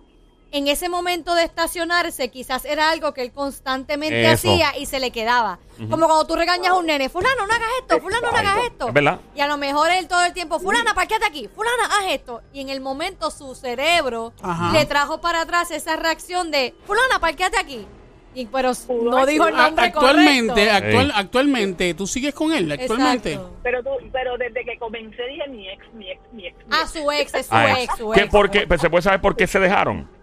en 0.57 0.69
ese 0.69 0.87
momento 0.87 1.35
de 1.35 1.43
estacionarse, 1.43 2.29
quizás 2.29 2.63
era 2.63 2.89
algo 2.89 3.13
que 3.13 3.21
él 3.21 3.33
constantemente 3.33 4.31
Eso. 4.31 4.49
hacía 4.49 4.77
y 4.77 4.85
se 4.85 5.01
le 5.01 5.11
quedaba. 5.11 5.59
Como 5.77 6.07
cuando 6.07 6.25
tú 6.25 6.35
regañas 6.37 6.69
a 6.69 6.75
un 6.75 6.85
nene, 6.85 7.09
fulano, 7.09 7.45
no 7.45 7.53
hagas 7.53 7.67
esto, 7.81 7.99
fulano, 7.99 8.31
no 8.31 8.37
hagas 8.37 8.59
esto. 8.63 8.87
Es 8.87 8.93
verdad. 8.93 9.19
Y 9.35 9.41
a 9.41 9.47
lo 9.47 9.57
mejor 9.57 9.91
él 9.91 10.07
todo 10.07 10.23
el 10.23 10.31
tiempo, 10.31 10.57
fulana, 10.61 10.93
parquéate 10.93 11.25
aquí, 11.25 11.49
fulana, 11.53 11.83
haz 11.99 12.13
esto. 12.13 12.41
Y 12.53 12.61
en 12.61 12.69
el 12.69 12.79
momento 12.79 13.31
su 13.31 13.53
cerebro 13.53 14.31
Ajá. 14.41 14.71
le 14.71 14.85
trajo 14.85 15.19
para 15.19 15.41
atrás 15.41 15.71
esa 15.71 15.97
reacción 15.97 16.51
de, 16.51 16.73
fulana, 16.85 17.19
parquéate 17.19 17.57
aquí. 17.59 17.85
Y, 18.33 18.45
pero 18.45 18.71
no 18.89 19.25
dijo 19.25 19.47
el 19.47 19.55
nombre 19.57 19.85
actualmente, 19.87 20.53
correcto. 20.53 20.73
actual, 20.87 21.11
actualmente, 21.15 21.93
¿tú 21.95 22.07
sigues 22.07 22.33
con 22.33 22.53
él? 22.53 22.71
Actualmente. 22.71 23.33
Exacto. 23.33 23.55
Pero, 23.61 23.83
tú, 23.83 23.89
pero 24.13 24.37
desde 24.37 24.63
que 24.63 24.77
comencé 24.79 25.21
dije 25.27 25.49
mi 25.49 25.69
ex, 25.69 25.93
mi 25.93 26.11
ex, 26.11 26.21
mi 26.31 26.47
ex. 26.47 26.55
mi 26.65 26.75
A 26.75 26.81
ex. 26.81 26.91
su 26.91 27.11
ex, 27.11 27.33
es 27.33 27.45
su 27.45 27.55
Ay, 27.55 27.83
ex, 27.83 27.97
su 27.97 28.11
¿qué, 28.11 28.21
ex. 28.21 28.49
qué? 28.51 28.67
Pues, 28.67 28.79
¿Se 28.79 28.89
puede 28.89 29.01
saber 29.01 29.19
por 29.19 29.35
qué 29.35 29.47
se 29.47 29.59
dejaron? 29.59 30.14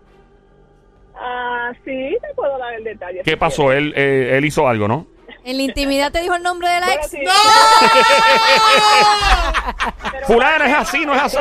Ah, 1.24 1.72
sí, 1.84 2.16
te 2.20 2.34
puedo 2.34 2.58
dar 2.58 2.74
el 2.74 2.82
detalle. 2.84 3.22
¿Qué 3.22 3.30
si 3.30 3.36
pasó? 3.36 3.66
quieres. 3.66 3.84
Él, 3.84 3.94
eh, 3.96 4.36
él 4.38 4.44
hizo 4.44 4.66
algo, 4.66 4.88
¿no? 4.88 5.06
En 5.44 5.56
la 5.56 5.62
intimidad 5.62 6.10
te 6.12 6.20
dijo 6.20 6.34
el 6.34 6.42
nombre 6.42 6.68
de 6.68 6.80
la 6.80 6.86
Bueno, 6.86 7.00
ex. 7.02 7.10
sí. 7.10 7.18
Pero- 10.10 10.26
Fulana 10.26 10.66
es 10.66 10.74
así, 10.74 11.06
no 11.06 11.14
es 11.14 11.22
así. 11.22 11.38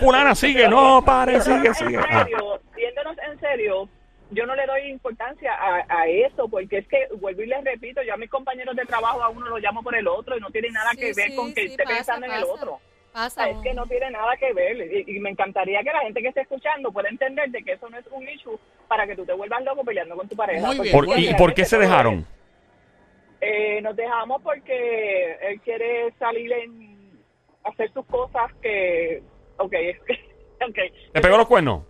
Fulana 0.00 0.34
sigue, 0.34 0.68
no, 0.68 1.02
pare, 1.04 1.40
sigue, 1.40 1.74
sigue. 1.74 1.96
En 1.96 2.02
serio, 2.18 2.60
viéndonos 2.74 3.16
en 3.30 3.40
serio, 3.40 3.88
yo 4.30 4.46
no 4.46 4.54
le 4.54 4.66
doy 4.66 4.82
importancia 4.90 5.52
a, 5.54 5.84
a 5.88 6.06
eso, 6.06 6.48
porque 6.48 6.78
es 6.78 6.88
que, 6.88 7.08
vuelvo 7.20 7.42
y 7.42 7.46
les 7.46 7.62
repito, 7.64 8.02
yo 8.02 8.14
a 8.14 8.16
mis 8.16 8.30
compañeros 8.30 8.74
de 8.76 8.84
trabajo 8.84 9.22
a 9.22 9.28
uno 9.28 9.48
lo 9.48 9.58
llamo 9.58 9.82
por 9.82 9.94
el 9.94 10.08
otro 10.08 10.36
y 10.36 10.40
no 10.40 10.50
tiene 10.50 10.70
nada 10.70 10.90
Sí, 10.92 10.96
que 10.98 11.12
ver 11.14 11.30
sí, 11.30 11.36
con 11.36 11.54
que 11.54 11.62
sí, 11.62 11.66
esté 11.72 11.84
pasa, 11.84 11.96
pensando 11.96 12.26
en 12.26 12.32
el 12.32 12.44
otro. 12.44 12.80
Pasa. 13.12 13.48
es 13.50 13.58
que 13.58 13.74
no 13.74 13.86
tiene 13.86 14.10
nada 14.10 14.36
que 14.38 14.52
ver 14.54 14.76
y, 14.76 15.16
y 15.16 15.20
me 15.20 15.30
encantaría 15.30 15.82
que 15.82 15.92
la 15.92 16.00
gente 16.00 16.22
que 16.22 16.28
esté 16.28 16.40
escuchando 16.40 16.90
pueda 16.90 17.08
entender 17.10 17.50
de 17.50 17.62
que 17.62 17.72
eso 17.72 17.88
no 17.90 17.98
es 17.98 18.06
un 18.10 18.26
issue 18.28 18.58
para 18.88 19.06
que 19.06 19.14
tú 19.14 19.24
te 19.26 19.34
vuelvas 19.34 19.62
loco 19.64 19.84
peleando 19.84 20.16
con 20.16 20.28
tu 20.28 20.34
pareja. 20.36 20.66
Muy 20.66 20.76
Porque 20.76 20.90
bien. 20.90 20.94
Por- 20.94 21.18
¿Y 21.18 21.34
por 21.34 21.54
qué 21.54 21.64
se 21.64 21.78
dejaron? 21.78 22.26
Eh, 23.40 23.80
nos 23.82 23.96
dejamos 23.96 24.40
porque 24.42 25.32
él 25.42 25.60
quiere 25.60 26.12
salir 26.18 26.52
en 26.52 27.10
hacer 27.64 27.92
sus 27.92 28.06
cosas 28.06 28.52
que... 28.62 29.22
Ok, 29.58 29.74
ok. 30.68 30.78
¿Te 31.12 31.20
pegó 31.20 31.36
los 31.36 31.46
cuernos? 31.46 31.82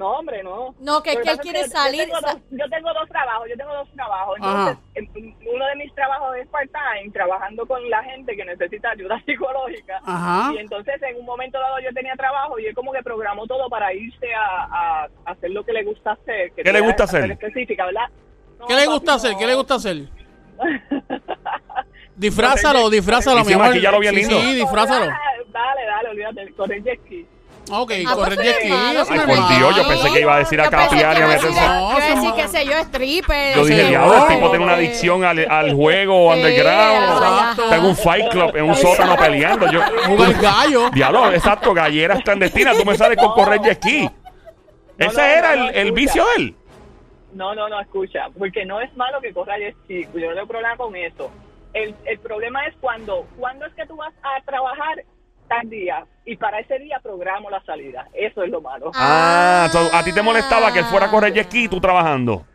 No, 0.00 0.12
hombre, 0.12 0.42
no. 0.42 0.74
No, 0.80 1.02
que 1.02 1.12
es 1.12 1.18
que 1.18 1.30
él 1.30 1.38
quiere 1.40 1.68
salir, 1.68 2.08
Yo 2.08 2.14
tengo, 2.14 2.20
dos, 2.32 2.40
yo 2.52 2.70
tengo 2.70 2.94
dos 2.94 3.06
trabajos, 3.10 3.48
yo 3.50 3.56
tengo 3.58 3.74
dos 3.74 3.88
trabajos. 3.92 4.36
Entonces, 4.38 4.78
em, 4.94 5.34
uno 5.54 5.66
de 5.66 5.76
mis 5.76 5.94
trabajos 5.94 6.36
es 6.36 6.48
part-time, 6.48 7.12
trabajando 7.12 7.66
con 7.66 7.90
la 7.90 8.02
gente 8.04 8.34
que 8.34 8.42
necesita 8.46 8.92
ayuda 8.92 9.20
psicológica. 9.26 10.00
Ajá. 10.06 10.54
Y 10.54 10.58
entonces, 10.58 10.94
en 11.02 11.18
un 11.18 11.26
momento 11.26 11.58
dado, 11.58 11.80
yo 11.80 11.92
tenía 11.92 12.14
trabajo 12.16 12.58
y 12.58 12.64
él 12.64 12.74
como 12.74 12.92
que 12.92 13.02
programó 13.02 13.46
todo 13.46 13.68
para 13.68 13.92
irse 13.92 14.32
a, 14.34 15.04
a 15.04 15.08
hacer 15.26 15.50
lo 15.50 15.62
que 15.64 15.74
le 15.74 15.84
gusta 15.84 16.12
hacer. 16.12 16.50
que 16.52 16.62
¿Qué 16.62 16.72
le 16.72 16.80
gusta 16.80 17.04
hacer? 17.04 17.30
específica, 17.30 17.84
¿verdad? 17.84 18.08
No, 18.58 18.66
¿Qué 18.66 18.72
le 18.76 18.86
papi, 18.86 18.92
gusta 18.94 19.14
hacer? 19.14 19.32
no. 19.32 19.38
¿Qué 19.38 19.46
le 19.48 19.54
gusta 19.54 19.74
hacer? 19.74 19.96
Disfrázalo, 22.16 22.88
disfrázalo, 22.88 23.44
mi 23.44 23.52
amor. 23.52 23.72
Sí, 23.74 23.80
lindo. 24.14 24.40
Sí, 24.40 24.54
disfrázalo. 24.54 25.06
Dale, 25.52 25.84
dale, 25.84 26.08
olvídate, 26.10 26.52
correr 26.54 26.82
jet 26.82 27.00
ski. 27.04 27.26
Ok, 27.72 27.92
Ah, 28.06 28.14
corre 28.14 28.34
pues 28.36 28.46
jet 28.46 28.56
ski, 28.56 28.68
eso 28.68 29.06
Ay, 29.10 29.18
por 29.20 29.48
Dios, 29.48 29.76
yo 29.76 29.88
pensé 29.88 30.12
que 30.12 30.20
iba 30.20 30.34
a 30.34 30.38
decir 30.38 30.60
a 30.60 30.64
Yo 30.64 30.70
capiar 30.70 31.18
y 31.18 31.22
a 31.22 31.26
meterse. 31.26 31.60
No, 31.60 31.98
eso 31.98 32.14
decir, 32.14 32.30
qué 32.36 32.48
sé 32.48 32.64
yo, 32.66 32.72
stripper. 32.78 33.56
Yo 33.56 33.64
dije, 33.64 33.84
diablo, 33.88 34.14
el 34.14 34.20
no, 34.20 34.26
tipo 34.26 34.50
tiene 34.50 34.64
una 34.64 34.74
adicción 34.74 35.24
al, 35.24 35.46
al 35.50 35.74
juego 35.74 36.32
Sí, 36.34 36.38
underground. 36.40 37.12
exacto. 37.12 37.62
Está 37.64 37.76
en 37.76 37.84
un 37.84 37.96
fight 37.96 38.28
club, 38.30 38.56
en 38.56 38.64
un 38.64 38.74
sótano 38.76 39.16
peleando. 39.16 39.70
Yo, 39.70 39.80
Jugar 40.06 40.32
gallo. 40.34 40.90
diablo, 40.90 41.32
exacto, 41.32 41.72
galleras 41.72 42.20
clandestinas. 42.24 42.76
Tú 42.76 42.84
me 42.84 42.96
sales 42.96 43.16
con 43.18 43.32
correr 43.32 43.60
jet 43.62 43.76
ski. 43.82 44.10
Ese 44.98 45.34
era 45.34 45.54
el, 45.54 45.74
el 45.74 45.92
vicio 45.92 46.24
de 46.36 46.42
él. 46.42 46.56
No, 47.32 47.54
no, 47.54 47.68
no, 47.68 47.80
escucha, 47.80 48.26
porque 48.36 48.64
no 48.64 48.80
es 48.80 48.94
malo 48.96 49.20
que 49.20 49.32
corra 49.32 49.56
jet 49.58 49.76
ski, 49.84 50.06
yo 50.14 50.28
no 50.30 50.34
tengo 50.34 50.46
problema 50.48 50.76
con 50.76 50.96
eso. 50.96 51.30
El, 51.72 51.94
el 52.04 52.18
problema 52.18 52.66
es 52.66 52.74
cuando, 52.80 53.24
cuando 53.38 53.64
es 53.66 53.72
que 53.74 53.86
tú 53.86 53.94
vas 53.96 54.12
a 54.24 54.42
trabajar 54.44 55.04
tal 55.50 55.68
día 55.68 56.06
y 56.24 56.36
para 56.36 56.60
ese 56.60 56.78
día 56.78 57.00
programo 57.02 57.50
la 57.50 57.60
salida. 57.64 58.06
Eso 58.14 58.42
es 58.44 58.50
lo 58.50 58.60
malo. 58.60 58.92
Ah, 58.94 59.68
so, 59.72 59.80
a 59.92 60.02
ti 60.04 60.12
te 60.12 60.22
molestaba 60.22 60.72
que 60.72 60.78
él 60.78 60.84
fuera 60.86 61.06
a 61.06 61.10
correr 61.10 61.32
jet 61.34 61.46
ski 61.48 61.64
y 61.64 61.68
tú 61.68 61.80
trabajando. 61.80 62.46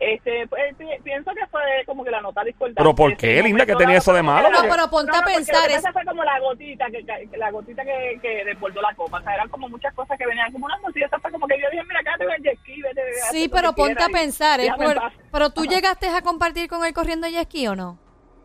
Este, 0.00 0.46
pues, 0.48 0.74
pi- 0.78 0.86
pienso 1.04 1.30
que 1.34 1.46
fue 1.48 1.60
como 1.84 2.02
que 2.02 2.10
la 2.10 2.22
nota 2.22 2.42
discordante. 2.42 2.78
Pero 2.80 2.94
¿por 2.94 3.14
qué, 3.18 3.34
linda, 3.42 3.48
momento 3.50 3.66
que 3.66 3.76
tenía 3.76 3.98
eso 3.98 4.14
de 4.14 4.22
malo? 4.22 4.48
No, 4.50 4.62
pero 4.62 4.88
ponte 4.88 5.10
a 5.14 5.20
porque 5.20 5.34
pensar, 5.34 5.60
Lo 5.64 5.68
que 5.68 5.74
es- 5.74 5.82
pasa 5.82 5.92
fue 5.92 6.04
como 6.06 6.24
la 6.24 6.40
gotita 6.40 6.86
que, 6.86 7.04
que- 7.04 7.36
la 7.36 7.50
gotita 7.50 7.84
que, 7.84 8.18
que 8.22 8.44
desbordó 8.46 8.80
la 8.80 8.94
copa. 8.94 9.18
O 9.18 9.22
sea, 9.22 9.34
eran 9.34 9.48
como 9.50 9.68
muchas 9.68 9.92
cosas 9.92 10.16
que 10.16 10.26
venían 10.26 10.50
como 10.52 10.64
una 10.64 10.78
y 10.94 11.02
esa 11.02 11.18
fue 11.18 11.30
como 11.30 11.46
que 11.46 11.60
yo 11.60 11.68
dije, 11.70 11.84
mira, 11.86 12.00
quédate 12.02 12.24
en 12.24 12.30
el 12.30 12.42
jet 12.42 12.58
ski, 12.60 12.80
vete, 12.80 13.02
Sí, 13.30 13.50
pero 13.52 13.74
ponte 13.74 14.02
a 14.02 14.08
y 14.08 14.12
pensar, 14.12 14.60
en 14.60 14.72
por- 14.74 15.02
pero 15.30 15.50
tú 15.50 15.66
llegaste 15.66 16.08
a 16.08 16.22
compartir 16.22 16.66
con 16.70 16.82
él 16.86 16.94
corriendo 16.94 17.28
jet 17.28 17.44
ski 17.44 17.66
o 17.68 17.76
no? 17.76 17.98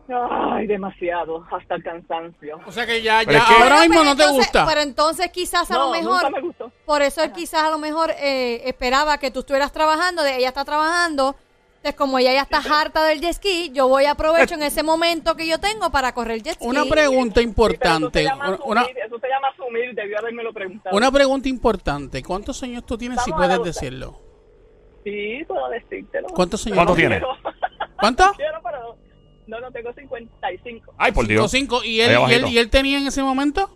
Ay, 0.08 0.66
demasiado, 0.66 1.44
hasta 1.50 1.74
el 1.76 1.82
cansancio. 1.82 2.60
O 2.66 2.72
sea 2.72 2.86
que 2.86 3.02
ya, 3.02 3.22
ya 3.22 3.38
es 3.38 3.44
que- 3.44 3.54
ahora 3.62 3.80
mismo 3.82 4.04
no 4.04 4.16
te 4.16 4.22
entonces- 4.22 4.36
gusta. 4.36 4.66
Pero 4.66 4.80
entonces 4.82 5.30
quizás 5.32 5.70
a 5.70 5.74
No, 5.74 5.86
lo 5.86 5.90
mejor, 5.92 6.22
nunca 6.24 6.30
me 6.30 6.40
gustó. 6.40 6.72
por 6.84 7.02
eso 7.02 7.22
quizás 7.32 7.62
a 7.64 7.70
lo 7.70 7.78
mejor 7.78 8.10
eh, 8.18 8.62
esperaba 8.68 9.18
que 9.18 9.30
tú 9.30 9.40
estuvieras 9.40 9.72
trabajando, 9.72 10.22
de 10.22 10.36
ella 10.36 10.48
está 10.48 10.64
trabajando, 10.64 11.34
entonces 11.76 11.94
como 11.96 12.18
ella 12.18 12.32
ya 12.32 12.42
está 12.42 12.58
harta 12.80 13.04
del 13.04 13.20
jet 13.20 13.34
ski, 13.34 13.70
yo 13.72 13.88
voy 13.88 14.04
a 14.06 14.12
aprovecho 14.12 14.54
en 14.54 14.62
ese 14.62 14.82
momento 14.82 15.34
que 15.36 15.46
yo 15.46 15.58
tengo 15.58 15.90
para 15.90 16.12
correr 16.12 16.42
jet 16.42 16.54
ski. 16.54 16.66
Una 16.66 16.84
pregunta 16.84 16.92
Sí, 16.92 16.94
pero 16.94 17.10
eso 17.24 17.34
se 17.34 17.42
importante. 17.42 18.24
llama 18.24 18.58
Una, 18.64 18.80
asumir, 18.82 18.98
eso 19.04 19.18
se 19.18 19.28
llama 19.28 19.48
asumir, 19.48 19.94
debió 19.94 20.18
haberme 20.18 20.42
lo 20.42 20.52
preguntado. 20.52 20.96
una 20.96 21.10
pregunta 21.12 21.48
importante. 21.48 22.22
¿Cuántos 22.22 22.62
años 22.62 22.84
tú 22.86 22.96
tienes 22.98 23.22
si 23.22 23.30
Vamos 23.30 23.46
puedes 23.46 23.64
decirlo? 23.64 24.20
Sí, 25.04 25.44
puedo 25.46 25.68
decírtelo. 25.68 26.26
¿Cuántos 26.28 26.64
años 26.66 26.76
¿Cuánto 26.76 26.94
tienes? 26.94 27.20
tiene? 27.20 27.34
No, 29.46 29.60
no, 29.60 29.70
tengo 29.70 29.92
55. 29.92 30.94
Ay, 30.98 31.12
por 31.12 31.24
Cinco, 31.26 31.32
Dios. 31.40 31.50
cinco. 31.50 31.84
¿Y 31.84 32.00
Ahí 32.00 32.14
él, 32.14 32.30
y, 32.30 32.34
él, 32.34 32.48
¿Y 32.48 32.58
él 32.58 32.68
tenía 32.70 32.98
en 32.98 33.06
ese 33.06 33.22
momento? 33.22 33.70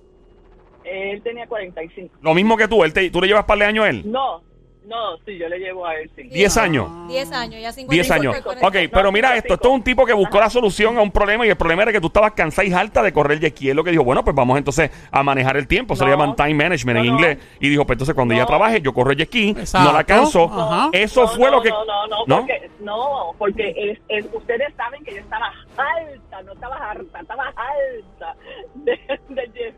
Él 0.84 1.22
tenía 1.22 1.46
45. 1.46 2.16
Lo 2.22 2.34
mismo 2.34 2.56
que 2.56 2.66
tú. 2.66 2.82
Él 2.84 2.92
te- 2.92 3.10
¿Tú 3.10 3.20
le 3.20 3.28
llevas 3.28 3.44
par 3.44 3.58
de 3.58 3.64
años 3.66 3.84
a 3.84 3.90
él? 3.90 4.02
No, 4.10 4.42
no, 4.86 5.16
sí, 5.24 5.38
yo 5.38 5.48
le 5.48 5.58
llevo 5.58 5.86
a 5.86 5.94
él, 5.96 6.10
sí. 6.16 6.22
¿Diez 6.24 6.56
años? 6.56 6.88
10 7.08 7.32
años, 7.32 7.60
ya 7.60 7.72
50 7.72 7.92
10 7.92 8.10
años. 8.10 8.36
Ok, 8.62 8.76
pero 8.92 9.12
mira 9.12 9.36
esto, 9.36 9.54
esto 9.54 9.68
es 9.68 9.74
un 9.74 9.82
tipo 9.84 10.04
que 10.04 10.12
buscó 10.12 10.40
la 10.40 10.50
solución 10.50 10.98
a 10.98 11.02
un 11.02 11.10
problema 11.10 11.46
y 11.46 11.50
el 11.50 11.56
problema 11.56 11.82
era 11.82 11.92
que 11.92 12.00
tú 12.00 12.08
estabas 12.08 12.32
cansada 12.32 12.66
y 12.66 12.72
harta 12.72 13.02
de 13.02 13.12
correr 13.12 13.38
ski. 13.50 13.70
Él 13.70 13.76
lo 13.76 13.84
que 13.84 13.90
dijo, 13.90 14.02
bueno, 14.04 14.24
pues 14.24 14.34
vamos 14.34 14.58
entonces 14.58 14.90
a 15.10 15.22
manejar 15.22 15.56
el 15.56 15.66
tiempo. 15.68 15.94
Se 15.94 16.04
le 16.04 16.10
llaman 16.10 16.34
time 16.34 16.54
management 16.54 16.98
en 16.98 17.06
no. 17.06 17.12
inglés. 17.12 17.38
Y 17.60 17.68
dijo, 17.68 17.84
pues 17.86 17.94
entonces 17.96 18.14
cuando 18.14 18.34
No. 18.34 18.40
ella 18.40 18.46
trabaje, 18.46 18.80
yo 18.80 18.92
corro 18.92 19.12
Exacto. 19.12 19.90
no 19.90 19.92
la 19.96 20.04
canso. 20.04 20.44
Ajá. 20.52 20.88
Eso 20.92 21.22
No, 21.22 21.28
fue 21.28 21.50
no, 21.50 21.56
lo 21.56 21.62
que... 21.62 21.70
No, 21.70 21.84
no, 21.84 22.06
no, 22.26 22.36
porque, 22.40 22.70
no, 22.80 23.34
porque 23.38 23.74
es- 23.76 24.00
es- 24.08 24.26
ustedes 24.32 24.74
saben 24.76 25.04
que 25.04 25.14
yo 25.14 25.20
estaba 25.20 25.52
alta, 25.76 26.42
no 26.42 26.52
estaba 26.52 26.76
harta, 26.76 27.20
estaba 27.20 27.44
alta 27.56 28.36
de, 28.74 28.98
de. 29.28 29.74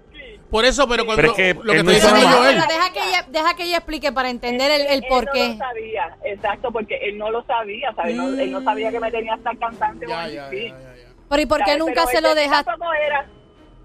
Por 0.53 0.67
eso, 0.67 0.87
pero 0.87 1.07
cuando 1.07 1.23
Pero 1.23 1.33
es 1.33 1.37
que 1.37 1.55
lo 1.55 1.73
que 1.73 1.79
él 1.79 1.85
no 1.87 1.93
te 1.93 1.99
nada 1.99 2.31
Joel. 2.37 2.57
Pero 2.61 2.75
deja 2.75 2.93
que 2.93 3.09
ella, 3.09 3.25
deja 3.27 3.57
que 3.57 3.63
ella 3.65 3.77
explique 3.79 4.13
para 4.13 4.29
entender 4.29 4.71
el, 4.71 4.83
el 4.83 4.89
Él 5.03 5.05
por 5.09 5.25
no 5.25 5.33
qué. 5.33 5.49
lo 5.49 5.57
sabía, 5.57 6.17
exacto, 6.25 6.71
porque 6.71 6.95
él 6.97 7.17
no 7.17 7.31
lo 7.31 7.43
sabía, 7.45 7.91
¿sabes? 7.95 8.15
No- 8.17 8.29
él 8.39 8.53
no 8.53 8.63
sabía 8.63 8.91
que 8.91 9.01
me 9.01 9.11
tenía 9.11 9.33
hasta 9.33 9.51
cansante 9.57 10.07
Ya, 10.07 10.29
ya, 10.29 10.47
ski. 10.49 10.69
ya, 10.69 10.79
ya, 10.79 10.95
ya. 10.97 11.09
Pero 11.29 11.43
¿y 11.43 11.47
por 11.47 11.59
qué 11.61 11.65
¿sabes? 11.73 11.79
nunca 11.79 12.07
se 12.07 12.19
él 12.19 12.23
lo 12.25 12.35
dejaste? 12.35 12.65
tampoco 12.71 12.93
era, 12.93 13.27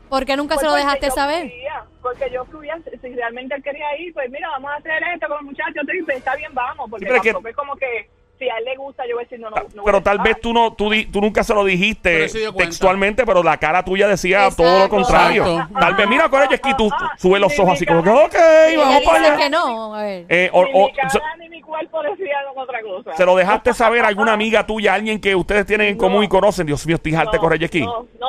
¿Por 0.10 0.25
qué 0.25 0.36
nunca 0.38 0.56
Pues 0.56 0.62
se 0.65 0.67
lo 0.67 0.73
dejaste 0.75 1.08
yo 1.08 1.12
saber? 1.13 1.47
fluía, 1.49 1.84
porque 2.01 2.30
yo 2.34 2.45
fluía, 2.45 2.77
si- 2.84 2.97
si 2.99 3.13
realmente 3.15 3.56
él 3.56 3.63
quería 3.63 3.97
ir, 3.99 4.13
pues 4.13 4.30
mira, 4.30 4.49
vamos 4.49 4.71
a 4.71 4.75
hacer 4.75 5.01
esto 5.13 5.27
con 5.30 5.39
el 5.39 5.45
muchacho, 5.45 5.80
sí, 5.89 6.03
pues, 6.06 6.17
está 6.17 6.36
bien, 6.36 6.53
vamos, 6.53 6.89
porque 6.89 7.06
Sí, 7.06 7.08
pero 7.08 7.15
es 7.15 7.21
que- 7.23 7.32
tampoco 7.32 7.47
es 7.49 7.56
como 7.56 7.75
que 7.77 8.10
si 8.39 8.50
a 8.50 8.58
él 8.58 8.65
le 8.65 8.76
gusta, 8.76 9.04
yo 9.08 9.15
voy 9.15 9.23
a 9.23 9.26
decir, 9.26 9.39
no, 9.39 9.50
no, 9.50 9.56
no 9.73 9.84
Pero 9.84 10.02
tal 10.04 10.19
vez 10.19 10.39
tú 10.41 10.54
no, 10.54 10.73
tú, 10.73 10.89
di- 10.91 11.06
tú 11.08 11.19
nunca 11.21 11.43
se 11.43 11.54
lo 11.54 11.62
Pero 11.62 11.71
dijiste 11.71 12.30
cuenta. 12.30 12.63
textualmente, 12.65 13.26
pero 13.26 13.41
la 13.43 13.58
cara 13.58 13.84
tuya 13.84 14.08
decía 14.08 14.43
Exacto. 14.45 14.63
todo 14.63 14.80
lo 14.80 14.89
contrario. 14.89 15.45
Exacto. 15.47 15.80
Tal 15.80 15.95
vez, 15.95 16.08
mira, 16.08 16.30
corre 16.30 16.47
jet 16.50 16.58
ski, 16.60 16.73
tú 16.78 16.89
Ah, 16.91 17.13
sube 17.17 17.39
los 17.39 17.54
sí, 17.54 17.62
ojos 17.62 17.73
así 17.73 17.86
como 17.86 18.04
que, 18.04 18.10
ok, 18.10 18.36
vamos 18.78 19.02
para 19.04 19.17
allá. 19.19 19.38
que 19.38 19.50
no. 19.50 19.95
A 19.95 20.04
ver. 20.04 20.26
Eh, 20.30 20.50
o- 20.54 20.65
ni 20.65 20.73
mi 20.73 20.91
cara 20.93 21.10
se- 21.10 21.19
ni 21.39 21.50
mi 21.50 21.62
cuerpo 21.62 22.02
decían 22.04 22.43
otra 22.56 22.82
cosa. 22.82 23.13
¿Se 23.15 23.26
lo 23.26 23.36
dejaste 23.36 23.73
saber 23.73 24.04
a 24.06 24.08
alguna 24.08 24.34
amiga 24.34 24.65
tuya, 24.65 24.93
alguien 24.93 25.19
que 25.19 25.36
ustedes 25.36 25.65
tienen 25.65 25.88
en 25.89 25.97
No. 25.97 26.04
común 26.04 26.23
y 26.23 26.28
conocen? 26.28 26.65
Dios 26.67 26.86
mío, 26.86 26.97
correr 27.39 27.60
jet 27.60 27.69
ski. 27.69 27.82
No, 27.82 28.06
no, 28.19 28.28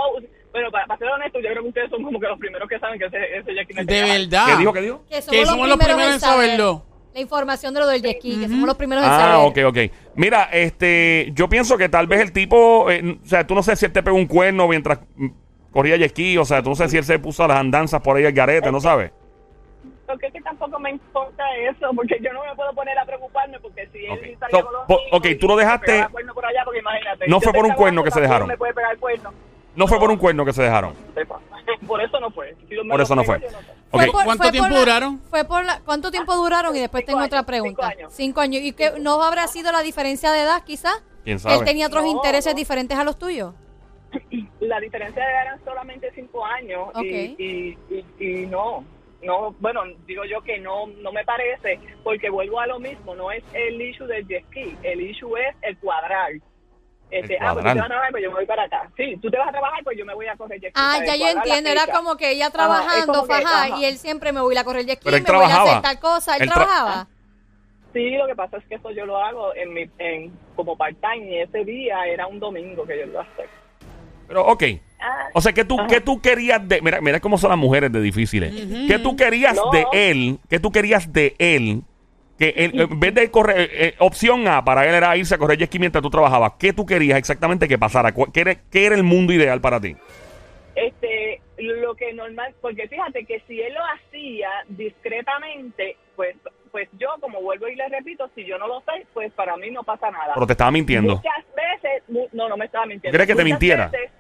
bueno, 0.52 0.70
para, 0.70 0.86
para 0.86 0.98
ser 0.98 1.08
honesto, 1.08 1.38
yo 1.40 1.50
creo 1.50 1.62
que 1.62 1.68
ustedes 1.68 1.90
son 1.90 2.02
como 2.02 2.18
que 2.18 2.26
los 2.26 2.38
primeros 2.38 2.68
que 2.68 2.78
saben 2.78 2.98
que 2.98 3.06
ese, 3.06 3.36
ese 3.38 3.52
me 3.74 3.84
De 3.84 4.02
verdad. 4.02 4.46
¿Qué 4.46 4.56
dijo? 4.56 4.72
¿Qué 4.72 4.80
dijo? 4.80 5.02
Que 5.08 5.22
Que 5.30 5.46
somos 5.46 5.68
los 5.68 5.76
primeros 5.78 6.12
en 6.14 6.20
saberlo. 6.20 6.82
La 7.18 7.22
información 7.22 7.74
de 7.74 7.80
lo 7.80 7.86
del 7.88 8.00
jet 8.00 8.18
ski, 8.18 8.38
que 8.38 8.48
somos 8.48 8.64
los 8.68 8.76
primeros 8.76 9.02
en 9.04 9.10
Ah, 9.10 9.18
saber. 9.18 9.66
ok, 9.66 9.76
ok. 9.76 9.92
Mira, 10.14 10.44
este, 10.52 11.30
yo 11.34 11.48
pienso 11.48 11.76
que 11.76 11.88
tal 11.88 12.06
vez 12.06 12.20
el 12.20 12.30
tipo, 12.32 12.88
eh, 12.92 13.18
o 13.20 13.26
sea, 13.26 13.44
tú 13.44 13.56
no 13.56 13.62
sé 13.64 13.74
si 13.74 13.86
él 13.86 13.92
te 13.92 14.04
pegó 14.04 14.16
un 14.16 14.26
cuerno 14.26 14.68
mientras 14.68 15.00
mm, 15.16 15.26
corría 15.72 15.96
jet 15.96 16.10
ski, 16.12 16.38
o 16.38 16.44
sea, 16.44 16.62
tú 16.62 16.68
no 16.70 16.76
sé 16.76 16.88
si 16.88 16.96
él 16.96 17.02
se 17.02 17.18
puso 17.18 17.42
a 17.42 17.48
las 17.48 17.56
andanzas 17.58 18.00
por 18.02 18.16
ahí 18.16 18.22
el 18.24 18.32
garete, 18.32 18.70
¿no 18.70 18.80
sabes? 18.80 19.10
Porque 20.06 20.28
es 20.28 20.32
que 20.32 20.40
tampoco 20.42 20.78
me 20.78 20.90
importa 20.90 21.42
eso, 21.68 21.90
porque 21.96 22.18
yo 22.22 22.32
no 22.32 22.44
me 22.44 22.54
puedo 22.54 22.72
poner 22.72 22.96
a 22.96 23.04
preocuparme, 23.04 23.58
porque 23.58 23.88
si 23.92 23.98
él 24.06 24.12
Ok. 24.12 24.38
salía 24.38 24.60
So, 24.60 24.64
con 24.64 24.72
los 24.74 24.82
po- 24.86 24.94
amigos 25.00 25.18
ok, 25.18 25.26
y 25.26 25.34
tú 25.34 25.48
lo 25.48 25.56
me 25.56 25.62
dejaste- 25.64 25.86
pegaba 25.86 26.08
cuerno 26.10 26.34
por 26.34 26.46
allá, 26.46 26.60
porque 26.64 26.78
imagínate, 26.78 27.26
No 27.26 27.36
yo 27.38 27.40
fue 27.40 27.52
por 27.52 27.64
un 27.66 27.72
cuerno 27.72 28.04
que 28.04 28.10
se 28.12 28.20
dejaron. 28.20 28.42
también 28.42 28.54
me 28.54 28.58
puede 28.58 28.74
pegar 28.74 28.96
cuerno. 28.98 29.32
No 29.74 29.86
fue 29.88 29.98
por 29.98 30.10
un 30.12 30.16
cuerno 30.18 30.44
que 30.44 30.52
se 30.52 30.62
dejaron. 30.62 30.94
Sepa. 31.16 31.40
Por 31.88 32.00
eso 32.00 32.18
no 32.20 32.30
fue. 32.30 32.54
Si 32.68 32.74
lo- 32.76 32.84
me 32.84 32.90
Por 32.90 32.98
lo 32.98 33.04
eso 33.04 33.14
no 33.16 33.22
pego, 33.22 33.34
fue. 33.34 33.42
yo 33.42 33.50
no 33.50 33.58
sé. 33.62 33.72
Fue 33.90 34.04
Ok. 34.06 34.12
por- 34.12 34.24
¿Cuánto 34.24 34.42
fue 34.44 34.52
tiempo 34.52 34.68
por 34.68 34.72
la- 34.74 34.78
duraron? 34.80 35.20
Fue 35.30 35.44
por 35.44 35.64
la- 35.64 35.80
¿Cuánto 35.80 36.10
tiempo 36.10 36.34
duraron? 36.36 36.76
Y 36.76 36.80
después 36.80 37.00
Cinco 37.02 37.06
tengo 37.06 37.18
años, 37.20 37.26
otra 37.28 37.38
cinco 37.40 37.46
pregunta. 37.46 37.88
años. 37.88 38.12
Cinco 38.14 38.40
años. 38.40 38.62
¿Y 38.62 38.72
que 38.72 38.92
no 39.00 39.22
habrá 39.22 39.46
sido 39.48 39.72
la 39.72 39.80
diferencia 39.82 40.30
de 40.32 40.42
edad, 40.42 40.62
quizás? 40.64 41.02
¿Quién 41.24 41.38
sabe? 41.38 41.56
él 41.56 41.64
tenía 41.64 41.86
otros 41.86 42.04
No, 42.04 42.10
intereses 42.10 42.52
no. 42.54 42.56
diferentes 42.58 42.96
a 42.98 43.04
los 43.04 43.18
tuyos. 43.18 43.54
La 44.60 44.80
diferencia 44.80 45.22
de 45.24 45.30
edad 45.30 45.42
eran 45.42 45.64
solamente 45.64 46.10
cinco 46.14 46.44
años 46.44 46.88
Ok. 46.94 47.02
y, 47.02 47.36
y, 47.38 47.78
y, 48.18 48.24
y 48.42 48.46
no, 48.46 48.84
no, 49.22 49.54
bueno, 49.60 49.82
digo 50.06 50.24
yo 50.24 50.40
que 50.42 50.58
no, 50.58 50.86
no 50.86 51.12
me 51.12 51.24
parece, 51.24 51.78
porque 52.04 52.30
vuelvo 52.30 52.60
a 52.60 52.66
lo 52.66 52.78
mismo, 52.78 53.14
no 53.14 53.30
es 53.30 53.42
el 53.52 53.80
issue 53.80 54.06
del 54.06 54.26
jet 54.26 54.44
ski, 54.46 54.76
el 54.82 55.00
issue 55.00 55.36
es 55.36 55.54
el 55.62 55.76
cuadrar. 55.78 56.32
Este, 57.10 57.38
ah, 57.40 57.54
pues 57.54 57.64
tú 57.64 57.70
te 57.72 57.78
vas 57.78 57.84
a 57.84 57.88
trabajar, 57.88 58.10
pues 58.12 58.22
yo 58.22 58.28
me 58.30 58.34
voy 58.36 58.46
para 58.46 58.62
acá. 58.64 58.90
Sí, 58.96 59.16
tú 59.22 59.30
te 59.30 59.38
vas 59.38 59.48
a 59.48 59.50
trabajar, 59.52 59.84
pues 59.84 59.96
yo 59.98 60.04
me 60.04 60.14
voy 60.14 60.26
a 60.26 60.36
correr 60.36 60.60
jet. 60.60 60.72
Ah, 60.74 60.98
ya 61.04 61.16
yo 61.16 61.26
entiendo. 61.28 61.70
Era 61.70 61.86
como 61.86 62.16
que 62.16 62.30
ella 62.32 62.46
Ajá, 62.46 62.52
trabajando, 62.52 63.12
como 63.14 63.26
que, 63.26 63.32
fajá, 63.42 63.64
ajá. 63.64 63.78
y 63.78 63.84
él 63.86 63.96
siempre 63.98 64.32
me 64.32 64.40
voy 64.40 64.56
a 64.56 64.64
correr 64.64 64.84
jet 64.84 64.96
ski, 64.98 65.04
Pero 65.04 65.16
él 65.16 65.22
me 65.22 65.28
voy 65.32 65.36
a 65.36 65.48
trabajaba. 65.48 65.70
hacer 65.70 65.82
tal 65.82 65.98
cosa. 66.00 66.36
¿Él, 66.36 66.42
Él 66.42 66.48
tra- 66.50 66.54
trabajaba? 66.54 67.08
Sí, 67.94 68.10
lo 68.10 68.26
que 68.26 68.34
pasa 68.34 68.58
es 68.58 68.64
que 68.66 68.74
eso 68.74 68.90
yo 68.90 69.06
lo 69.06 69.16
hago 69.16 69.54
en 69.54 69.72
mi, 69.72 69.90
en, 69.98 70.32
como 70.54 70.76
part-time 70.76 71.30
y 71.30 71.38
ese 71.40 71.64
día 71.64 72.04
era 72.06 72.26
un 72.26 72.38
domingo 72.38 72.86
que 72.86 72.98
yo 72.98 73.06
lo 73.06 73.20
hacía. 73.20 73.46
Pero, 74.26 74.46
ok. 74.46 74.62
Ah, 75.00 75.28
O 75.32 75.40
sea, 75.40 75.52
¿qué 75.54 75.64
tú, 75.64 75.78
¿qué 75.88 76.00
tú 76.02 76.20
querías 76.20 76.68
de.? 76.68 76.82
Mira, 76.82 77.00
mira 77.00 77.20
cómo 77.20 77.38
son 77.38 77.48
las 77.50 77.58
mujeres 77.58 77.90
de 77.90 78.00
difíciles. 78.02 78.52
¿Qué 78.86 78.98
tú 78.98 79.16
querías 79.16 79.54
No. 79.56 79.70
de 79.70 79.86
él? 79.92 80.38
¿Qué 80.50 80.60
tú 80.60 80.70
querías 80.70 81.10
de 81.12 81.34
él? 81.38 81.82
Que 82.38 82.50
él, 82.56 82.80
en 82.80 83.00
vez 83.00 83.12
de 83.14 83.30
correr. 83.30 83.60
eh, 83.60 83.68
eh, 83.72 83.94
opción 83.98 84.46
A 84.46 84.64
para 84.64 84.86
él 84.88 84.94
era 84.94 85.16
irse 85.16 85.34
a 85.34 85.38
correr 85.38 85.58
jet 85.58 85.74
mientras 85.78 86.00
tú 86.02 86.08
trabajabas. 86.10 86.52
¿Qué 86.58 86.72
tú 86.72 86.86
querías 86.86 87.18
exactamente 87.18 87.66
que 87.66 87.76
pasara? 87.78 88.12
¿Cuál- 88.12 88.30
¿Qué 88.32 88.40
era, 88.42 88.54
qué 88.70 88.86
era 88.86 88.94
el 88.94 89.02
mundo 89.02 89.32
ideal 89.32 89.60
para 89.60 89.80
ti? 89.80 89.96
este 90.76 91.40
lo 91.56 91.96
que 91.96 92.12
normal 92.12 92.54
porque 92.60 92.86
fíjate 92.86 93.24
que 93.24 93.40
si 93.48 93.60
él 93.60 93.74
lo 93.74 93.80
hacía 93.84 94.48
discretamente 94.68 95.96
pues 96.14 96.36
pues 96.70 96.88
yo 97.00 97.08
como 97.20 97.40
vuelvo 97.42 97.66
y 97.68 97.74
le 97.74 97.88
repito 97.88 98.30
si 98.34 98.44
yo 98.44 98.58
no 98.58 98.68
lo 98.68 98.80
sé 98.82 99.04
pues 99.12 99.32
para 99.32 99.56
mí 99.56 99.70
no 99.70 99.82
pasa 99.82 100.10
nada 100.10 100.34
Pero 100.34 100.46
te 100.46 100.52
estaba 100.52 100.70
mintiendo. 100.70 101.16
muchas 101.16 101.44
veces 101.56 102.02
no 102.32 102.48
no 102.48 102.56
me 102.56 102.66
estaba 102.66 102.86
mintiendo 102.86 103.16
¿Crees 103.16 103.26
que 103.28 103.34
te 103.34 103.44
mintiera? 103.44 103.88
veces- 103.88 104.10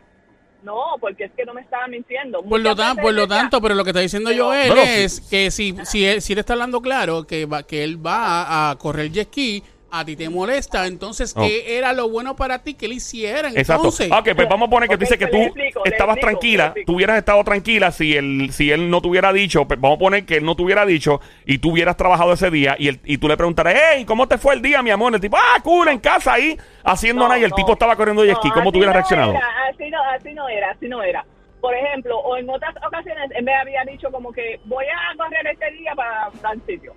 no 0.62 0.96
porque 1.00 1.24
es 1.24 1.32
que 1.36 1.44
no 1.44 1.54
me 1.54 1.60
estaba 1.60 1.86
mintiendo 1.88 2.42
Por 2.42 2.60
lo, 2.60 2.74
tan, 2.74 2.96
por 2.96 3.14
lo 3.14 3.26
tanto, 3.28 3.60
pero 3.60 3.74
lo 3.74 3.84
que 3.84 3.90
está 3.90 4.00
diciendo 4.00 4.30
Pero- 4.30 4.46
Joel 4.46 4.68
Bueno, 4.68 4.82
es 4.82 5.16
sí. 5.16 5.22
que 5.30 5.50
si, 5.50 5.74
si, 5.84 6.04
él, 6.04 6.20
si 6.22 6.32
él 6.32 6.38
está 6.40 6.54
hablando 6.54 6.80
claro 6.82 7.26
que, 7.26 7.46
va, 7.46 7.62
que 7.62 7.84
él 7.84 8.04
va 8.04 8.42
a, 8.42 8.70
a 8.70 8.76
correr 8.78 9.10
jet 9.12 9.28
ski, 9.28 9.62
a 9.90 10.04
ti 10.04 10.16
te 10.16 10.28
molesta, 10.28 10.86
entonces, 10.86 11.32
Oh. 11.36 11.40
¿qué 11.40 11.78
era 11.78 11.92
lo 11.94 12.08
bueno 12.10 12.36
para 12.36 12.58
ti 12.62 12.74
que 12.74 12.86
él 12.86 12.92
hiciera? 12.92 13.48
Exacto. 13.48 13.74
Entonces, 13.84 14.08
Ah, 14.12 14.18
ok, 14.18 14.30
pues 14.36 14.48
vamos 14.48 14.66
a 14.66 14.70
poner 14.70 14.88
que 14.88 14.96
tú 14.96 15.04
Ok, 15.04 15.10
dices 15.10 15.18
que 15.18 15.26
pues 15.28 15.48
tú 15.48 15.56
le 15.56 15.64
explico, 15.68 15.82
le 15.84 15.90
estabas 15.90 16.16
explico, 16.16 16.38
tranquila, 16.38 16.72
le 16.76 16.84
tú 16.84 16.94
hubieras 16.94 17.16
estado 17.18 17.42
tranquila 17.44 17.90
si 17.90 18.14
él, 18.16 18.48
si 18.52 18.70
él 18.70 18.90
no 18.90 19.00
te 19.00 19.08
hubiera 19.08 19.32
dicho, 19.32 19.66
pues 19.66 19.80
vamos 19.80 19.96
a 19.96 19.98
poner 20.00 20.26
que 20.26 20.36
él 20.36 20.44
no 20.44 20.54
te 20.56 20.62
hubiera 20.62 20.84
dicho 20.84 21.20
y 21.46 21.58
tú 21.58 21.70
hubieras 21.72 21.96
trabajado 21.96 22.32
ese 22.34 22.50
día 22.50 22.76
y, 22.78 22.88
el, 22.88 23.00
y 23.04 23.16
tú 23.18 23.28
le 23.28 23.36
preguntaras, 23.36 23.74
hey, 23.94 24.04
¿cómo 24.04 24.28
te 24.28 24.36
fue 24.36 24.54
el 24.54 24.62
día, 24.62 24.82
mi 24.82 24.90
amor? 24.90 25.14
El 25.14 25.20
tipo, 25.20 25.36
ah, 25.38 25.58
cool, 25.62 25.88
en 25.88 25.98
casa 26.00 26.34
ahí, 26.34 26.56
haciendo 26.84 27.22
No, 27.22 27.28
nada 27.28 27.40
y 27.40 27.44
el 27.44 27.50
no. 27.50 27.56
tipo 27.56 27.72
estaba 27.72 27.96
corriendo 27.96 28.24
jet 28.24 28.36
ski. 28.36 28.48
No, 28.48 28.54
¿Cómo 28.54 28.72
tú 28.72 28.78
hubieras 28.78 28.94
no 28.94 28.98
reaccionado? 29.00 29.30
era, 29.32 29.46
así, 29.70 29.90
no, 29.90 29.98
así 30.14 30.32
no 30.34 30.48
era, 30.48 30.70
así 30.70 30.88
no 30.88 31.02
era. 31.02 31.24
Por 31.60 31.74
ejemplo, 31.74 32.16
o 32.18 32.36
en 32.36 32.48
otras 32.50 32.74
ocasiones 32.86 33.30
él 33.34 33.42
me 33.44 33.54
había 33.54 33.82
dicho 33.84 34.10
como 34.12 34.32
que 34.32 34.60
voy 34.66 34.84
a 34.84 35.16
correr 35.16 35.46
este 35.50 35.70
día 35.72 35.92
para 35.96 36.30
tal 36.40 36.60
sitio. 36.66 36.94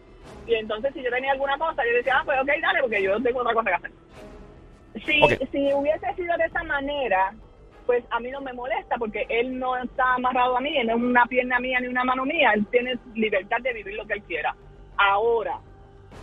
Y 0.47 0.55
entonces 0.55 0.93
si 0.93 1.03
yo 1.03 1.09
tenía 1.11 1.31
alguna 1.31 1.57
cosa, 1.57 1.83
yo 1.85 1.93
decía, 1.93 2.17
ah, 2.17 2.23
pues 2.25 2.39
ok, 2.41 2.49
dale, 2.61 2.81
porque 2.81 3.03
yo 3.03 3.21
tengo 3.21 3.41
otra 3.41 3.53
cosa 3.53 3.69
que 3.69 3.75
hacer. 3.75 3.91
Si, 5.05 5.47
si 5.51 5.73
hubiese 5.73 6.13
sido 6.15 6.35
de 6.37 6.45
esa 6.45 6.63
manera, 6.63 7.33
pues 7.85 8.03
a 8.09 8.19
mí 8.19 8.29
no 8.31 8.41
me 8.41 8.53
molesta 8.53 8.97
porque 8.97 9.25
él 9.29 9.57
no 9.57 9.77
está 9.77 10.15
amarrado 10.15 10.57
a 10.57 10.61
mí, 10.61 10.77
él 10.77 10.87
no 10.87 10.95
es 10.95 11.01
una 11.01 11.25
pierna 11.25 11.59
mía 11.59 11.79
ni 11.79 11.87
una 11.87 12.03
mano 12.03 12.25
mía, 12.25 12.51
él 12.53 12.65
tiene 12.67 12.97
libertad 13.15 13.57
de 13.61 13.73
vivir 13.73 13.95
lo 13.95 14.05
que 14.05 14.13
él 14.13 14.23
quiera. 14.23 14.55
Ahora, 14.97 15.59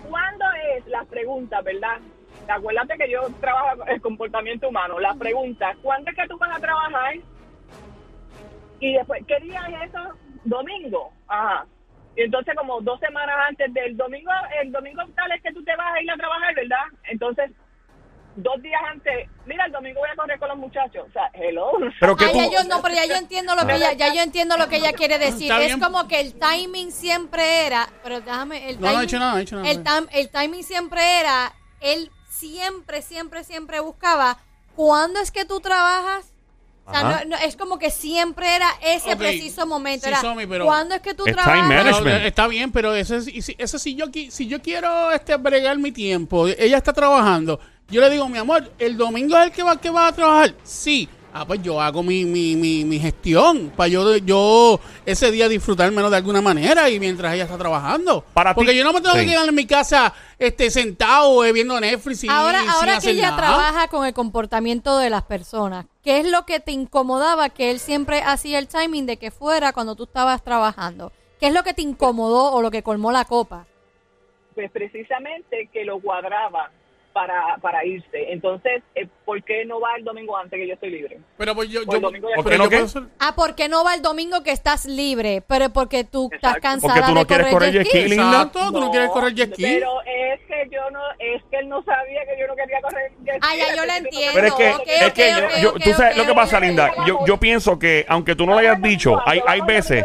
¿cuándo 0.09 0.45
es 0.77 0.87
la 0.87 1.05
pregunta, 1.05 1.61
verdad? 1.63 1.99
Acuérdate 2.49 2.97
que 2.97 3.11
yo 3.11 3.21
trabajo 3.41 3.85
el 3.87 4.01
comportamiento 4.01 4.69
humano. 4.69 4.99
La 4.99 5.15
pregunta, 5.15 5.75
¿cuándo 5.83 6.11
es 6.11 6.17
que 6.17 6.29
tú 6.29 6.39
vas 6.39 6.57
a 6.57 6.61
trabajar? 6.61 7.17
Y 8.81 8.95
después, 8.95 9.23
¿qué 9.27 9.39
día 9.41 9.61
es 9.69 9.91
eso? 9.91 10.15
Domingo. 10.45 11.11
Ajá. 11.27 11.67
Y 12.17 12.23
entonces 12.23 12.55
como 12.57 12.81
dos 12.81 12.99
semanas 13.01 13.37
antes 13.49 13.73
del 13.73 13.97
domingo, 13.97 14.31
el 14.63 14.73
domingo 14.73 15.03
tal 15.15 15.31
es 15.33 15.43
que 15.43 15.53
tú 15.53 15.63
te 15.65 15.75
vas 15.77 15.95
a 15.95 16.03
ir 16.03 16.11
a 16.11 16.17
trabajar, 16.17 16.55
¿verdad? 16.55 16.85
Entonces, 17.05 17.51
dos 18.37 18.61
días 18.63 18.81
antes, 18.91 19.29
mira, 19.47 19.67
el 19.67 19.73
domingo 19.73 20.01
voy 20.01 20.09
a 20.11 20.17
correr 20.17 20.39
con 20.39 20.49
los 20.49 20.59
muchachos. 20.59 21.07
O 21.09 21.13
sea, 21.13 21.31
hello. 21.35 21.73
Pero 22.01 22.17
que 22.17 22.25
Ah, 22.25 22.29
tú... 22.33 22.39
ya 22.39 22.51
yo, 22.51 22.65
no, 22.69 22.83
pero 22.83 22.95
ya 22.95 23.05
yo 23.07 23.15
entiendo 23.15 23.55
lo 23.55 23.67
que 23.67 23.75
ella, 23.75 23.93
ya 23.93 24.13
yo 24.13 24.21
entiendo 24.23 24.57
lo 24.57 24.69
que 24.69 24.77
ella 24.77 24.93
quiere 24.93 25.19
decir. 25.19 25.53
Es 25.53 25.77
como 25.77 26.09
que 26.09 26.21
el 26.21 26.35
timing 26.39 26.91
siempre 26.93 27.67
era, 27.67 27.89
pero 28.03 28.21
déjame, 28.21 28.69
el 28.71 28.81
No, 28.81 28.87
no 28.87 28.87
timing, 28.89 29.01
he 29.01 29.05
hecho 29.05 29.19
nada, 29.19 29.33
no 29.33 29.39
he 29.39 29.43
hecho 29.43 29.57
nada. 29.57 29.71
el, 29.71 29.85
tam- 29.85 30.09
el 30.13 30.31
timing 30.31 30.63
siempre 30.65 31.21
era, 31.21 31.53
él 31.81 32.11
siempre, 32.29 33.03
siempre, 33.03 33.45
siempre 33.45 33.81
buscaba, 33.81 34.39
¿cuándo 34.75 35.21
es 35.21 35.31
que 35.33 35.45
tú 35.45 35.61
trabajas? 35.61 36.33
O 36.89 36.91
sea, 36.91 37.01
Ajá. 37.01 37.25
no, 37.27 37.31
no, 37.31 37.37
es 37.45 37.55
como 37.57 37.79
que 37.79 37.91
siempre 37.91 38.57
era 38.57 38.69
ese 38.83 39.13
Ok. 39.13 39.19
preciso 39.19 39.67
momento. 39.67 40.05
Sí, 40.05 40.09
era, 40.09 40.21
Somi, 40.23 40.47
pero- 40.47 40.65
¿cuándo 40.65 40.95
es 40.95 41.03
que 41.03 41.13
tú 41.13 41.25
Es 41.27 41.33
time 41.35 41.43
trabajas? 41.45 41.69
management. 41.69 42.21
No, 42.23 42.27
está 42.27 42.49
bien, 42.49 42.73
pero 42.73 42.95
eso 42.95 43.17
es, 43.17 43.29
y 43.29 43.43
si- 43.43 43.55
eso 43.59 43.79
si 43.79 43.95
yo 43.95 44.07
qui- 44.07 44.31
si 44.31 44.47
yo 44.47 44.63
quiero 44.63 45.11
este 45.13 45.37
bregar 45.37 45.77
mi 45.79 45.93
tiempo, 45.93 46.47
ella 46.49 46.79
está 46.79 46.93
trabajando, 46.95 47.61
yo 47.91 48.01
le 48.01 48.09
digo, 48.11 48.27
mi 48.29 48.39
amor, 48.39 48.73
el 48.79 48.97
domingo 48.97 49.37
es 49.39 49.45
el 49.47 49.53
que 49.53 49.63
va, 49.63 49.79
que 49.79 49.91
va 49.91 50.07
a 50.09 50.13
trabajar. 50.13 50.55
Sí. 50.65 51.09
Ah, 51.41 51.45
pues 51.47 51.63
yo 51.63 51.81
hago 51.81 52.03
mi, 52.03 52.25
mi, 52.25 52.57
mi, 52.57 52.85
mi 52.85 52.99
gestión 52.99 53.71
para 53.77 53.87
yo, 53.87 54.17
yo 54.17 54.81
ese 55.07 55.31
día 55.31 55.49
disfrutármelo 55.49 56.11
de 56.11 56.17
alguna 56.17 56.41
manera 56.43 56.91
y 56.91 56.99
mientras 56.99 57.33
ella 57.33 57.45
está 57.45 57.57
trabajando. 57.57 58.25
Para 58.35 58.57
Porque 58.57 58.73
ti- 58.73 58.79
yo 58.79 58.83
no 58.85 58.93
me 58.93 59.01
tengo 59.01 59.15
Sí. 59.15 59.21
que 59.21 59.27
quedar 59.27 59.49
en 59.49 59.55
mi 59.55 59.65
casa 59.65 60.13
este 60.39 60.69
sentado 60.71 61.45
eh, 61.45 61.53
viendo 61.53 61.79
Netflix 61.79 62.25
y 62.25 62.29
Ahora, 62.29 62.61
sin 62.63 62.71
ahora 62.71 62.99
que 62.99 63.11
ella 63.11 63.31
nada. 63.31 63.37
trabaja 63.37 63.87
con 63.89 64.05
el 64.05 64.15
comportamiento 64.15 64.99
de 64.99 65.11
las 65.11 65.23
personas, 65.23 65.87
¿qué 66.03 66.19
es 66.19 66.29
lo 66.29 66.45
que 66.45 66.59
te 66.59 66.73
incomodaba 66.73 67.51
que 67.51 67.71
él 67.71 67.79
siempre 67.79 68.21
hacía 68.21 68.59
el 68.59 68.67
timing 68.67 69.07
de 69.07 69.17
que 69.17 69.31
fuera 69.31 69.73
cuando 69.73 69.95
tú 69.95 70.05
estabas 70.05 70.43
trabajando? 70.43 71.13
¿Qué 71.39 71.47
es 71.47 71.55
lo 71.55 71.63
que 71.63 71.73
te 71.73 71.83
incomodó 71.83 72.51
o 72.53 72.63
lo 72.63 72.73
que 72.73 72.83
colmó 72.83 73.13
la 73.13 73.25
copa? 73.27 73.67
Pues 74.57 74.73
precisamente 74.73 75.69
que 75.73 75.85
lo 75.85 76.01
cuadraba 76.01 76.73
para, 77.19 77.57
para 77.61 77.85
irse. 77.85 78.33
Entonces, 78.33 78.81
eh, 78.95 79.09
¿por 79.25 79.43
qué 79.43 79.65
no 79.65 79.81
va 79.81 79.97
el 79.97 80.05
domingo 80.05 80.37
antes 80.37 80.57
que 80.57 80.69
yo 80.69 80.75
estoy 80.75 80.91
libre? 80.91 81.19
Pero 81.37 81.53
pues 81.53 81.69
yo, 81.69 81.85
¿Por 81.85 82.49
qué 82.49 82.57
no 82.57 82.69
qué? 82.69 82.85
Ah, 83.19 83.35
¿por 83.35 83.57
qué 83.57 83.69
no 83.69 83.83
va 83.83 83.97
el 83.97 84.03
domingo 84.03 84.45
que 84.45 84.53
estás 84.53 84.87
libre? 84.87 85.43
Pero 85.49 85.71
porque 85.71 86.05
tú 86.05 86.31
estás 86.33 86.59
cansada 86.59 86.95
Porque 86.95 87.09
tú 87.09 87.15
no 87.15 87.21
de 87.21 87.27
quieres 87.27 87.47
correr 87.49 87.73
jet 87.73 87.87
ski. 87.89 87.99
Exacto, 87.99 88.71
tú 88.71 88.81
no, 88.81 88.91
quieres 88.93 89.11
correr 89.11 89.35
jet 89.35 89.53
ski. 89.53 89.63
Pero 89.65 90.01
es 90.03 90.41
que 90.47 90.69
yo 90.71 90.91
no, 90.93 91.01
es 91.19 91.43
que 91.51 91.57
él 91.57 91.69
no 91.69 91.83
sabía 91.83 92.21
que 92.25 92.41
yo 92.41 92.47
no 92.47 92.55
quería 92.55 92.81
correr 92.83 93.11
jet 93.25 93.35
ski. 93.35 93.41
Ah, 93.43 93.57
ya, 93.57 93.75
yo 93.75 93.83
tipo 93.83 93.95
entiendo. 93.97 94.33
Pero 94.35 94.47
es 94.47 94.55
que, 94.55 94.71
Ok, 94.71 94.83
es 94.87 95.13
que 95.13 95.61
yo, 95.61 95.73
tú 95.73 95.91
sabes 95.95 96.17
lo 96.17 96.25
que 96.25 96.35
pasa, 96.35 96.61
Linda. 96.61 96.93
Yo, 97.05 97.19
yo 97.27 97.37
pienso 97.41 97.81
que, 97.81 98.07
aunque 98.09 98.37
tú 98.37 98.47
no 98.47 98.53
lo 98.53 98.59
hayas 98.59 98.81
dicho, 98.81 99.21
hay, 99.27 99.41
hay 99.45 99.61
veces, 99.63 100.05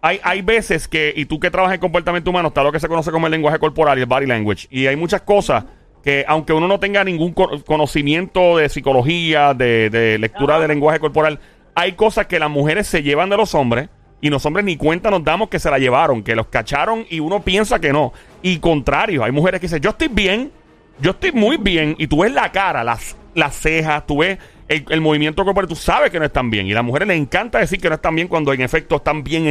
hay, 0.00 0.20
hay 0.24 0.42
veces 0.42 0.88
que, 0.88 1.12
y 1.14 1.24
tú 1.26 1.38
que 1.38 1.52
trabajas 1.52 1.76
en 1.76 1.80
comportamiento 1.80 2.30
humano, 2.30 2.48
está 2.48 2.64
lo 2.64 2.72
que 2.72 2.80
se 2.80 2.88
conoce 2.88 3.12
como 3.12 3.28
el 3.28 3.30
lenguaje 3.30 3.60
corporal 3.60 3.96
y 3.96 4.00
el 4.00 4.08
body 4.08 4.26
language. 4.26 4.66
Y 4.70 4.88
hay 4.88 4.96
muchas 4.96 5.20
cosas 5.20 5.64
que, 6.02 6.24
aunque 6.26 6.52
uno 6.52 6.68
no 6.68 6.80
tenga 6.80 7.04
ningún 7.04 7.32
co- 7.32 7.62
conocimiento 7.64 8.56
de 8.56 8.68
psicología, 8.68 9.54
de, 9.54 9.90
de 9.90 10.18
lectura 10.18 10.58
de 10.58 10.68
lenguaje 10.68 10.98
corporal, 11.00 11.38
hay 11.74 11.92
cosas 11.92 12.26
que 12.26 12.38
las 12.38 12.50
mujeres 12.50 12.86
se 12.86 13.02
llevan 13.02 13.30
de 13.30 13.36
los 13.36 13.54
hombres. 13.54 13.88
Y 14.20 14.30
los 14.30 14.46
hombres 14.46 14.64
ni 14.64 14.76
cuenta 14.76 15.10
nos 15.10 15.24
damos 15.24 15.48
que 15.48 15.58
se 15.58 15.68
la 15.68 15.80
llevaron, 15.80 16.22
que 16.22 16.36
los 16.36 16.46
cacharon 16.46 17.04
y 17.10 17.18
uno 17.18 17.42
piensa 17.42 17.80
que 17.80 17.92
no. 17.92 18.12
Y 18.40 18.58
contrario, 18.58 19.24
hay 19.24 19.32
mujeres 19.32 19.60
que 19.60 19.66
dicen, 19.66 19.80
yo 19.80 19.90
estoy 19.90 20.06
bien, 20.08 20.52
yo 21.00 21.10
estoy 21.10 21.32
muy 21.32 21.56
bien. 21.56 21.96
Y 21.98 22.06
tú 22.06 22.22
ves 22.22 22.32
la 22.32 22.52
cara, 22.52 22.84
las, 22.84 23.16
las 23.34 23.56
cejas, 23.56 24.06
tú 24.06 24.18
ves 24.18 24.38
el, 24.68 24.84
el 24.90 25.00
movimiento 25.00 25.44
corporal, 25.44 25.66
tú 25.68 25.74
sabes 25.74 26.10
que 26.12 26.20
no 26.20 26.24
están 26.24 26.50
bien. 26.50 26.68
Y 26.68 26.72
a 26.72 26.76
las 26.76 26.84
mujeres 26.84 27.08
les 27.08 27.18
encanta 27.18 27.58
decir 27.58 27.80
que 27.80 27.88
no 27.88 27.96
están 27.96 28.14
bien 28.14 28.28
cuando 28.28 28.52
en 28.52 28.60
efecto 28.60 28.94
están 28.96 29.24
bien 29.24 29.48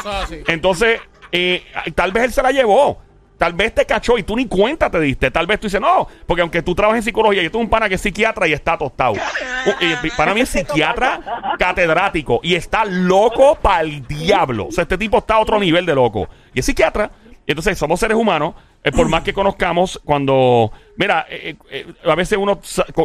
es 0.06 0.06
así. 0.06 0.36
Entonces, 0.46 1.00
eh, 1.32 1.64
tal 1.96 2.12
vez 2.12 2.22
él 2.26 2.32
se 2.32 2.42
la 2.44 2.52
llevó. 2.52 3.02
Tal 3.38 3.52
vez 3.52 3.74
te 3.74 3.84
cachó 3.84 4.16
y 4.16 4.22
tú 4.22 4.34
ni 4.34 4.46
cuenta 4.46 4.90
te 4.90 4.98
diste. 5.00 5.30
Tal 5.30 5.46
vez 5.46 5.60
tú 5.60 5.66
dices, 5.66 5.80
no, 5.80 6.08
porque 6.26 6.40
aunque 6.40 6.62
tú 6.62 6.74
trabajes 6.74 7.00
en 7.00 7.04
psicología, 7.04 7.42
yo 7.42 7.50
tengo 7.50 7.62
un 7.62 7.68
pana 7.70 7.88
que 7.88 7.96
es 7.96 8.00
psiquiatra 8.00 8.48
y 8.48 8.52
está 8.52 8.76
tostado. 8.78 9.14
Uh, 9.66 10.06
y 10.06 10.10
para 10.10 10.32
mí 10.32 10.42
es 10.42 10.48
psiquiatra 10.50 11.20
catedrático 11.58 12.38
y 12.40 12.54
está 12.54 12.84
loco 12.84 13.56
para 13.60 13.80
el 13.80 14.06
diablo. 14.06 14.68
O 14.68 14.70
sea, 14.72 14.82
este 14.82 14.96
tipo 14.96 15.18
está 15.18 15.34
a 15.34 15.38
otro 15.40 15.58
nivel 15.58 15.84
de 15.84 15.92
loco. 15.92 16.28
Y 16.54 16.60
es 16.60 16.66
psiquiatra. 16.66 17.10
Y 17.44 17.50
entonces 17.50 17.76
somos 17.76 17.98
seres 17.98 18.16
humanos. 18.16 18.54
eh, 18.84 18.92
por 18.92 19.08
más 19.08 19.22
que 19.24 19.32
conozcamos, 19.32 20.00
cuando. 20.04 20.70
Mira, 20.96 21.26
eh, 21.28 21.56
eh, 21.72 21.86
a 22.04 22.14
veces 22.14 22.38
uno 22.38 22.60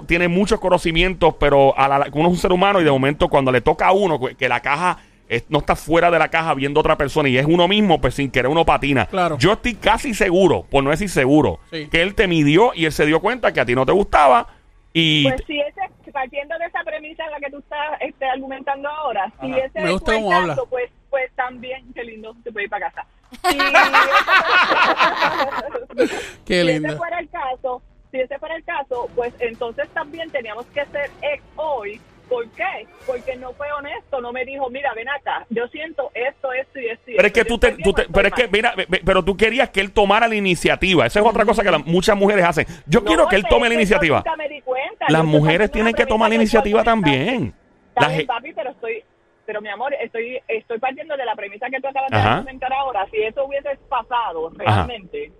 tiene 0.06 0.28
muchos 0.28 0.60
conocimientos, 0.60 1.34
pero 1.40 1.76
a 1.76 1.88
la- 1.88 2.08
uno 2.14 2.28
es 2.28 2.34
un 2.36 2.38
ser 2.38 2.52
humano 2.52 2.80
y 2.80 2.84
de 2.84 2.92
momento 2.92 3.28
cuando 3.28 3.52
le 3.52 3.62
toca 3.62 3.88
a 3.88 3.92
uno, 3.92 4.20
que 4.20 4.48
la 4.48 4.60
caja 4.60 5.00
es- 5.32 5.46
no 5.50 5.60
está 5.60 5.76
fuera 5.76 6.12
de 6.12 6.20
la 6.20 6.30
caja 6.30 6.54
viendo 6.54 6.80
otra 6.80 6.98
persona 6.98 7.30
y 7.30 7.38
es 7.38 7.46
uno 7.46 7.68
mismo, 7.68 8.00
pues 8.02 8.16
sin 8.16 8.30
querer 8.30 8.50
uno 8.52 8.66
patina. 8.66 9.06
Claro. 9.08 9.38
Yo 9.38 9.54
estoy 9.54 9.76
casi 9.76 10.14
seguro, 10.14 10.66
por 10.70 10.84
no 10.84 10.90
decir 10.92 11.10
seguro, 11.10 11.60
Sí. 11.72 11.88
que 11.88 12.02
él 12.02 12.14
te 12.16 12.28
midió 12.28 12.72
y 12.76 12.86
él 12.86 12.92
se 12.92 13.06
dio 13.06 13.20
cuenta 13.22 13.52
que 13.54 13.62
a 13.62 13.66
ti 13.66 13.74
no 13.76 13.86
te 13.86 13.92
gustaba 13.94 14.48
y 14.94 15.24
Pues 15.30 15.42
si 15.48 15.60
ese, 15.60 15.82
partiendo 16.12 16.56
de 16.60 16.66
esa 16.66 16.84
premisa 16.84 17.24
en 17.26 17.32
la 17.32 17.40
que 17.40 17.50
tú 17.50 17.60
estás 17.60 17.80
este, 18.02 18.26
argumentando 18.26 18.90
ahora, 18.90 19.32
si 19.40 19.52
Ajá. 19.52 19.60
ese 19.66 19.80
Me 19.82 19.92
gusta 19.94 20.14
cómo 20.14 20.34
habla. 20.34 20.56
pues 20.70 20.92
pues 21.10 21.30
también, 21.36 21.92
qué 21.94 22.04
lindo, 22.06 22.34
se 22.44 22.52
puede 22.52 22.66
ir 22.66 22.70
para 22.70 22.90
casa. 22.92 23.06
Y- 23.52 23.58
Qué 26.46 26.62
si 26.62 26.68
lindo. 26.68 26.88
ese 26.90 26.98
fuera 26.98 27.20
el 27.20 27.30
caso, 27.30 27.82
si 28.12 28.20
ese 28.20 28.38
fuera 28.40 28.56
el 28.56 28.64
caso, 28.64 29.10
pues 29.16 29.34
entonces 29.40 29.88
también 29.94 30.30
teníamos 30.32 30.66
que 30.68 30.86
ser 30.88 31.10
ex 31.22 31.42
hoy. 31.56 32.00
¿Por 32.32 32.50
qué? 32.52 32.88
Porque 33.06 33.36
no 33.36 33.52
fue 33.54 33.70
honesto, 33.74 34.22
no 34.22 34.32
me 34.32 34.46
dijo, 34.46 34.70
mira, 34.70 34.94
ven 34.94 35.10
acá, 35.10 35.46
yo 35.50 35.68
siento 35.68 36.12
esto, 36.14 36.54
esto 36.54 36.80
y 36.80 36.88
esto. 36.88 37.12
y 37.12 37.16
Pero 37.18 37.28
es 37.28 37.34
que 37.34 37.44
tú 37.44 37.58
te, 37.58 37.74
tú 37.74 37.92
te- 37.92 38.08
pero 38.08 38.30
es 38.30 38.34
que 38.34 38.44
mal". 38.44 38.52
mira, 38.54 38.74
pero 39.06 39.22
tú 39.26 39.36
querías 39.36 39.70
que 39.70 39.82
él 39.82 39.92
tomara 39.92 40.30
la 40.30 40.36
iniciativa. 40.36 41.06
Esa 41.06 41.20
es 41.20 41.26
otra 41.26 41.44
cosa 41.44 41.62
que 41.62 41.70
la- 41.72 41.80
muchas 41.80 42.16
mujeres 42.16 42.46
hacen. 42.46 42.66
Yo 42.88 43.02
No, 43.02 43.06
quiero 43.06 43.28
que 43.28 43.36
él 43.36 43.44
tome 43.50 43.68
la 43.68 43.76
iniciativa. 43.76 44.18
nunca 44.20 44.36
me 44.38 44.48
di 44.48 44.62
cuenta. 44.62 45.08
Las 45.10 45.22
Yo 45.24 45.28
mujeres 45.28 45.72
tienen 45.72 45.94
que 45.94 46.06
tomar 46.06 46.30
la 46.30 46.36
iniciativa 46.36 46.84
también. 46.86 47.54
Ge- 48.00 48.26
papi, 48.26 48.54
pero 48.54 48.70
estoy, 48.72 49.04
pero 49.46 49.60
mi 49.62 49.68
amor, 49.68 49.94
estoy, 50.02 50.40
estoy 50.48 50.80
partiendo 50.80 51.18
de 51.18 51.26
la 51.26 51.36
premisa 51.36 51.68
que 51.70 51.82
tú 51.82 51.88
acabas 51.90 52.10
de 52.12 52.40
comentar 52.40 52.72
ahora. 52.72 53.06
Si 53.12 53.18
eso 53.22 53.44
hubiese 53.46 53.78
pasado 53.90 54.50
realmente, 54.56 55.34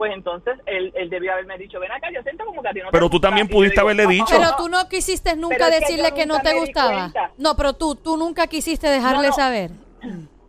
pues 0.00 0.14
entonces 0.14 0.58
él, 0.64 0.90
él 0.96 1.10
debió 1.10 1.30
haberme 1.34 1.58
dicho, 1.58 1.78
ven 1.78 1.92
acá, 1.92 2.08
yo 2.10 2.22
siento 2.22 2.46
como 2.46 2.62
que 2.62 2.68
a 2.70 2.72
ti 2.72 2.78
no 2.78 2.86
te 2.86 2.92
Pero 2.92 3.10
tú 3.10 3.16
gusta. 3.18 3.28
también 3.28 3.48
pudiste 3.48 3.74
digo, 3.74 3.82
haberle 3.82 4.04
"Papá, 4.04 4.12
dicho". 4.14 4.34
Pero 4.38 4.56
tú 4.56 4.68
no 4.70 4.88
quisiste 4.88 5.36
nunca 5.36 5.56
Pero 5.58 5.66
es 5.68 5.74
que 5.74 5.80
decirle 5.80 6.14
que 6.14 6.24
no 6.24 6.40
te 6.40 6.54
gustaba. 6.54 7.12
No, 7.36 7.54
pero 7.54 7.74
tú, 7.74 7.96
tú 7.96 8.16
nunca 8.16 8.46
quisiste 8.46 8.88
dejarle 8.88 9.24
No, 9.24 9.28
no. 9.28 9.32
saber. 9.34 9.72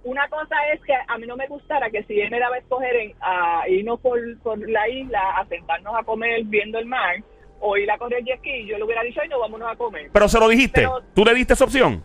Una 0.05 0.25
cosa 0.29 0.55
es 0.73 0.79
que 0.85 0.93
a 1.05 1.17
mí 1.17 1.27
no 1.27 1.35
me 1.35 1.47
gustara 1.47 1.89
que 1.89 2.01
si 2.03 2.17
él 2.21 2.31
me 2.31 2.39
daba 2.39 2.55
a 2.55 2.59
escoger 2.59 2.95
en, 2.95 3.13
a 3.19 3.67
irnos 3.67 3.99
por, 3.99 4.17
por 4.41 4.57
la 4.69 4.87
isla, 4.87 5.19
a 5.37 5.45
sentarnos 5.47 5.93
a 5.99 6.03
comer 6.03 6.43
viendo 6.45 6.79
el 6.79 6.85
mar, 6.85 7.17
o 7.59 7.75
ir 7.75 7.91
a 7.91 7.97
correr 7.97 8.23
jet 8.23 8.39
ski, 8.39 8.65
yo 8.67 8.77
le 8.77 8.85
hubiera 8.85 9.03
dicho, 9.03 9.19
ay, 9.21 9.27
no, 9.27 9.37
vámonos 9.37 9.69
a 9.69 9.75
comer. 9.75 10.09
Pero 10.13 10.29
se 10.29 10.39
lo 10.39 10.47
dijiste. 10.47 10.79
Pero- 10.79 11.01
¿Tú 11.13 11.25
le 11.25 11.33
diste 11.33 11.55
esa 11.55 11.65
opción? 11.65 12.01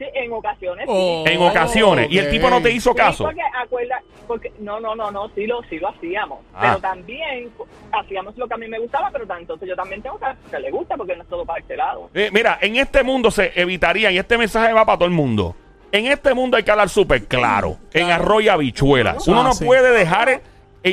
Sí, 0.00 0.06
en 0.14 0.32
ocasiones 0.32 0.86
sí. 0.86 0.90
Oh, 0.94 1.24
En 1.26 1.42
ocasiones. 1.42 2.10
Y 2.10 2.16
el 2.16 2.30
tipo 2.30 2.48
no 2.48 2.62
te 2.62 2.70
hizo 2.70 2.92
Sí, 2.92 2.96
caso. 2.96 3.24
porque 3.24 3.42
acuerda, 3.62 4.00
porque 4.26 4.50
no, 4.58 4.80
no, 4.80 4.94
no, 4.96 5.10
no, 5.10 5.28
sí 5.34 5.46
lo, 5.46 5.62
sí 5.68 5.78
lo 5.78 5.88
hacíamos. 5.90 6.38
Ah. 6.54 6.60
Pero 6.62 6.78
también 6.78 7.50
hacíamos 7.92 8.34
lo 8.38 8.48
que 8.48 8.54
a 8.54 8.56
mí 8.56 8.66
me 8.66 8.78
gustaba, 8.78 9.10
pero 9.12 9.26
entonces 9.38 9.68
yo 9.68 9.76
también 9.76 10.00
tengo 10.00 10.18
que 10.18 10.24
hacer 10.24 10.38
lo 10.44 10.50
que 10.50 10.58
le 10.60 10.70
gusta 10.70 10.96
porque 10.96 11.14
no 11.16 11.22
es 11.22 11.28
todo 11.28 11.44
para 11.44 11.60
este 11.60 11.76
lado. 11.76 12.08
Eh, 12.14 12.30
mira, 12.32 12.58
en 12.62 12.76
este 12.76 13.02
mundo 13.02 13.30
se 13.30 13.52
evitaría, 13.54 14.10
y 14.10 14.16
este 14.16 14.38
mensaje 14.38 14.72
va 14.72 14.86
para 14.86 14.96
todo 14.96 15.06
el 15.08 15.14
mundo. 15.14 15.54
En 15.92 16.06
este 16.06 16.32
mundo 16.32 16.56
hay 16.56 16.62
que 16.62 16.70
hablar 16.70 16.88
súper 16.88 17.26
claro. 17.26 17.76
En 17.92 18.10
arroz 18.10 18.42
y 18.42 18.48
habichuela. 18.48 19.16
Eso 19.18 19.32
Uno 19.32 19.42
no 19.42 19.50
puede 19.54 19.90
dejar 19.90 20.30
eh, 20.30 20.40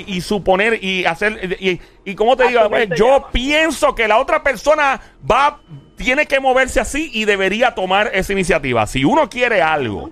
y 0.06 0.20
suponer 0.20 0.84
y 0.84 1.06
hacer. 1.06 1.56
Y, 1.62 1.80
y 2.04 2.16
como 2.16 2.36
te 2.36 2.48
digo, 2.50 2.60
Así 2.60 2.70
pues, 2.70 2.90
yo 2.90 3.20
llama. 3.20 3.32
pienso 3.32 3.96
que 3.96 4.06
la 4.06 4.18
otra 4.20 4.44
persona 4.44 5.00
va, 5.30 5.62
tiene 5.98 6.28
que 6.28 6.40
moverse 6.40 6.80
así 6.80 7.10
y 7.14 7.26
debería 7.26 7.76
tomar 7.76 8.12
esa 8.14 8.32
iniciativa. 8.32 8.88
Si 8.88 9.04
uno 9.04 9.30
quiere 9.30 9.62
algo, 9.62 10.12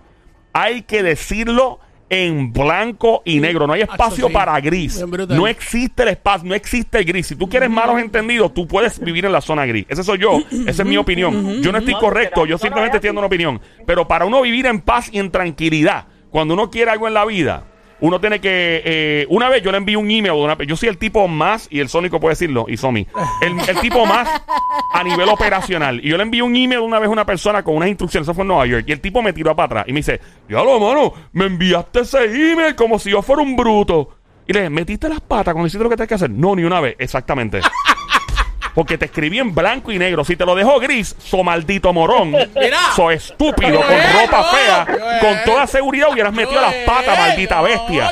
hay 0.51 0.81
que 0.81 1.03
decirlo 1.03 1.79
en 2.09 2.51
blanco 2.51 3.21
y 3.23 3.39
negro. 3.39 3.67
No 3.67 3.73
hay 3.73 3.81
espacio 3.81 4.27
sí. 4.27 4.33
para 4.33 4.59
gris. 4.59 5.03
No 5.29 5.47
existe 5.47 6.03
el 6.03 6.09
espacio, 6.09 6.47
no 6.47 6.55
existe 6.55 6.97
el 6.97 7.05
gris. 7.05 7.27
Si 7.27 7.35
tú 7.35 7.47
quieres 7.47 7.69
malos 7.69 7.99
entendidos, 7.99 8.53
tú 8.53 8.67
puedes 8.67 8.99
vivir 8.99 9.25
en 9.25 9.31
la 9.31 9.41
zona 9.41 9.65
gris. 9.65 9.85
Ese 9.87 10.03
soy 10.03 10.19
yo. 10.19 10.39
Esa 10.67 10.83
es 10.83 10.85
mi 10.85 10.97
opinión. 10.97 11.61
Yo 11.61 11.71
no 11.71 11.77
estoy 11.77 11.95
correcto. 11.95 12.45
Yo 12.45 12.57
simplemente 12.57 12.97
así. 12.97 13.07
una 13.07 13.25
opinión. 13.25 13.61
Pero 13.85 14.07
para 14.07 14.25
uno 14.25 14.41
vivir 14.41 14.65
en 14.65 14.81
paz 14.81 15.09
y 15.11 15.19
en 15.19 15.31
tranquilidad, 15.31 16.07
cuando 16.31 16.55
uno 16.55 16.69
quiere 16.69 16.91
algo 16.91 17.07
en 17.07 17.13
la 17.13 17.25
vida, 17.25 17.63
uno 18.01 18.19
tiene 18.19 18.39
que. 18.41 18.81
eh, 18.83 19.27
una 19.29 19.49
vez 19.49 19.61
yo 19.63 19.71
le 19.71 19.77
envié 19.77 19.97
un 19.97 20.09
email. 20.09 20.33
Una, 20.33 20.57
yo 20.65 20.75
soy 20.75 20.89
el 20.89 20.97
tipo 20.97 21.27
más, 21.27 21.67
y 21.69 21.79
el 21.79 21.89
Sónico 21.89 22.19
puede 22.19 22.33
decirlo, 22.33 22.65
y 22.67 22.77
Somi, 22.77 23.07
el, 23.41 23.53
el 23.67 23.79
tipo 23.79 24.05
más 24.05 24.41
a 24.91 25.03
nivel 25.03 25.29
operacional. 25.29 25.99
Y 26.03 26.09
yo 26.09 26.17
le 26.17 26.23
envié 26.23 26.41
un 26.41 26.55
email 26.55 26.81
una 26.81 26.99
vez 26.99 27.07
a 27.07 27.11
una 27.11 27.25
persona 27.25 27.63
con 27.63 27.75
unas 27.75 27.89
instrucciones. 27.89 28.25
Eso 28.25 28.33
fue 28.33 28.43
en 28.43 28.49
Nueva. 28.49 28.67
Y 28.67 28.91
el 28.91 29.01
tipo 29.01 29.21
me 29.21 29.33
tiró 29.33 29.55
para 29.55 29.65
atrás 29.65 29.85
y 29.87 29.93
me 29.93 29.99
dice: 29.99 30.19
Diablo, 30.47 30.79
mano, 30.79 31.13
me 31.33 31.45
enviaste 31.45 32.01
ese 32.01 32.23
email 32.25 32.75
como 32.75 32.99
si 32.99 33.11
yo 33.11 33.21
fuera 33.21 33.41
un 33.41 33.55
bruto. 33.55 34.09
Y 34.47 34.53
le 34.53 34.59
dije: 34.59 34.69
¿metiste 34.69 35.09
las 35.09 35.21
patas 35.21 35.53
cuando 35.53 35.67
hiciste 35.67 35.83
lo 35.83 35.89
que 35.89 35.95
tienes 35.95 36.09
que 36.09 36.15
hacer? 36.15 36.29
No, 36.29 36.55
ni 36.55 36.63
una 36.63 36.79
vez. 36.81 36.95
Exactamente. 36.99 37.61
Porque 38.75 38.97
te 38.97 39.05
escribí 39.05 39.39
en 39.39 39.55
blanco 39.55 39.91
y 39.91 39.97
negro. 39.97 40.25
Si 40.25 40.35
te 40.35 40.45
lo 40.45 40.53
dejo 40.53 40.79
gris, 40.79 41.15
so 41.17 41.43
maldito 41.43 41.93
morón. 41.93 42.31
Mira. 42.55 42.77
So 42.95 43.09
estúpido, 43.09 43.77
con 43.77 43.97
ropa 44.21 44.37
no, 44.37 44.43
fea. 44.43 45.19
Con 45.21 45.37
toda 45.45 45.65
seguridad 45.65 46.09
hubieras 46.11 46.33
metido 46.33 46.61
las 46.61 46.75
patas, 46.85 47.17
maldita 47.17 47.61
bestia. 47.61 48.11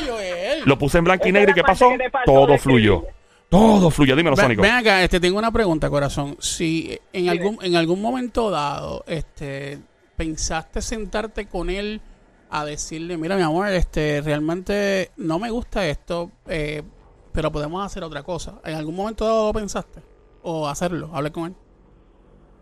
Lo 0.63 0.77
puse 0.79 0.97
en 0.99 1.03
blanco 1.03 1.27
y 1.27 1.33
negro. 1.33 1.51
¿Y 1.51 1.53
qué 1.53 1.63
pasó? 1.63 1.89
Todo 2.25 2.57
fluyó. 2.57 3.03
Todo 3.49 3.91
fluyó. 3.91 4.15
Dímelo, 4.15 4.35
Sónico. 4.35 4.61
ven 4.61 4.71
acá, 4.71 5.03
este, 5.03 5.19
tengo 5.19 5.37
una 5.37 5.51
pregunta, 5.51 5.89
corazón. 5.89 6.37
Si 6.39 6.97
en 7.11 7.29
algún, 7.29 7.59
en 7.61 7.75
algún 7.75 8.01
momento 8.01 8.49
dado, 8.49 9.03
este, 9.05 9.79
pensaste 10.15 10.81
sentarte 10.81 11.45
con 11.45 11.69
él 11.69 12.01
a 12.49 12.65
decirle, 12.65 13.17
mira, 13.17 13.35
mi 13.35 13.43
amor, 13.43 13.67
este, 13.69 14.21
realmente 14.21 15.11
no 15.17 15.39
me 15.39 15.49
gusta 15.49 15.85
esto, 15.87 16.31
eh, 16.47 16.83
pero 17.31 17.51
podemos 17.51 17.85
hacer 17.85 18.03
otra 18.03 18.23
cosa. 18.23 18.55
¿En 18.63 18.75
algún 18.75 18.95
momento 18.95 19.25
dado 19.25 19.47
lo 19.47 19.53
pensaste? 19.53 20.12
¿O 20.43 20.67
hacerlo? 20.67 21.09
Hablé 21.13 21.31
con 21.31 21.45
él. 21.47 21.53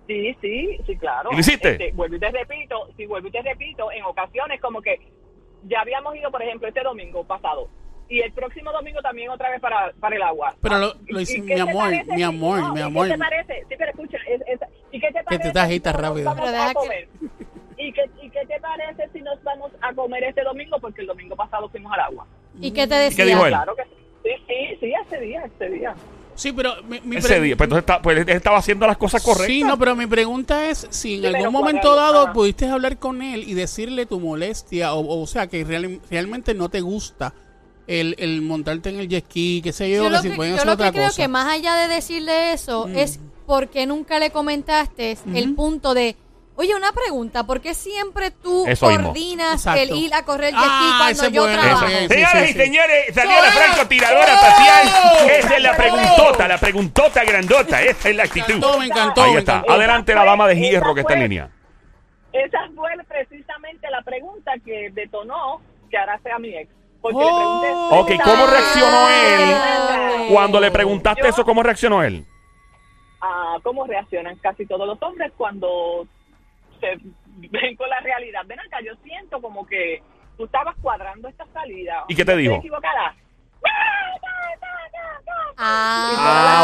Sí, 0.08 0.36
sí, 0.42 0.78
sí, 0.86 0.98
claro. 0.98 1.30
¿Y 1.32 1.36
lo 1.36 1.40
hiciste? 1.40 1.72
Este, 1.72 1.92
vuelvo 1.94 2.16
y 2.16 2.20
te 2.20 2.30
repito, 2.32 2.88
sí, 2.98 3.06
vuelvo 3.06 3.28
y 3.28 3.32
te 3.32 3.42
repito, 3.42 3.92
en 3.92 4.04
ocasiones 4.04 4.60
como 4.62 4.82
que 4.82 5.00
ya 5.68 5.82
habíamos 5.82 6.16
ido, 6.16 6.30
por 6.32 6.42
ejemplo, 6.42 6.68
este 6.68 6.82
domingo 6.82 7.24
pasado. 7.24 7.68
Y 8.10 8.20
el 8.20 8.34
próximo 8.34 8.72
domingo 8.74 9.02
también 9.02 9.30
otra 9.30 9.50
vez 9.52 9.62
para, 9.62 9.94
para 10.00 10.16
el 10.18 10.22
agua. 10.22 10.54
Pero 10.62 10.80
lo- 10.80 10.88
Ah, 10.88 10.98
lo 11.08 11.20
¿y- 11.20 11.24
hice- 11.24 11.38
y 11.38 11.42
mi 11.42 11.56
te 11.56 11.62
amor, 11.62 11.84
parece 11.92 12.12
mi 12.12 12.18
si- 12.18 12.24
amor, 12.24 12.60
no, 12.60 12.74
mi 12.74 12.80
¿y 12.80 12.84
amor. 12.84 13.08
¿Qué 13.08 13.14
te 13.14 13.20
parece? 13.20 13.66
Sí, 13.70 13.76
pero 13.78 13.92
escucha, 13.92 14.18
es- 14.28 14.42
es- 14.48 14.60
¿y 14.92 15.00
qué 15.00 15.08
te 15.08 15.14
te 15.14 15.24
parece? 15.24 15.48
estás 15.48 15.64
si 15.68 15.70
agita 15.72 15.94
nos 15.94 16.02
rápido. 16.02 16.26
vamos 16.26 16.42
Pero 16.46 16.48
a 16.48 16.52
deja 16.52 16.68
que- 16.68 16.74
comer? 16.74 17.08
¿Y 17.78 17.94
qué, 17.94 18.02
¿Y 18.22 18.30
qué 18.30 18.46
te 18.48 18.60
parece 18.60 19.10
si 19.14 19.22
nos 19.22 19.42
vamos 19.44 19.72
a 19.82 19.94
comer 19.94 20.24
este 20.26 20.44
domingo? 20.44 20.78
Porque 20.80 21.02
el 21.02 21.08
domingo 21.08 21.36
pasado 21.38 21.70
fuimos 21.70 21.92
al 21.94 22.02
agua. 22.02 22.28
¿Y 22.60 22.72
qué 22.72 22.82
te 22.86 22.90
qué 22.96 23.00
decía? 23.02 23.26
dijo 23.26 23.46
él? 23.46 23.54
Claro 23.54 23.76
que 23.76 23.84
sí. 23.84 23.90
Sí, 24.24 24.30
sí, 24.48 24.78
sí, 24.82 24.94
ese 25.08 25.20
día, 25.22 25.46
ese 25.46 25.70
día. 25.70 25.96
Sí, 26.42 26.52
pero 26.54 26.82
mi, 26.84 27.00
mi 27.02 27.18
Ese 27.18 27.40
día. 27.40 27.56
Pues 27.56 27.68
entonces 27.68 27.82
está- 27.84 28.02
pues 28.02 28.18
él 28.18 28.30
estaba 28.30 28.58
haciendo 28.58 28.88
las 28.88 28.98
cosas 28.98 29.22
correctas. 29.22 29.48
Sí, 29.48 29.64
no, 29.64 29.78
pero 29.78 29.96
mi 29.96 30.08
pregunta 30.08 30.70
es 30.70 30.88
si 30.90 31.16
en 31.16 31.22
Sí, 31.22 31.26
algún 31.28 31.42
¿cuál 31.42 31.52
momento 31.52 31.96
dado 31.96 32.24
Ajá. 32.24 32.34
pudiste 32.34 32.68
hablar 32.68 32.98
con 32.98 33.22
él 33.22 33.44
y 33.48 33.54
decirle 33.54 34.08
tu 34.08 34.20
molestia, 34.20 34.94
o, 34.94 35.22
o 35.22 35.28
sea, 35.28 35.46
que 35.48 35.64
real- 35.64 36.02
realmente 36.10 36.56
no 36.56 36.70
te 36.70 36.82
gusta 36.82 37.34
el, 37.86 38.16
el 38.18 38.42
montarte 38.42 38.90
en 38.90 39.00
el 39.00 39.08
jet 39.08 39.26
ski, 39.26 39.62
qué 39.64 39.72
sé 39.72 39.90
yo, 39.92 39.98
Yo 39.98 40.04
que 40.06 40.10
lo 40.10 40.22
si 40.24 40.30
que, 40.32 40.36
pueden 40.36 40.54
yo 40.54 40.56
hacer 40.58 40.68
lo 40.68 40.74
otra 40.74 40.88
que 40.88 40.98
creo 40.98 41.08
cosa. 41.10 41.22
que 41.22 41.28
más 41.28 41.48
allá 41.54 41.76
de 41.76 41.94
decirle 41.94 42.54
eso 42.54 42.88
Mm. 42.88 42.96
es 42.98 43.20
porque 43.46 43.86
nunca 43.86 44.18
le 44.18 44.32
comentaste 44.32 45.18
el 45.36 45.54
punto 45.56 45.94
de, 45.94 46.16
oye, 46.62 46.76
una 46.76 46.92
pregunta, 46.92 47.44
¿por 47.46 47.60
qué 47.62 47.74
siempre 47.74 48.32
tú 48.32 48.66
Eso 48.68 48.88
mismo. 48.88 49.06
coordinas 49.06 49.54
Exacto. 49.56 49.82
el 49.82 49.92
ir 49.96 50.14
a 50.14 50.24
correr 50.24 50.54
jet 50.54 50.60
ski 50.64 50.70
Ah, 50.70 50.96
cuando 51.00 51.24
ese 51.24 51.32
yo 51.32 51.42
bueno, 51.44 51.60
trabajo? 51.62 51.86
ese 51.86 51.96
es. 51.96 52.02
Sí, 52.02 52.14
Señoras 52.14 52.34
sí, 52.34 52.44
y 52.44 52.48
sí. 52.48 52.54
señores, 52.60 53.06
salió 53.16 53.32
la 53.42 53.52
¡Soy- 53.52 53.62
francotiradora 53.64 54.26
¡Oh! 54.26 54.36
espacial. 54.36 55.30
Esa 55.32 55.56
es 55.58 55.64
la 55.64 55.76
preguntota, 55.76 56.48
la 56.48 56.58
preguntota 56.58 57.24
grandota. 57.24 57.82
Esa 57.82 58.10
es 58.10 58.16
la 58.16 58.24
Me 58.24 58.30
actitud. 58.30 58.50
encantó, 58.56 58.80
me 58.80 58.86
encantó. 58.86 59.24
Ahí 59.24 59.34
me 59.34 59.40
está. 59.40 59.52
encantó. 59.58 59.74
Adelante 59.74 60.16
la 60.16 60.26
dama 60.26 60.48
de 60.48 60.56
hierro 60.56 60.86
Esa 60.88 60.94
que 60.96 61.02
está 61.02 61.14
en 61.16 61.20
línea. 61.22 61.50
Esa 62.34 62.60
fue 62.76 62.92
precisamente 63.08 63.90
la 63.90 64.02
pregunta 64.04 64.52
que 64.64 64.90
detonó 64.94 65.62
que 65.90 65.98
ahora 65.98 66.20
sea 66.24 66.40
mi 66.40 66.56
ex. 66.56 66.70
Porque 67.02 67.18
Oh. 67.20 67.62
le 67.62 67.68
pregunté. 67.98 68.18
Ok, 68.20 68.24
¿cómo 68.24 68.46
reaccionó 68.46 69.10
él 69.10 70.30
cuando 70.32 70.60
le 70.60 70.72
preguntaste 70.72 71.24
Yo- 71.24 71.30
eso? 71.30 71.44
¿Cómo 71.44 71.64
reaccionó 71.64 72.04
él? 72.04 72.26
Ah, 73.22 73.58
¿Cómo 73.64 73.86
reaccionan 73.86 74.36
casi 74.38 74.66
todos 74.66 74.88
los 74.88 75.02
hombres 75.02 75.32
cuando 75.38 76.08
se 76.82 76.98
ven 77.50 77.76
con 77.78 77.90
la 77.90 78.00
realidad? 78.02 78.42
Ven 78.46 78.60
acá, 78.60 78.80
yo 78.82 78.94
siento 79.04 79.42
como 79.42 79.66
que 79.66 80.04
tú 80.36 80.46
estabas 80.46 80.76
cuadrando 80.82 81.30
esta 81.30 81.46
salida. 81.54 82.04
¿Y 82.10 82.16
qué 82.16 82.26
te 82.26 82.36
dijo? 82.36 82.56
Equivocada. 82.56 83.16
Ah, 85.64 86.64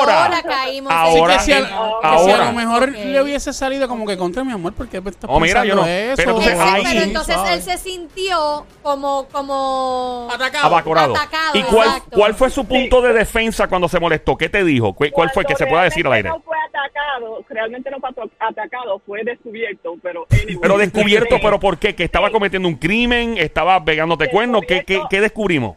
Ahora. 0.00 0.24
ahora 0.24 0.42
caímos. 0.42 0.90
Ahora, 0.90 1.34
que 1.36 1.40
si 1.42 1.52
a, 1.52 1.58
que 1.58 2.18
si 2.24 2.30
a 2.30 2.44
lo 2.46 2.52
mejor 2.54 2.88
le 2.92 3.20
hubiese 3.20 3.52
salido 3.52 3.88
como 3.88 4.06
que 4.06 4.16
contra 4.16 4.42
mi 4.42 4.52
amor, 4.52 4.72
porque 4.72 4.96
estás 4.96 5.16
Oh, 5.28 5.38
mira, 5.38 5.66
yo 5.66 5.74
no. 5.74 5.84
eso? 5.84 6.14
Pero 6.16 6.30
entonces 6.30 6.54
Ese, 6.54 6.62
ahí- 6.62 6.82
pero 6.90 7.00
entonces 7.04 7.34
¿sabes? 7.34 7.52
él 7.52 7.62
se 7.62 7.76
sintió 7.76 8.64
como, 8.82 9.26
como 9.30 10.28
Atacado. 10.32 10.66
Abacorado. 10.66 11.14
Atacado, 11.14 11.50
¿Y 11.58 11.62
cuál, 11.64 11.88
exacto. 11.88 12.16
cuál 12.16 12.34
fue 12.34 12.48
su 12.48 12.64
punto 12.64 13.02
de 13.02 13.12
defensa 13.12 13.66
cuando 13.68 13.86
se 13.86 14.00
molestó? 14.00 14.34
¿Qué 14.38 14.48
te 14.48 14.64
dijo? 14.64 14.94
¿Cu- 14.94 15.10
¿Cuál 15.12 15.28
fue 15.30 15.44
que 15.44 15.54
se 15.54 15.66
pueda 15.66 15.82
decir 15.82 16.06
al 16.06 16.12
aire? 16.14 16.30
Realmente 16.30 16.48
No 16.48 16.50
fue 16.50 16.56
atacado, 16.68 17.44
realmente 17.50 17.90
no 17.90 17.98
fue 17.98 18.30
atacado, 18.38 19.02
fue 19.04 19.24
descubierto, 19.24 19.96
pero 20.02 20.26
anyway. 20.30 20.56
Pero 20.62 20.78
descubierto. 20.78 21.36
¿pero 21.42 21.60
por 21.60 21.76
qué? 21.78 21.94
¿Que 21.94 22.04
estaba 22.04 22.30
cometiendo 22.30 22.66
un 22.66 22.76
crimen? 22.76 23.36
¿Estaba 23.36 23.84
pegándote 23.84 24.30
cuernos? 24.30 24.62
¿Qué, 24.66 24.84
qué, 24.86 25.02
qué 25.10 25.20
descubrimos? 25.20 25.76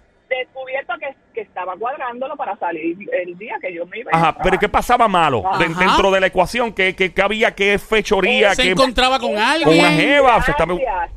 Que, 1.41 1.43
que 1.43 1.49
estaba 1.49 1.75
cuadrándolo 1.77 2.35
para 2.35 2.55
salir 2.57 2.97
el 3.11 3.37
día 3.37 3.55
que 3.61 3.73
yo 3.73 3.85
me 3.85 3.99
iba. 3.99 4.11
a 4.13 4.17
Ajá, 4.17 4.27
a 4.29 4.37
pero 4.43 4.57
¿qué 4.59 4.69
pasaba 4.69 5.07
malo 5.07 5.43
Ajá. 5.47 5.57
de- 5.59 5.73
dentro 5.73 6.11
de 6.11 6.19
la 6.19 6.27
ecuación? 6.27 6.73
¿Qué, 6.73 6.95
qué, 6.95 7.13
qué 7.13 7.21
había? 7.21 7.53
¿Qué 7.55 7.77
fechoría? 7.79 8.53
Se 8.55 8.63
¿Qué- 8.63 8.71
encontraba 8.71 9.19
con 9.19 9.29
con 9.31 9.37
una 9.39 9.51
alguien. 9.53 9.95
jeva? 9.95 10.35
Gracias, 10.37 11.11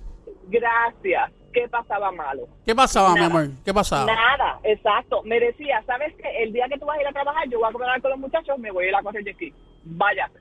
gracias. 0.48 1.32
¿Qué 1.52 1.68
pasaba 1.68 2.10
malo? 2.10 2.48
¿Qué 2.66 2.74
pasaba, 2.74 3.10
mi 3.10 3.20
Nada. 3.20 3.26
amor? 3.26 3.48
¿Qué 3.64 3.72
pasaba? 3.72 4.06
Nada, 4.06 4.58
exacto. 4.64 5.22
Me 5.24 5.38
decía, 5.38 5.80
¿sabes 5.86 6.12
qué? 6.20 6.42
El 6.42 6.52
día 6.52 6.66
que 6.68 6.76
tú 6.78 6.84
vas 6.84 6.98
a 6.98 7.00
ir 7.02 7.06
a 7.06 7.12
trabajar, 7.12 7.48
yo 7.48 7.60
voy 7.60 7.68
a 7.68 7.72
comer 7.72 8.02
con 8.02 8.10
los 8.10 8.20
muchachos, 8.20 8.58
me 8.58 8.72
voy 8.72 8.86
a 8.86 8.88
ir 8.88 8.94
a 8.96 9.02
correr 9.02 9.22
jet 9.24 9.36
ski. 9.36 9.54
Váyase. 9.84 10.40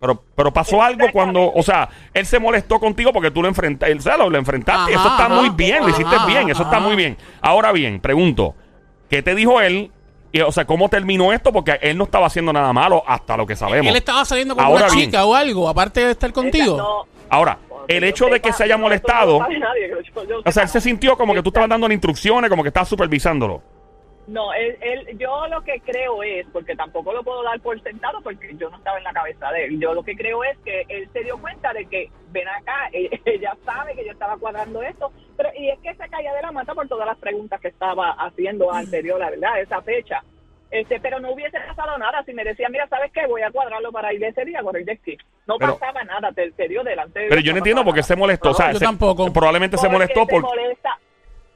Pero, 0.00 0.24
pero 0.34 0.50
pasó 0.52 0.82
algo 0.82 1.06
cuando, 1.12 1.52
o 1.52 1.62
sea, 1.62 1.88
él 2.14 2.24
se 2.26 2.40
molestó 2.40 2.80
contigo 2.80 3.12
porque 3.12 3.30
tú 3.30 3.42
lo 3.42 3.48
enfrentaste, 3.48 3.94
o 3.94 4.00
sea, 4.00 4.16
lo, 4.16 4.30
lo 4.30 4.38
enfrentaste. 4.38 4.94
Ajá, 4.94 5.00
eso 5.00 5.08
está 5.08 5.26
ajá. 5.26 5.34
muy 5.34 5.50
bien, 5.50 5.82
lo 5.82 5.90
hiciste 5.90 6.16
bien, 6.26 6.48
eso 6.50 6.62
está 6.62 6.80
muy 6.80 6.96
bien. 6.96 7.16
Ahora 7.42 7.70
bien, 7.70 8.00
pregunto, 8.00 8.54
¿qué 9.10 9.22
te 9.22 9.34
dijo 9.34 9.60
él? 9.60 9.90
Y, 10.32 10.40
o 10.40 10.52
sea, 10.52 10.64
¿cómo 10.64 10.88
terminó 10.88 11.32
esto? 11.32 11.52
Porque 11.52 11.78
él 11.82 11.98
no 11.98 12.04
estaba 12.04 12.26
haciendo 12.28 12.52
nada 12.52 12.72
malo 12.72 13.02
hasta 13.06 13.36
lo 13.36 13.46
que 13.46 13.56
sabemos. 13.56 13.88
Él 13.90 13.96
estaba 13.96 14.24
saliendo 14.24 14.54
con 14.54 14.64
Ahora 14.64 14.86
una 14.86 14.94
bien. 14.94 15.06
chica 15.10 15.24
o 15.26 15.34
algo, 15.34 15.68
aparte 15.68 16.04
de 16.04 16.12
estar 16.12 16.32
contigo. 16.32 16.76
No, 16.76 17.06
Ahora, 17.28 17.58
el 17.88 18.04
hecho 18.04 18.26
de 18.26 18.40
que 18.40 18.52
se 18.52 18.64
haya 18.64 18.76
molestado, 18.76 19.38
No, 19.40 19.44
sabe 19.44 19.58
nadie, 19.58 19.88
que 19.88 20.10
yo- 20.14 20.24
yo 20.24 20.40
o 20.44 20.52
sea, 20.52 20.62
él 20.62 20.68
se 20.68 20.80
sintió 20.80 21.16
como 21.16 21.34
que 21.34 21.42
tú 21.42 21.48
estabas 21.50 21.68
dando 21.68 21.90
instrucciones, 21.90 22.48
como 22.48 22.62
que 22.62 22.68
estabas 22.68 22.88
supervisándolo. 22.88 23.60
No, 24.28 24.52
él, 24.52 24.76
él- 24.80 25.18
yo 25.18 25.48
lo 25.48 25.60
que 25.62 25.80
creo 25.80 26.22
es, 26.22 26.46
porque 26.52 26.76
tampoco 26.76 27.12
lo 27.12 27.24
puedo 27.24 27.42
dar 27.42 27.58
por 27.60 27.80
sentado 27.82 28.20
porque 28.22 28.54
yo 28.56 28.70
no 28.70 28.76
estaba 28.76 28.98
en 28.98 29.04
la 29.04 29.12
cabeza 29.12 29.50
de 29.50 29.64
él, 29.64 29.80
yo 29.80 29.92
lo 29.94 30.04
que 30.04 30.14
creo 30.14 30.44
es 30.44 30.56
que 30.64 30.84
él 30.88 31.08
se 31.12 31.24
dio 31.24 31.36
cuenta 31.38 31.72
de 31.72 31.86
que, 31.86 32.08
ven 32.30 32.46
acá, 32.46 32.88
e- 32.92 33.20
ella 33.24 33.56
sabe 33.64 33.94
que 33.96 34.04
yo 34.04 34.12
estaba 34.12 34.36
cuadrando 34.36 34.80
esto, 34.82 35.10
pero 35.40 35.50
y 35.58 35.70
es 35.70 35.78
que 35.80 35.94
se 35.94 36.08
caía 36.10 36.34
de 36.34 36.42
la 36.42 36.52
mata 36.52 36.74
por 36.74 36.86
todas 36.86 37.06
las 37.06 37.16
preguntas 37.16 37.58
que 37.60 37.68
estaba 37.68 38.10
haciendo 38.12 38.70
anterior, 38.72 39.18
la 39.18 39.30
verdad, 39.30 39.58
esa 39.60 39.80
fecha. 39.80 40.22
Este, 40.70 41.00
pero 41.00 41.18
no 41.18 41.32
hubiese 41.32 41.58
pasado 41.60 41.96
nada 41.98 42.22
si 42.24 42.32
me 42.34 42.44
decía, 42.44 42.68
mira, 42.68 42.86
¿sabes 42.88 43.10
qué? 43.12 43.26
Voy 43.26 43.42
a 43.42 43.50
cuadrarlo 43.50 43.90
para 43.90 44.12
ir 44.12 44.22
ese 44.22 44.44
día, 44.44 44.62
correr 44.62 44.84
de 44.84 44.92
esquí. 44.92 45.16
No 45.46 45.56
Pero- 45.58 45.78
pasaba 45.78 46.04
nada, 46.04 46.30
te, 46.32 46.52
te 46.52 46.68
dio 46.68 46.84
delante. 46.84 47.20
de 47.20 47.28
Pero 47.28 47.40
yo 47.40 47.52
no 47.52 47.58
entiendo 47.58 47.84
por 47.84 47.94
qué 47.94 48.02
se 48.02 48.14
molestó. 48.16 48.50
O 48.50 48.54
sea, 48.54 48.70
Yo 48.72 48.78
se- 48.78 48.84
tampoco. 48.84 49.32
probablemente 49.32 49.76
se 49.78 49.86
Porque 49.88 49.92
molestó 49.94 50.20
se 50.26 50.30
por... 50.30 50.42
molesta, 50.42 50.98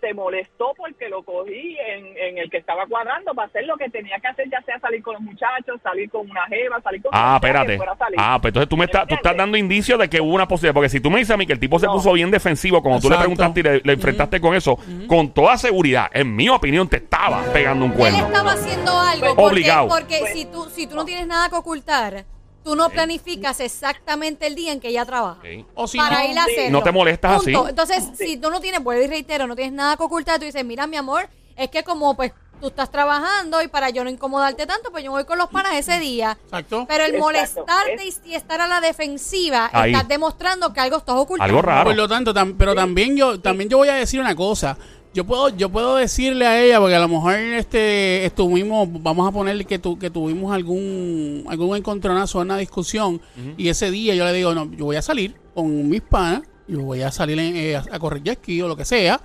se 0.05 0.13
molestó 0.13 0.73
porque 0.77 1.09
lo 1.09 1.23
cogí 1.23 1.77
en, 1.89 2.07
en 2.19 2.39
el 2.39 2.51
que 2.51 2.59
estaba 2.59 2.87
cuadrando 2.87 3.33
para 3.35 3.49
hacer 3.49 3.65
lo 3.65 3.77
que 3.77 3.89
tenía 3.89 4.19
que 4.21 4.29
hacer, 4.29 4.51
ya 4.51 4.61
sea 4.63 4.79
salir 4.81 5.03
con 5.03 5.15
los 5.15 5.23
muchachos, 5.23 5.81
salir 5.83 6.11
con 6.11 6.29
una 6.31 6.45
jeva, 6.47 6.81
salir 6.83 7.01
con 7.03 7.11
Ah, 7.15 7.37
espérate. 7.37 7.79
Ah, 8.19 8.39
pues 8.41 8.51
entonces 8.51 8.69
tú 8.69 8.77
me 8.77 8.85
estás, 8.85 9.07
tú 9.07 9.15
estás 9.15 9.37
dando 9.37 9.57
indicios 9.57 9.99
de 9.99 10.09
que 10.11 10.21
hubo 10.21 10.35
una 10.35 10.47
posibilidad. 10.47 10.75
Porque 10.75 10.89
si 10.91 11.01
tú 11.01 11.11
me 11.11 11.19
dices 11.19 11.31
a 11.33 11.37
mí 11.37 11.47
que 11.47 11.53
el 11.55 11.61
tipo 11.61 11.79
se 11.79 11.87
No. 11.87 11.93
puso 11.95 12.13
bien 12.13 12.31
defensivo, 12.31 12.83
como 12.83 13.01
tú 13.01 13.09
le 13.09 13.15
Exacto. 13.15 13.35
preguntaste 13.37 13.61
y 13.61 13.63
le, 13.63 13.81
le 13.85 13.93
enfrentaste 13.95 14.41
con 14.41 14.55
eso, 14.55 14.79
con 15.07 15.33
toda 15.33 15.57
seguridad, 15.57 16.11
en 16.13 16.35
mi 16.37 16.49
opinión, 16.49 16.89
te 16.89 16.97
estaba 16.99 17.43
pegando 17.53 17.85
un 17.87 17.93
Él 17.93 17.97
cuerno. 17.99 18.27
estaba 18.27 18.53
haciendo 18.53 18.93
algo 19.01 19.21
Pues, 19.21 19.35
porque, 19.35 19.53
Obligado. 19.55 19.89
porque 19.89 20.19
Pues- 20.21 20.33
si 20.33 20.45
tú 20.47 20.65
si 20.71 20.87
tú 20.87 20.97
no 20.97 21.05
tienes 21.05 21.27
nada 21.27 21.49
que 21.49 21.55
ocultar, 21.57 22.25
tú 22.65 22.75
no 22.75 22.89
planificas 22.89 23.61
exactamente 23.61 24.47
el 24.47 24.55
día 24.55 24.73
en 24.73 24.81
que 24.81 24.89
ella 24.89 25.05
trabaja. 25.05 25.41
Sí. 25.43 25.65
O 25.75 25.87
si 25.87 25.99
para 25.99 26.23
no, 26.25 26.31
ir 26.31 26.39
a 26.39 26.43
hacerlo. 26.45 26.79
No 26.79 26.83
te 26.83 26.91
molestas 26.93 27.43
Punto. 27.45 27.61
así. 27.61 27.71
Entonces, 27.71 28.05
si 28.19 28.37
tú 28.39 28.51
no 28.51 28.61
tienes, 28.61 28.83
vuelvo 28.83 29.03
y 29.05 29.07
reitero, 29.07 29.47
no 29.47 29.55
tienes 29.55 29.75
nada 29.75 29.97
que 29.97 30.03
ocultar, 30.03 30.39
tú 30.39 30.47
dices, 30.47 30.65
mira, 30.65 30.87
mi 30.87 30.97
amor, 30.97 31.29
es 31.57 31.69
que 31.71 31.85
como 31.85 32.17
pues 32.17 32.33
tú 32.61 32.69
estás 32.69 32.91
trabajando 32.91 33.61
y 33.63 33.69
para 33.69 33.91
yo 33.91 34.03
no 34.05 34.09
incomodarte 34.11 34.65
tanto, 34.67 34.91
pues 34.91 35.05
yo 35.05 35.11
voy 35.11 35.25
con 35.25 35.37
los 35.37 35.49
panas 35.51 35.75
ese 35.75 35.99
día. 35.99 36.39
Exacto. 36.45 36.87
Pero 36.89 37.05
el 37.05 37.19
molestarte 37.19 37.99
y, 38.05 38.31
y 38.31 38.35
estar 38.35 38.61
a 38.61 38.67
la 38.67 38.81
defensiva, 38.81 39.69
Ahí. 39.73 39.93
estás 39.93 40.09
demostrando 40.09 40.73
que 40.73 40.81
algo 40.81 40.97
estás 40.97 41.17
ocultando. 41.17 41.45
Algo 41.53 41.61
raro. 41.63 41.85
Por 41.85 41.97
lo 41.97 42.09
tanto, 42.09 42.33
tam- 42.33 42.55
pero 42.57 42.75
también 42.75 43.17
yo 43.17 43.39
también 43.41 43.69
yo 43.69 43.77
voy 43.77 43.89
a 43.89 43.95
decir 43.95 44.21
una 44.21 44.35
cosa. 44.35 44.79
Yo 45.15 45.25
puedo 45.25 45.49
yo 45.51 45.69
puedo 45.71 45.95
decirle 45.97 46.45
a 46.47 46.61
ella 46.63 46.81
porque 46.81 46.97
a 46.97 46.99
lo 47.01 47.09
mejor 47.09 47.35
este 47.37 48.27
estuvimos 48.27 48.89
vamos 49.03 49.29
a 49.29 49.33
ponerle 49.33 49.65
que 49.65 49.79
tu, 49.79 49.97
que 49.99 50.11
tuvimos 50.11 50.53
algún 50.53 51.45
algún 51.49 51.77
encontronazo, 51.77 52.41
una 52.41 52.57
discusión 52.59 53.21
y 53.57 53.69
ese 53.69 53.91
día 53.93 54.15
yo 54.17 54.25
le 54.25 54.33
digo, 54.33 54.55
"No, 54.55 54.69
yo 54.73 54.87
voy 54.87 54.97
a 54.97 55.03
salir 55.03 55.37
con 55.55 55.89
mis 55.89 56.01
panas, 56.01 56.43
yo 56.67 56.81
voy 56.83 57.03
a 57.03 57.13
salir 57.13 57.39
en- 57.39 57.57
eh, 57.57 57.77
a, 57.77 57.85
a 57.93 57.99
correr 58.01 58.23
jet 58.25 58.39
ski 58.41 58.61
o 58.63 58.69
lo 58.69 58.77
que 58.77 58.85
sea." 58.85 59.21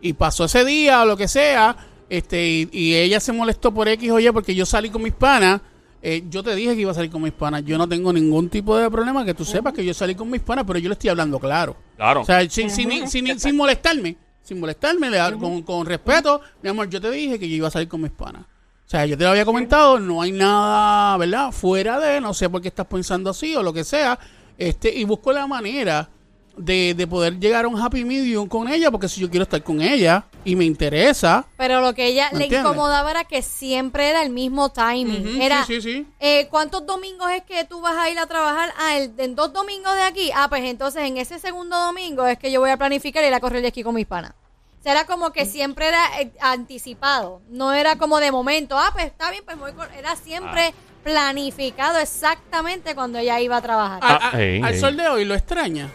Y 0.00 0.12
pasó 0.12 0.44
ese 0.44 0.64
día 0.64 1.02
o 1.02 1.06
lo 1.06 1.16
que 1.16 1.26
sea, 1.26 1.76
este 2.08 2.46
y, 2.48 2.68
y 2.72 2.94
ella 2.94 3.18
se 3.18 3.32
molestó 3.32 3.72
por 3.74 3.88
X 3.88 4.10
o 4.12 4.20
Y 4.20 4.30
porque 4.30 4.54
yo 4.54 4.64
salí 4.66 4.88
con 4.90 5.02
mis 5.02 5.14
panas. 5.14 5.60
Eh, 6.06 6.22
yo 6.28 6.42
te 6.42 6.54
dije 6.54 6.74
que 6.74 6.82
iba 6.82 6.90
a 6.90 6.94
salir 6.94 7.10
con 7.10 7.22
mis 7.22 7.32
panas. 7.32 7.64
Yo 7.64 7.78
no 7.78 7.88
tengo 7.88 8.12
ningún 8.12 8.50
tipo 8.50 8.76
de 8.76 8.90
problema 8.90 9.24
que 9.24 9.32
tú 9.32 9.42
sepas 9.44 9.72
que 9.72 9.82
yo 9.84 9.94
salí 9.94 10.14
con 10.14 10.28
mis 10.30 10.42
panas, 10.42 10.64
pero 10.66 10.78
yo 10.78 10.90
le 10.90 10.92
estoy 10.92 11.08
hablando 11.08 11.40
claro. 11.40 11.74
Claro. 11.96 12.20
O 12.20 12.24
sea, 12.26 12.40
sin, 12.50 12.68
sin, 12.70 13.08
sin, 13.08 13.40
sin 13.40 13.56
molestarme, 13.56 14.16
sin 14.44 14.60
molestarme, 14.60 15.10
le 15.10 15.16
da- 15.16 15.32
con, 15.32 15.62
con 15.62 15.84
respeto, 15.86 16.40
mi 16.62 16.68
amor, 16.68 16.88
yo 16.88 17.00
te 17.00 17.10
dije 17.10 17.38
que 17.38 17.48
yo 17.48 17.56
iba 17.56 17.68
a 17.68 17.70
salir 17.72 17.88
con 17.88 18.00
mis 18.02 18.12
panas. 18.12 18.42
O 18.42 18.88
sea, 18.88 19.06
yo 19.06 19.16
te 19.18 19.24
lo 19.24 19.30
había 19.30 19.44
comentado, 19.46 19.98
no 19.98 20.20
hay 20.22 20.30
nada, 20.30 21.16
¿verdad? 21.16 21.50
Fuera 21.50 21.98
de, 21.98 22.20
no 22.20 22.34
sé 22.34 22.48
por 22.50 22.60
qué 22.60 22.68
estás 22.68 22.86
pensando 22.86 23.30
así 23.30 23.56
o 23.56 23.62
lo 23.62 23.72
que 23.72 23.82
sea. 23.82 24.18
Este, 24.58 24.94
y 24.94 25.04
busco 25.04 25.32
la 25.32 25.46
manera 25.48 26.08
de, 26.56 26.94
de 26.94 27.06
poder 27.06 27.38
llegar 27.38 27.64
a 27.64 27.68
un 27.68 27.80
happy 27.80 28.04
medium 28.04 28.46
con 28.48 28.68
ella, 28.68 28.90
porque 28.90 29.08
si 29.08 29.20
yo 29.20 29.28
quiero 29.30 29.42
estar 29.44 29.62
con 29.62 29.80
ella 29.80 30.24
y 30.44 30.56
me 30.56 30.64
interesa. 30.64 31.46
Pero 31.56 31.80
lo 31.80 31.94
que 31.94 32.06
ella 32.06 32.28
¿Me 32.32 32.38
le 32.38 32.44
entiendes? 32.44 32.70
incomodaba 32.72 33.10
era 33.10 33.24
que 33.24 33.42
siempre 33.42 34.08
era 34.10 34.22
el 34.22 34.30
mismo 34.30 34.70
timing. 34.70 35.40
Era, 35.42 35.64
sí, 35.64 35.80
sí, 35.80 35.82
sí. 35.82 36.06
eh, 36.20 36.46
¿cuántos 36.50 36.86
domingos 36.86 37.30
es 37.32 37.42
que 37.42 37.64
tú 37.64 37.80
vas 37.80 37.96
a 37.96 38.08
ir 38.10 38.18
a 38.18 38.26
trabajar? 38.26 38.72
Ah, 38.78 38.96
el, 38.96 39.12
en 39.18 39.34
dos 39.34 39.52
domingos 39.52 39.94
de 39.94 40.02
aquí. 40.02 40.30
Ah, 40.34 40.46
pues 40.48 40.62
entonces 40.64 41.02
en 41.02 41.16
ese 41.18 41.38
segundo 41.38 41.76
domingo 41.78 42.26
es 42.26 42.38
que 42.38 42.52
yo 42.52 42.60
voy 42.60 42.70
a 42.70 42.76
planificar 42.76 43.24
ir 43.24 43.34
a 43.34 43.40
correr 43.40 43.60
de 43.62 43.68
esquí 43.68 43.82
con 43.82 43.94
mis 43.94 44.06
panas. 44.06 44.32
O 44.78 44.82
sea, 44.84 44.92
era 44.92 45.06
como 45.06 45.32
que 45.32 45.46
siempre 45.46 45.88
era 45.88 46.20
eh, 46.20 46.30
anticipado. 46.40 47.40
No 47.48 47.72
era 47.72 47.96
como 47.96 48.20
de 48.20 48.30
momento. 48.30 48.78
Ah, 48.78 48.90
pues 48.92 49.06
está 49.06 49.30
bien, 49.30 49.42
pues 49.44 49.58
voy 49.58 49.72
con... 49.72 49.90
Era 49.94 50.14
siempre 50.14 50.74
planificado 51.02 51.98
exactamente 51.98 52.94
cuando 52.94 53.18
ella 53.18 53.40
iba 53.40 53.56
a 53.56 53.62
trabajar. 53.62 54.00
Ah, 54.02 54.18
A- 54.32 54.36
a- 54.36 54.40
ey, 54.42 54.60
al 54.62 54.78
sol 54.78 54.96
de 54.96 55.08
hoy 55.08 55.24
lo 55.24 55.34
extraña. 55.34 55.88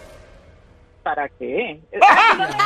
¿Para 1.04 1.28
qué? 1.30 1.80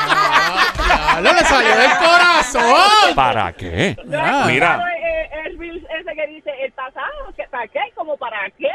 Ah, 0.06 1.20
no 1.22 1.34
le 1.34 1.40
salió 1.42 1.76
del 1.78 1.92
corazón. 1.98 3.16
¿Para 3.16 3.54
qué? 3.54 3.96
Mira. 4.06 4.46
Mira. 4.46 4.78
Eh, 4.78 5.24
eh, 5.24 5.30
el 5.46 5.58
Bill 5.58 5.86
ese 6.00 6.16
que 6.16 6.28
dice 6.28 6.50
el 6.64 6.72
pasado, 6.74 7.04
¿qué- 7.36 7.46
¿para 7.50 7.68
qué? 7.68 7.80
¿Como 7.96 8.18
para 8.18 8.50
qué? 8.58 8.68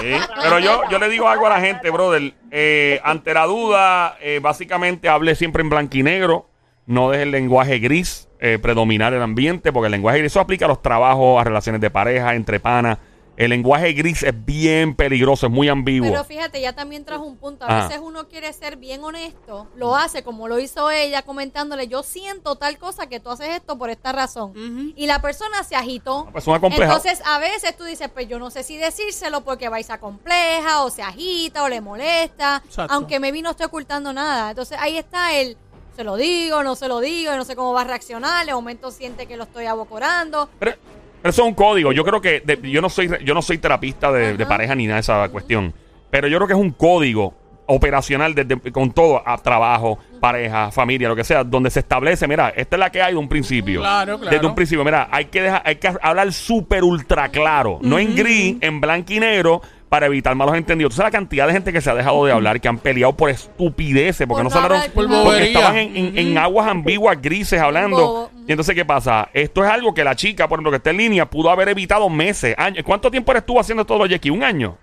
Sí, 0.00 0.14
Pero 0.42 0.58
yo, 0.58 0.82
yo 0.90 0.98
le 0.98 1.08
digo 1.08 1.28
algo 1.28 1.46
a 1.46 1.50
la 1.50 1.60
gente, 1.60 1.90
brother. 1.90 2.32
Eh, 2.50 3.00
ante 3.04 3.32
la 3.34 3.44
duda, 3.46 4.16
eh, 4.20 4.40
básicamente 4.42 5.08
hable 5.08 5.34
siempre 5.34 5.62
en 5.62 5.70
blanco 5.70 5.96
y 5.96 6.02
negro. 6.02 6.48
No 6.86 7.10
deje 7.10 7.22
el 7.24 7.30
lenguaje 7.30 7.78
gris 7.78 8.28
eh, 8.40 8.58
predominar 8.60 9.14
el 9.14 9.22
ambiente, 9.22 9.72
porque 9.72 9.86
el 9.86 9.92
lenguaje 9.92 10.18
gris 10.18 10.32
eso 10.32 10.40
aplica 10.40 10.66
a 10.66 10.68
los 10.68 10.82
trabajos, 10.82 11.40
a 11.40 11.44
relaciones 11.44 11.80
de 11.80 11.90
pareja, 11.90 12.34
entre 12.34 12.60
panas. 12.60 12.98
El 13.36 13.50
lenguaje 13.50 13.92
gris 13.92 14.22
es 14.22 14.44
bien 14.44 14.94
peligroso, 14.94 15.46
es 15.46 15.52
muy 15.52 15.68
ambiguo. 15.68 16.08
Pero 16.08 16.24
fíjate, 16.24 16.60
ya 16.60 16.72
también 16.72 17.04
trajo 17.04 17.24
un 17.24 17.36
punto. 17.36 17.64
A 17.64 17.84
veces 17.84 18.00
uno 18.02 18.28
quiere 18.28 18.52
ser 18.52 18.76
bien 18.76 19.02
honesto, 19.02 19.68
lo 19.76 19.96
hace 19.96 20.22
como 20.22 20.46
lo 20.46 20.58
hizo 20.60 20.90
ella, 20.90 21.22
comentándole, 21.22 21.88
yo 21.88 22.02
siento 22.02 22.56
tal 22.56 22.78
cosa 22.78 23.08
que 23.08 23.20
tú 23.20 23.30
haces 23.30 23.48
esto 23.48 23.76
por 23.76 23.90
esta 23.90 24.12
razón. 24.12 24.52
Y 24.96 25.06
la 25.06 25.20
persona 25.20 25.64
se 25.64 25.74
agitó. 25.76 26.28
pues 26.32 26.46
un 26.46 26.54
acomplejado. 26.54 26.96
Entonces, 26.98 27.24
a 27.26 27.38
veces 27.38 27.76
tú 27.76 27.84
dices, 27.84 28.08
pues 28.08 28.28
yo 28.28 28.38
no 28.38 28.50
sé 28.50 28.62
si 28.62 28.76
decírselo 28.76 29.42
porque 29.42 29.68
vais 29.68 29.90
a 29.90 29.98
compleja, 29.98 30.84
o 30.84 30.90
se 30.90 31.02
agita, 31.02 31.64
o 31.64 31.68
le 31.68 31.80
molesta, 31.80 32.62
Exacto. 32.64 32.94
aunque 32.94 33.18
maybe 33.18 33.42
no 33.42 33.50
estoy 33.50 33.66
ocultando 33.66 34.12
nada. 34.12 34.50
Entonces, 34.50 34.78
ahí 34.80 34.96
está 34.96 35.34
el, 35.34 35.56
se 35.96 36.04
lo 36.04 36.16
digo, 36.16 36.62
no 36.62 36.76
se 36.76 36.88
lo 36.88 37.00
digo, 37.00 37.34
no 37.36 37.44
sé 37.44 37.56
cómo 37.56 37.72
va 37.72 37.82
a 37.82 37.84
reaccionar, 37.84 38.46
de 38.46 38.54
momento 38.54 38.90
siente 38.90 39.26
que 39.26 39.36
lo 39.36 39.44
estoy 39.44 39.66
abocorando. 39.66 40.48
Pero 40.58 40.76
eso 41.24 41.42
es 41.42 41.48
un 41.48 41.54
código. 41.54 41.90
Yo 41.92 42.04
creo 42.04 42.20
que 42.20 42.40
de- 42.44 42.70
yo 42.70 42.80
no 42.80 42.88
soy 42.88 43.10
yo 43.24 43.34
no 43.34 43.42
soy 43.42 43.58
terapista 43.58 44.12
de, 44.12 44.36
de 44.36 44.44
Ajá. 44.44 44.48
pareja 44.50 44.74
ni 44.74 44.84
nada 44.86 44.96
de 44.96 45.00
esa 45.00 45.28
cuestión. 45.30 45.74
Pero 46.10 46.28
yo 46.28 46.36
creo 46.38 46.46
que 46.46 46.54
es 46.54 46.60
un 46.60 46.70
código 46.70 47.34
operacional 47.66 48.34
desde, 48.34 48.60
con 48.70 48.92
todo, 48.92 49.22
a 49.26 49.38
trabajo, 49.38 49.98
pareja, 50.20 50.70
familia, 50.70 51.08
lo 51.08 51.16
que 51.16 51.24
sea, 51.24 51.42
donde 51.44 51.70
se 51.70 51.80
establece, 51.80 52.28
mira, 52.28 52.50
esta 52.54 52.76
es 52.76 52.80
la 52.80 52.90
que 52.90 53.00
hay 53.02 53.12
de 53.14 53.18
un 53.18 53.26
principio. 53.28 53.80
Claro, 53.80 54.18
claro. 54.18 54.30
Desde 54.36 54.46
un 54.46 54.54
principio, 54.54 54.84
mira, 54.84 55.08
hay 55.10 55.24
que 55.24 55.40
dejar, 55.42 55.62
hay 55.64 55.76
que 55.76 55.90
hablar 56.02 56.30
súper 56.32 56.84
ultra 56.84 57.30
claro, 57.30 57.78
no 57.80 57.98
en 57.98 58.14
gris, 58.14 58.56
en 58.60 58.80
blanco 58.82 59.14
y 59.14 59.18
negro, 59.20 59.62
para 59.88 60.06
evitar 60.06 60.34
malos 60.34 60.56
entendidos. 60.56 60.92
Tú 60.92 60.96
sabes 60.96 61.12
la 61.12 61.18
cantidad 61.18 61.46
de 61.46 61.52
gente 61.54 61.72
que 61.72 61.80
se 61.80 61.88
ha 61.88 61.94
dejado 61.94 62.24
de 62.26 62.32
hablar, 62.32 62.60
que 62.60 62.68
han 62.68 62.78
peleado 62.78 63.16
por 63.16 63.30
estupideces, 63.30 64.26
porque 64.26 64.42
Por 64.42 64.44
no 64.44 64.50
se 64.50 64.58
hablaron, 64.58 64.80
Por 64.92 65.06
porque 65.06 65.14
bobería. 65.24 65.46
estaban 65.46 65.76
en, 65.78 65.96
en- 65.96 66.18
en 66.18 66.38
aguas 66.38 66.68
ambiguas, 66.68 67.20
grises, 67.22 67.60
hablando. 67.60 67.96
Bobo. 67.96 68.30
Y 68.46 68.52
entonces, 68.52 68.74
¿qué 68.74 68.84
pasa? 68.84 69.28
Esto 69.32 69.64
es 69.64 69.70
algo 69.70 69.94
que 69.94 70.04
la 70.04 70.14
chica, 70.14 70.48
por 70.48 70.56
ejemplo, 70.56 70.70
que 70.70 70.76
está 70.76 70.90
en 70.90 70.98
línea, 70.98 71.28
pudo 71.28 71.50
haber 71.50 71.68
evitado 71.68 72.08
meses, 72.10 72.54
años. 72.58 72.84
¿Cuánto 72.84 73.10
tiempo 73.10 73.32
eres 73.32 73.46
tú 73.46 73.58
haciendo 73.58 73.84
todos 73.84 74.02
los 74.02 74.10
Jackie? 74.10 74.30
¿Un 74.30 74.42
año? 74.42 74.78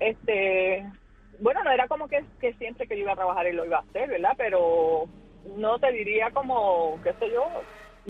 este 0.00 0.84
bueno 1.38 1.62
no 1.62 1.70
era 1.70 1.86
como 1.86 2.08
que, 2.08 2.24
que 2.40 2.54
siempre 2.54 2.86
que 2.86 2.96
yo 2.96 3.02
iba 3.02 3.12
a 3.12 3.16
trabajar 3.16 3.46
él 3.46 3.56
lo 3.56 3.64
iba 3.64 3.78
a 3.78 3.80
hacer 3.80 4.08
verdad 4.08 4.32
pero 4.36 5.04
no 5.56 5.78
te 5.78 5.92
diría 5.92 6.30
como 6.30 6.98
qué 7.04 7.12
sé 7.20 7.30
yo 7.30 7.44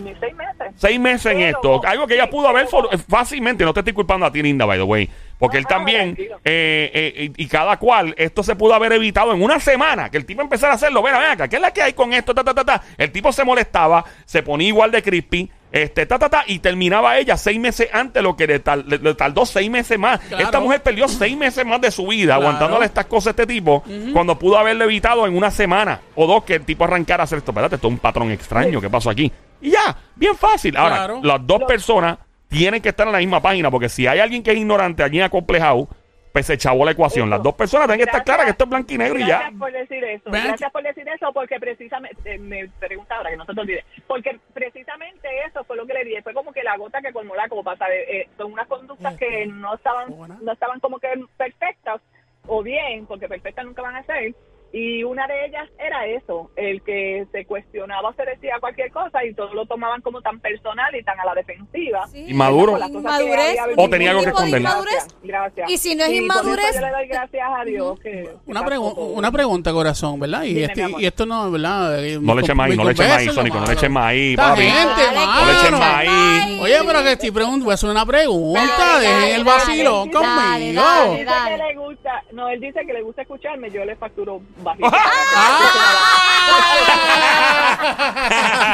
ni 0.01 0.13
seis 0.19 0.33
meses 0.35 0.67
Seis 0.75 0.99
meses 0.99 1.31
en 1.33 1.41
esto. 1.41 1.81
Algo 1.85 2.07
que 2.07 2.15
ella 2.15 2.29
pudo 2.29 2.47
haber 2.47 2.67
fácilmente. 3.07 3.63
No 3.63 3.73
te 3.73 3.81
estoy 3.81 3.93
culpando 3.93 4.25
a 4.25 4.31
ti, 4.31 4.41
Linda, 4.41 4.65
by 4.65 4.77
the 4.77 4.83
way. 4.83 5.09
Porque 5.37 5.57
él 5.57 5.63
Ah, 5.65 5.69
también, 5.69 6.15
eh, 6.19 6.91
eh, 6.93 7.31
y 7.35 7.47
cada 7.47 7.77
cual, 7.77 8.13
esto 8.17 8.43
se 8.43 8.55
pudo 8.55 8.73
haber 8.75 8.91
evitado 8.93 9.33
en 9.33 9.41
una 9.41 9.59
semana. 9.59 10.09
Que 10.11 10.17
el 10.17 10.25
tipo 10.25 10.41
empezara 10.41 10.73
a 10.73 10.75
hacerlo. 10.75 11.01
Ven, 11.01 11.13
ven 11.13 11.31
acá, 11.31 11.47
¿qué 11.47 11.55
es 11.55 11.61
la 11.61 11.71
que 11.73 11.81
hay 11.81 11.93
con 11.93 12.13
esto? 12.13 12.33
Ta, 12.35 12.43
ta, 12.43 12.53
ta, 12.53 12.63
ta. 12.63 12.81
El 12.97 13.11
tipo 13.11 13.31
se 13.31 13.43
molestaba, 13.43 14.05
se 14.25 14.43
ponía 14.43 14.67
igual 14.67 14.91
de 14.91 15.01
crispy. 15.01 15.49
Este, 15.71 16.05
ta, 16.05 16.19
ta, 16.19 16.29
ta, 16.29 16.43
y 16.47 16.59
terminaba 16.59 17.17
ella 17.17 17.37
seis 17.37 17.57
meses 17.57 17.87
antes, 17.93 18.21
lo 18.21 18.35
que 18.35 18.45
le, 18.45 18.59
tal- 18.59 18.83
le- 18.87 18.97
le 18.97 19.13
tardó 19.15 19.45
seis 19.45 19.69
meses 19.71 19.97
más. 19.97 20.19
Claro. 20.19 20.43
Esta 20.43 20.59
mujer 20.59 20.83
perdió 20.83 21.07
seis 21.07 21.35
meses 21.37 21.65
más 21.65 21.79
de 21.79 21.89
su 21.91 22.05
vida 22.07 22.35
Claro. 22.35 22.41
aguantándole 22.41 22.85
estas 22.85 23.05
cosas 23.05 23.27
a 23.27 23.29
este 23.31 23.47
tipo, 23.47 23.81
cuando 24.11 24.37
pudo 24.37 24.57
haberlo 24.57 24.83
evitado 24.83 25.25
en 25.25 25.35
una 25.35 25.49
semana 25.49 26.01
o 26.15 26.27
dos 26.27 26.43
que 26.43 26.55
el 26.55 26.65
tipo 26.65 26.83
arrancara 26.83 27.23
a 27.23 27.25
hacer 27.25 27.37
esto. 27.37 27.51
Espérate, 27.51 27.75
esto 27.75 27.87
es 27.87 27.93
un 27.93 27.99
patrón 27.99 28.31
extraño. 28.31 28.81
¿Qué 28.81 28.89
pasó 28.89 29.09
aquí? 29.09 29.31
Y 29.61 29.71
ya, 29.71 29.95
bien 30.15 30.35
fácil. 30.35 30.75
Ahora, 30.77 30.95
Claro. 30.95 31.19
las 31.23 31.45
dos 31.45 31.63
personas 31.63 32.17
tienen 32.49 32.81
que 32.81 32.89
estar 32.89 33.07
en 33.07 33.13
la 33.13 33.19
misma 33.19 33.41
página, 33.41 33.71
porque 33.71 33.87
si 33.89 34.07
hay 34.07 34.19
alguien 34.19 34.43
que 34.43 34.51
es 34.51 34.57
ignorante, 34.57 35.03
alguien 35.03 35.23
acomplejado, 35.23 35.87
pues 36.33 36.45
se 36.45 36.57
chavó 36.57 36.85
la 36.85 36.91
ecuación. 36.91 37.29
Las 37.29 37.43
dos 37.43 37.53
personas 37.55 37.87
tienen 37.87 37.99
que 38.05 38.09
estar 38.09 38.23
claras 38.23 38.45
que 38.45 38.51
esto 38.51 38.63
es 38.63 38.69
blanco 38.69 38.93
y 38.93 38.97
negro 38.97 39.19
y 39.19 39.25
ya. 39.25 39.39
Gracias 39.39 39.59
por 39.59 39.71
decir 39.71 40.03
eso. 40.03 40.31
Ven. 40.31 40.43
Gracias 40.45 40.71
por 40.71 40.83
decir 40.83 41.07
eso 41.09 41.33
porque 41.33 41.59
precisamente, 41.59 42.35
eh, 42.35 42.37
me 42.37 42.69
pregunta 42.79 43.17
ahora 43.17 43.31
que 43.31 43.37
no 43.37 43.45
se 43.45 43.53
te 43.53 43.59
olvide, 43.59 43.85
porque 44.07 44.39
precisamente 44.53 45.27
eso 45.45 45.63
fue 45.65 45.75
lo 45.75 45.85
que 45.85 45.93
le 45.93 46.05
dije. 46.05 46.21
Fue 46.21 46.33
como 46.33 46.53
que 46.53 46.63
la 46.63 46.77
gota 46.77 47.01
que 47.01 47.11
colmó 47.11 47.35
la 47.35 47.49
copa, 47.49 47.75
¿sabes? 47.75 48.05
Eh, 48.07 48.29
son 48.37 48.53
unas 48.53 48.67
conductas 48.67 49.17
que 49.17 49.45
no 49.47 49.75
estaban, 49.75 50.07
no 50.41 50.51
estaban 50.53 50.79
como 50.79 50.99
que 50.99 51.09
perfectas 51.37 51.99
o 52.47 52.63
bien, 52.63 53.05
porque 53.07 53.27
perfectas 53.27 53.65
nunca 53.65 53.81
van 53.81 53.97
a 53.97 54.03
ser. 54.03 54.33
Y 54.73 55.03
una 55.03 55.27
de 55.27 55.45
ellas 55.47 55.69
era 55.77 56.05
eso, 56.07 56.49
el 56.55 56.81
que 56.83 57.25
se 57.33 57.45
cuestionaba 57.45 58.07
o 58.09 58.13
se 58.13 58.23
decía 58.23 58.53
cualquier 58.61 58.89
cosa 58.91 59.23
y 59.25 59.33
todos 59.33 59.53
lo 59.53 59.65
tomaban 59.65 60.01
como 60.01 60.21
tan 60.21 60.39
personal 60.39 60.95
y 60.95 61.03
tan 61.03 61.19
a 61.19 61.25
la 61.25 61.33
defensiva. 61.33 62.07
Sí, 62.07 62.25
Inmaduro. 62.29 62.77
Inmadurez. 62.77 63.57
O 63.75 63.89
tenía 63.89 64.11
algo 64.11 64.23
que 64.23 64.29
¿Un 64.29 64.35
tipo 64.35 64.41
de 64.43 64.57
esconder. 64.57 64.61
Gracias, 64.61 65.15
gracias. 65.23 65.69
Y 65.71 65.77
si 65.77 65.95
no 65.95 66.05
es 66.05 66.09
por 66.09 66.15
eso 66.17 66.25
inmadurez- 66.25 66.73
yo 66.75 66.81
le 66.81 66.89
doy 66.91 67.07
gracias 67.07 67.47
a 67.59 67.63
Dios 67.65 67.99
que... 67.99 68.29
Una, 68.45 68.61
pregu- 68.63 68.93
una 69.13 69.31
pregunta, 69.31 69.73
corazón, 69.73 70.19
¿verdad? 70.21 70.43
Y, 70.43 70.53
Dime, 70.53 70.63
este- 70.65 70.85
y 70.99 71.05
esto 71.05 71.25
no, 71.25 71.51
¿verdad? 71.51 72.03
Eh, 72.05 72.17
No 72.21 72.33
le 72.33 72.41
eches 72.41 72.55
maíz, 72.55 72.77
no 72.77 72.83
le 72.85 72.91
eches 72.91 73.07
maíz, 73.09 73.33
Sónico, 73.33 73.59
no 73.59 73.65
le 73.67 73.73
eches 73.73 73.89
maíz, 73.89 74.37
papi. 74.37 74.61
gente, 74.61 75.01
Dale. 75.03 75.25
No 75.25 75.45
le 75.45 75.51
eches 75.51 75.71
maíz. 75.71 76.61
Oye, 76.61 76.75
pero 76.87 77.03
que 77.03 77.11
estoy 77.11 77.31
preguntando, 77.31 77.65
voy 77.65 77.71
a 77.71 77.75
hacer 77.75 77.89
una 77.89 78.05
pregunta, 78.05 78.61
Dale, 78.77 78.99
dejen 79.01 79.19
dale, 79.19 79.35
el 79.35 79.43
dale, 79.43 79.57
vacilón 79.57 80.11
dale, 80.11 80.25
conmigo. 80.57 80.81
dale. 80.81 81.11
dice 81.19 81.33
que 81.49 81.57
le 81.57 81.75
gusta, 82.11 82.23
no, 82.33 82.49
él 82.49 82.59
dice 82.59 82.85
que 82.85 82.93
le 82.93 83.01
gusta 83.01 83.21
escucharme, 83.21 83.71
yo 83.71 83.85
le 83.85 83.95
facturo 83.95 84.41
bajito. 84.61 84.89
Ah. 84.91 85.93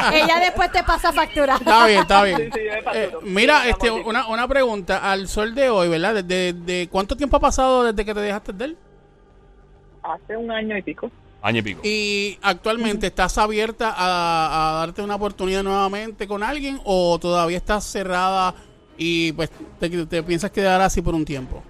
Ella 0.12 0.40
después 0.40 0.72
te 0.72 0.82
pasa 0.82 1.12
factura. 1.12 1.56
Está 1.56 1.86
bien, 1.86 2.00
está 2.00 2.22
bien. 2.24 2.38
Sí, 2.38 2.50
sí, 2.54 2.60
yo 2.66 2.72
me 2.72 2.82
facturo. 2.82 3.20
Eh, 3.20 3.24
mira, 3.24 3.62
Sí, 3.62 3.70
este, 3.70 3.90
una, 3.90 4.26
una 4.28 4.48
pregunta. 4.48 5.10
Al 5.10 5.28
sol 5.28 5.54
de 5.54 5.70
hoy, 5.70 5.88
¿verdad? 5.88 6.22
¿Desde, 6.22 6.52
de 6.52 6.88
cuánto 6.90 7.16
tiempo 7.16 7.36
ha 7.36 7.40
pasado 7.40 7.84
desde 7.84 8.04
que 8.04 8.14
te 8.14 8.20
dejaste 8.20 8.52
de 8.52 8.64
él? 8.66 8.76
Hace 10.02 10.36
un 10.36 10.50
año 10.50 10.76
y 10.76 10.82
pico. 10.82 11.10
Año 11.42 11.58
y 11.60 11.62
pico. 11.62 11.80
¿Y 11.84 12.38
actualmente 12.42 13.06
estás 13.06 13.38
abierta 13.38 13.94
a, 13.96 14.72
a 14.72 14.78
darte 14.80 15.02
una 15.02 15.14
oportunidad 15.14 15.62
nuevamente 15.62 16.26
con 16.26 16.42
alguien 16.42 16.80
o 16.84 17.18
todavía 17.18 17.56
estás 17.58 17.84
cerrada 17.84 18.54
y 18.96 19.32
pues 19.32 19.50
te, 19.78 20.06
te 20.06 20.22
piensas 20.22 20.50
quedar 20.50 20.80
así 20.80 21.00
por 21.00 21.14
un 21.14 21.24
tiempo? 21.24 21.62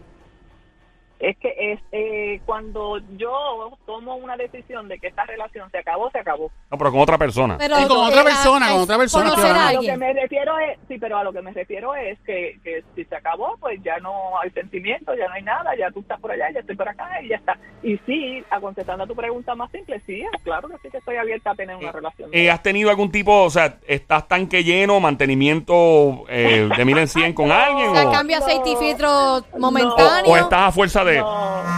Es 1.21 1.37
que 1.39 1.53
es 1.73 1.81
eh, 1.93 2.41
cuando 2.47 2.99
yo 3.17 3.77
tomo 3.87 4.15
una 4.17 4.37
decisión 4.37 4.87
de 4.89 4.99
que 5.01 5.09
esta 5.09 5.25
relación 5.25 5.69
se 5.71 5.79
acabó, 5.79 6.11
se 6.11 6.19
acabó. 6.21 6.51
No, 6.71 6.79
pero 6.79 6.93
con 6.93 7.01
otra 7.01 7.19
persona. 7.19 7.57
Pero, 7.59 7.77
Sí, 7.77 7.87
con 7.89 7.99
otra 7.99 8.23
persona, 8.23 8.67
a- 8.69 8.73
con 8.73 8.81
otra 8.83 8.99
persona, 8.99 9.31
a 9.31 9.69
A 9.69 9.73
lo 9.73 9.81
que 9.81 9.97
me 9.97 10.13
refiero 10.13 10.59
es, 10.61 10.79
sí, 10.87 10.97
pero 10.99 11.19
a 11.19 11.25
lo 11.25 11.33
que 11.33 11.43
me 11.43 11.53
refiero 11.53 11.95
es 11.97 12.19
que, 12.21 12.59
que 12.63 12.85
si 12.95 13.05
se 13.05 13.17
acabó, 13.17 13.57
pues 13.59 13.81
ya 13.83 13.99
no 13.99 14.39
hay 14.41 14.51
sentimientos, 14.51 15.17
ya 15.19 15.27
no 15.27 15.35
hay 15.35 15.43
nada, 15.43 15.75
ya 15.77 15.91
tú 15.91 16.01
estás 16.01 16.21
por 16.21 16.31
allá, 16.31 16.51
ya 16.55 16.61
estoy 16.61 16.77
por 16.77 16.89
acá 16.89 17.09
y 17.23 17.29
ya 17.29 17.37
está. 17.37 17.59
Y 17.83 17.97
sí, 18.07 18.45
a 18.51 18.61
contestando 18.61 19.03
a 19.05 19.07
tu 19.07 19.17
pregunta 19.17 19.55
más 19.57 19.71
simple, 19.73 20.01
sí, 20.07 20.23
claro 20.45 20.69
que 20.69 20.77
sí 20.83 20.89
que 20.91 20.99
estoy 20.99 21.17
abierta 21.17 21.51
a 21.51 21.55
tener 21.57 21.75
una 21.77 21.91
relación. 21.93 22.31
Eh, 22.33 22.51
¿Has 22.51 22.63
tenido 22.63 22.91
algún 22.91 23.11
tipo, 23.11 23.43
o 23.45 23.51
sea, 23.51 23.79
estás 23.87 24.29
tanque 24.29 24.63
lleno, 24.63 25.01
mantenimiento 25.01 26.25
eh, 26.29 26.69
de 26.77 26.85
mil 26.85 26.99
en 26.99 27.09
cien 27.09 27.33
con 27.33 27.51
alguien? 27.53 27.89
O 27.91 27.95
sea, 27.95 28.09
O, 28.09 28.13
cambio 28.13 28.39
aceite 28.39 28.71
y 28.71 28.77
filtro 28.77 29.09
o- 29.39 29.59
momentáneo. 29.59 30.31
o 30.33 30.37
estás 30.37 30.61
a 30.69 30.73
fuerza 30.73 31.05
de... 31.05 31.08
No. 31.17 31.63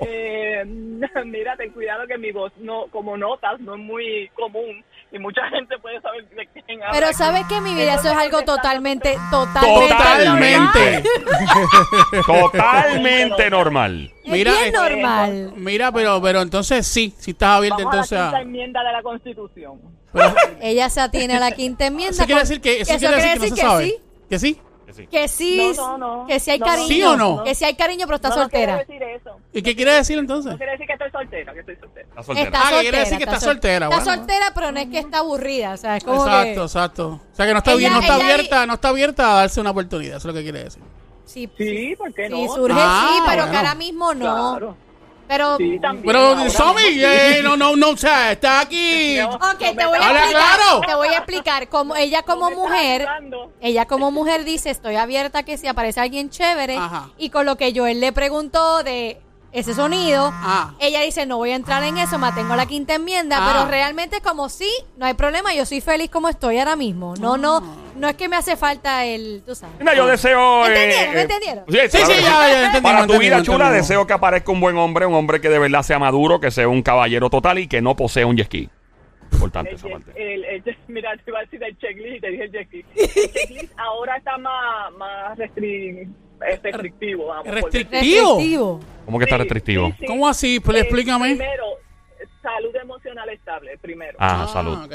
Eh, 0.00 0.64
mira, 1.26 1.56
ten 1.56 1.70
cuidado 1.72 2.06
que 2.06 2.18
mi 2.18 2.32
voz, 2.32 2.52
no 2.58 2.86
como 2.90 3.16
notas, 3.16 3.60
no 3.60 3.74
es 3.74 3.80
muy 3.80 4.30
común 4.34 4.84
y 5.12 5.18
mucha 5.18 5.42
gente 5.50 5.76
puede 5.78 6.00
saber 6.00 6.28
de 6.28 6.46
quién 6.46 6.82
habla. 6.82 6.92
Pero 6.92 7.12
sabes 7.12 7.46
que 7.46 7.60
mi 7.60 7.74
vida 7.74 7.94
eso 7.94 8.08
es 8.10 8.16
algo 8.16 8.42
totalmente, 8.42 9.16
totalmente, 9.30 9.94
Totalmente. 9.94 11.02
normal. 11.02 12.24
Totalmente 12.26 13.50
normal. 13.50 14.12
Es 14.24 14.32
bien 14.32 14.48
este, 14.48 14.72
normal. 14.72 15.52
Mira, 15.56 15.92
pero 15.92 16.20
pero 16.22 16.42
entonces 16.42 16.86
sí, 16.86 17.14
sí 17.18 17.32
estás 17.32 17.56
abierta 17.58 17.78
Vamos 17.78 17.94
entonces 17.94 18.18
a 18.18 18.22
la 18.22 18.28
quinta 18.30 18.38
a... 18.38 18.42
enmienda 18.42 18.84
de 18.84 18.92
la 18.92 19.02
Constitución. 19.02 19.80
pero- 20.12 20.34
Ella 20.60 20.88
se 20.88 21.00
atiene 21.00 21.36
a 21.36 21.40
la 21.40 21.50
quinta 21.52 21.86
enmienda. 21.86 22.12
Eso 22.12 22.26
quiere 22.26 22.40
decir 22.42 22.60
que, 22.60 22.80
eso 22.80 22.96
quiere 22.98 23.16
decir 23.16 23.40
que 23.40 23.50
no 23.50 23.56
se 23.56 23.62
sabe. 23.62 23.84
sí. 23.86 23.96
¿Que 24.28 24.38
sí? 24.38 24.60
Que 24.90 24.94
sí. 24.94 25.06
Que 25.06 25.28
sí, 25.28 25.72
No, 25.76 25.96
no, 25.98 26.16
no. 26.22 26.26
que 26.26 26.40
sí 26.40 26.50
hay 26.50 26.58
cariño. 26.58 26.88
¿Sí 26.88 27.02
o 27.04 27.16
no? 27.16 27.44
Que 27.44 27.54
sí 27.54 27.64
hay 27.64 27.74
cariño, 27.76 28.06
pero 28.06 28.16
está 28.16 28.28
no, 28.30 28.34
no 28.36 28.40
soltera. 28.42 28.84
quiere 28.84 29.04
decir 29.04 29.20
eso. 29.22 29.36
¿Y 29.52 29.62
qué 29.62 29.76
quiere 29.76 29.92
decir 29.92 30.18
entonces? 30.18 30.50
No 30.52 30.58
quiere 30.58 30.72
decir 30.72 30.86
que 30.86 30.92
estoy 30.94 31.10
soltera, 31.10 31.52
que 31.52 31.60
estoy 31.60 31.76
soltera. 31.76 32.08
Estás 32.08 32.26
soltera. 32.26 32.46
Está 32.48 32.58
Ah, 32.58 32.62
que 32.62 32.68
soltera. 32.70 32.80
quiere 32.82 32.98
decir 32.98 33.18
que 33.18 33.24
está 33.24 33.40
sol- 33.40 33.48
soltera, 33.52 33.86
Está 33.86 33.96
bueno. 34.04 34.14
soltera, 34.14 34.52
pero 34.54 34.72
no 34.72 34.80
es 34.80 34.86
que 34.88 34.98
está 34.98 35.18
aburrida. 35.18 35.72
O 35.72 35.76
sea, 35.76 35.96
es 35.96 36.04
como 36.04 36.24
Exacto, 36.26 36.54
que... 36.60 36.62
exacto. 36.62 37.08
O 37.32 37.36
sea 37.36 37.46
que 37.46 37.52
no 37.52 37.58
está, 37.58 37.70
Ella- 37.70 37.78
bien, 37.78 37.92
no 37.92 38.00
está 38.00 38.14
abierta, 38.16 38.66
no 38.66 38.74
está 38.74 38.88
abierta 38.88 39.30
a 39.32 39.34
darse 39.36 39.60
una 39.60 39.70
oportunidad, 39.70 40.16
eso 40.16 40.28
es 40.28 40.34
lo 40.34 40.38
que 40.38 40.42
quiere 40.42 40.64
decir. 40.64 40.82
Sí, 41.24 41.48
Sí, 41.56 41.94
¿por 41.96 42.12
qué 42.12 42.28
no? 42.28 42.36
sí, 42.38 42.48
surge 42.48 42.74
Ah, 42.76 43.08
sí, 43.14 43.22
pero 43.26 43.36
bueno. 43.42 43.50
que 43.52 43.56
ahora 43.58 43.74
mismo 43.76 44.14
no. 44.14 44.50
Claro. 44.58 44.76
Pero... 45.30 45.56
Sí, 45.58 45.78
también. 45.80 46.06
Pero 46.06 46.50
Somi, 46.50 46.82
eh, 46.86 47.38
no, 47.44 47.56
no, 47.56 47.76
no, 47.76 47.90
o 47.90 47.96
sea, 47.96 48.32
está 48.32 48.58
aquí. 48.58 49.16
No. 49.16 49.28
Ok, 49.28 49.58
te 49.58 49.86
voy 49.86 49.98
a 50.00 50.10
explicar. 50.10 50.30
claro. 50.30 50.80
Te 50.84 50.94
voy 50.96 51.08
a 51.08 51.18
explicar. 51.18 51.68
Como 51.68 51.94
ella 51.94 52.22
como 52.22 52.50
No 52.50 52.56
mujer, 52.56 53.06
ella 53.60 53.86
como 53.86 54.10
mujer 54.10 54.42
dice, 54.42 54.70
estoy 54.70 54.96
abierta 54.96 55.44
que 55.44 55.56
si 55.56 55.68
aparece 55.68 56.00
alguien 56.00 56.30
chévere. 56.30 56.76
Ajá. 56.76 57.10
Y 57.16 57.30
con 57.30 57.46
lo 57.46 57.54
que 57.54 57.72
Joel 57.72 58.00
le 58.00 58.10
preguntó 58.10 58.82
de 58.82 59.20
ese 59.52 59.74
sonido, 59.74 60.30
Ah. 60.32 60.74
ella 60.78 61.00
dice, 61.00 61.26
no 61.26 61.36
voy 61.38 61.50
a 61.50 61.56
entrar 61.56 61.82
en 61.84 61.98
eso, 61.98 62.18
mantengo 62.18 62.54
la 62.56 62.66
quinta 62.66 62.94
enmienda. 62.94 63.36
Ah. 63.40 63.52
Pero 63.52 63.70
realmente 63.70 64.20
como 64.20 64.48
sí, 64.48 64.70
no 64.96 65.06
hay 65.06 65.14
problema, 65.14 65.52
yo 65.54 65.66
soy 65.66 65.80
feliz 65.80 66.08
como 66.10 66.28
estoy 66.28 66.58
ahora 66.58 66.76
mismo. 66.76 67.14
No, 67.20 67.36
no, 67.36 67.56
Ah. 67.56 67.62
no 67.96 68.08
es 68.08 68.14
que 68.16 68.28
me 68.28 68.36
hace 68.36 68.56
falta 68.56 69.04
el, 69.04 69.42
tú 69.44 69.54
sabes. 69.54 69.74
Mira, 69.80 69.94
yo 69.94 70.06
deseo... 70.06 70.62
¿Me 70.62 70.68
eh, 70.68 70.82
entendieron? 70.84 71.14
¿Me 71.14 71.18
eh, 71.18 71.22
entendieron? 71.22 71.64
Sí, 71.68 71.78
Sí, 71.82 71.88
claro 71.98 72.06
sí, 72.06 72.12
que 72.14 72.22
ya, 72.22 72.30
ya 72.30 72.66
entendimos, 72.66 72.92
Para 72.92 73.06
tu 73.06 73.18
vida 73.18 73.42
chula, 73.42 73.70
deseo 73.70 74.06
que 74.06 74.12
aparezca 74.12 74.52
un 74.52 74.60
buen 74.60 74.76
hombre, 74.76 75.06
un 75.06 75.14
hombre 75.14 75.40
que 75.40 75.48
de 75.48 75.58
verdad 75.58 75.82
sea 75.82 75.98
maduro, 75.98 76.38
que 76.40 76.50
sea 76.50 76.68
un 76.68 76.82
caballero 76.82 77.28
total 77.30 77.58
y 77.58 77.66
que 77.66 77.80
no 77.82 77.96
posea 77.96 78.26
un 78.26 78.36
jet 78.36 78.46
ski. 78.46 78.68
Importante 79.32 79.70
El 79.70 79.76
esa 79.76 79.88
parte. 79.88 80.12
el- 80.16 80.44
el 80.44 80.64
jet- 80.64 80.76
mira, 80.88 81.10
te 81.16 81.30
iba 81.30 81.38
a 81.38 81.42
decir 81.42 81.62
el 81.62 81.78
checklist 81.78 82.16
y 82.16 82.20
te 82.20 82.28
dije 82.30 82.44
el 82.44 82.52
checklist. 82.52 82.88
El 82.96 83.32
checklist 83.32 83.72
ahora 83.78 84.16
está 84.16 84.38
más, 84.38 84.92
más 84.98 85.38
restri- 85.38 86.08
eh, 86.46 86.60
restrictivo. 86.62 87.26
Vamos, 87.26 87.46
Restrictivo. 87.54 88.00
Restrictivo. 88.36 88.80
¿Cómo 89.04 89.18
que 89.18 89.24
está 89.24 89.36
Sí, 89.36 89.42
restrictivo? 89.42 89.86
sí, 89.88 89.94
sí. 90.00 90.06
¿Cómo 90.06 90.28
así? 90.28 90.60
Pues 90.60 90.76
Eh, 90.76 90.80
explícame. 90.80 91.28
Primero, 91.36 91.64
salud 92.42 92.74
emocional 92.76 93.28
estable, 93.28 93.78
primero. 93.78 94.16
Ah, 94.20 94.46
salud. 94.52 94.84
ok. 94.84 94.92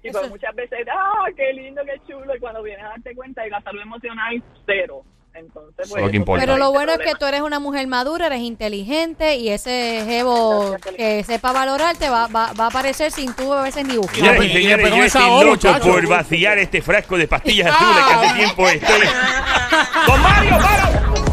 y 0.00 0.10
pues 0.12 0.24
es- 0.24 0.30
muchas 0.30 0.54
veces, 0.54 0.86
ah, 0.92 1.26
qué 1.36 1.52
lindo, 1.52 1.82
qué 1.84 2.00
chulo, 2.08 2.34
y 2.34 2.38
cuando 2.38 2.62
vienes 2.62 2.84
a 2.84 2.90
darte 2.90 3.14
cuenta 3.16 3.44
y 3.46 3.50
la 3.50 3.60
salud 3.62 3.80
emocional, 3.82 4.42
cero. 4.64 5.02
Entonces, 5.38 5.88
pues, 5.88 6.02
lo 6.02 6.10
que 6.10 6.16
eso 6.16 6.16
importa. 6.16 6.44
Pero 6.44 6.58
lo 6.58 6.72
bueno 6.72 6.92
es 6.92 6.98
que 6.98 7.14
tú 7.14 7.26
eres 7.26 7.42
una 7.42 7.60
mujer 7.60 7.86
madura, 7.86 8.26
eres 8.26 8.40
inteligente 8.40 9.36
y 9.36 9.50
ese 9.50 10.02
jevo 10.06 10.76
que 10.96 11.22
sepa 11.24 11.52
valorarte 11.52 12.10
va, 12.10 12.26
va, 12.26 12.52
va 12.52 12.64
a 12.64 12.68
aparecer 12.68 13.12
sin 13.12 13.32
tú 13.34 13.52
a 13.52 13.62
veces 13.62 13.86
ni 13.86 13.96
buscar. 13.96 14.16
Señores, 14.16 14.54
y 14.54 14.66
después 14.66 14.90
con 14.90 15.02
esa 15.02 15.26
voz, 15.26 15.46
muchacho. 15.46 16.08
vaciar 16.08 16.58
este 16.58 16.82
frasco 16.82 17.16
de 17.16 17.28
pastillas 17.28 17.72
azules 17.72 18.04
que 18.04 18.14
hace 18.14 18.36
tiempo 18.36 18.68
estoy... 18.68 19.00
¡Don 20.06 20.22
Mario, 20.22 20.58
para! 20.58 21.27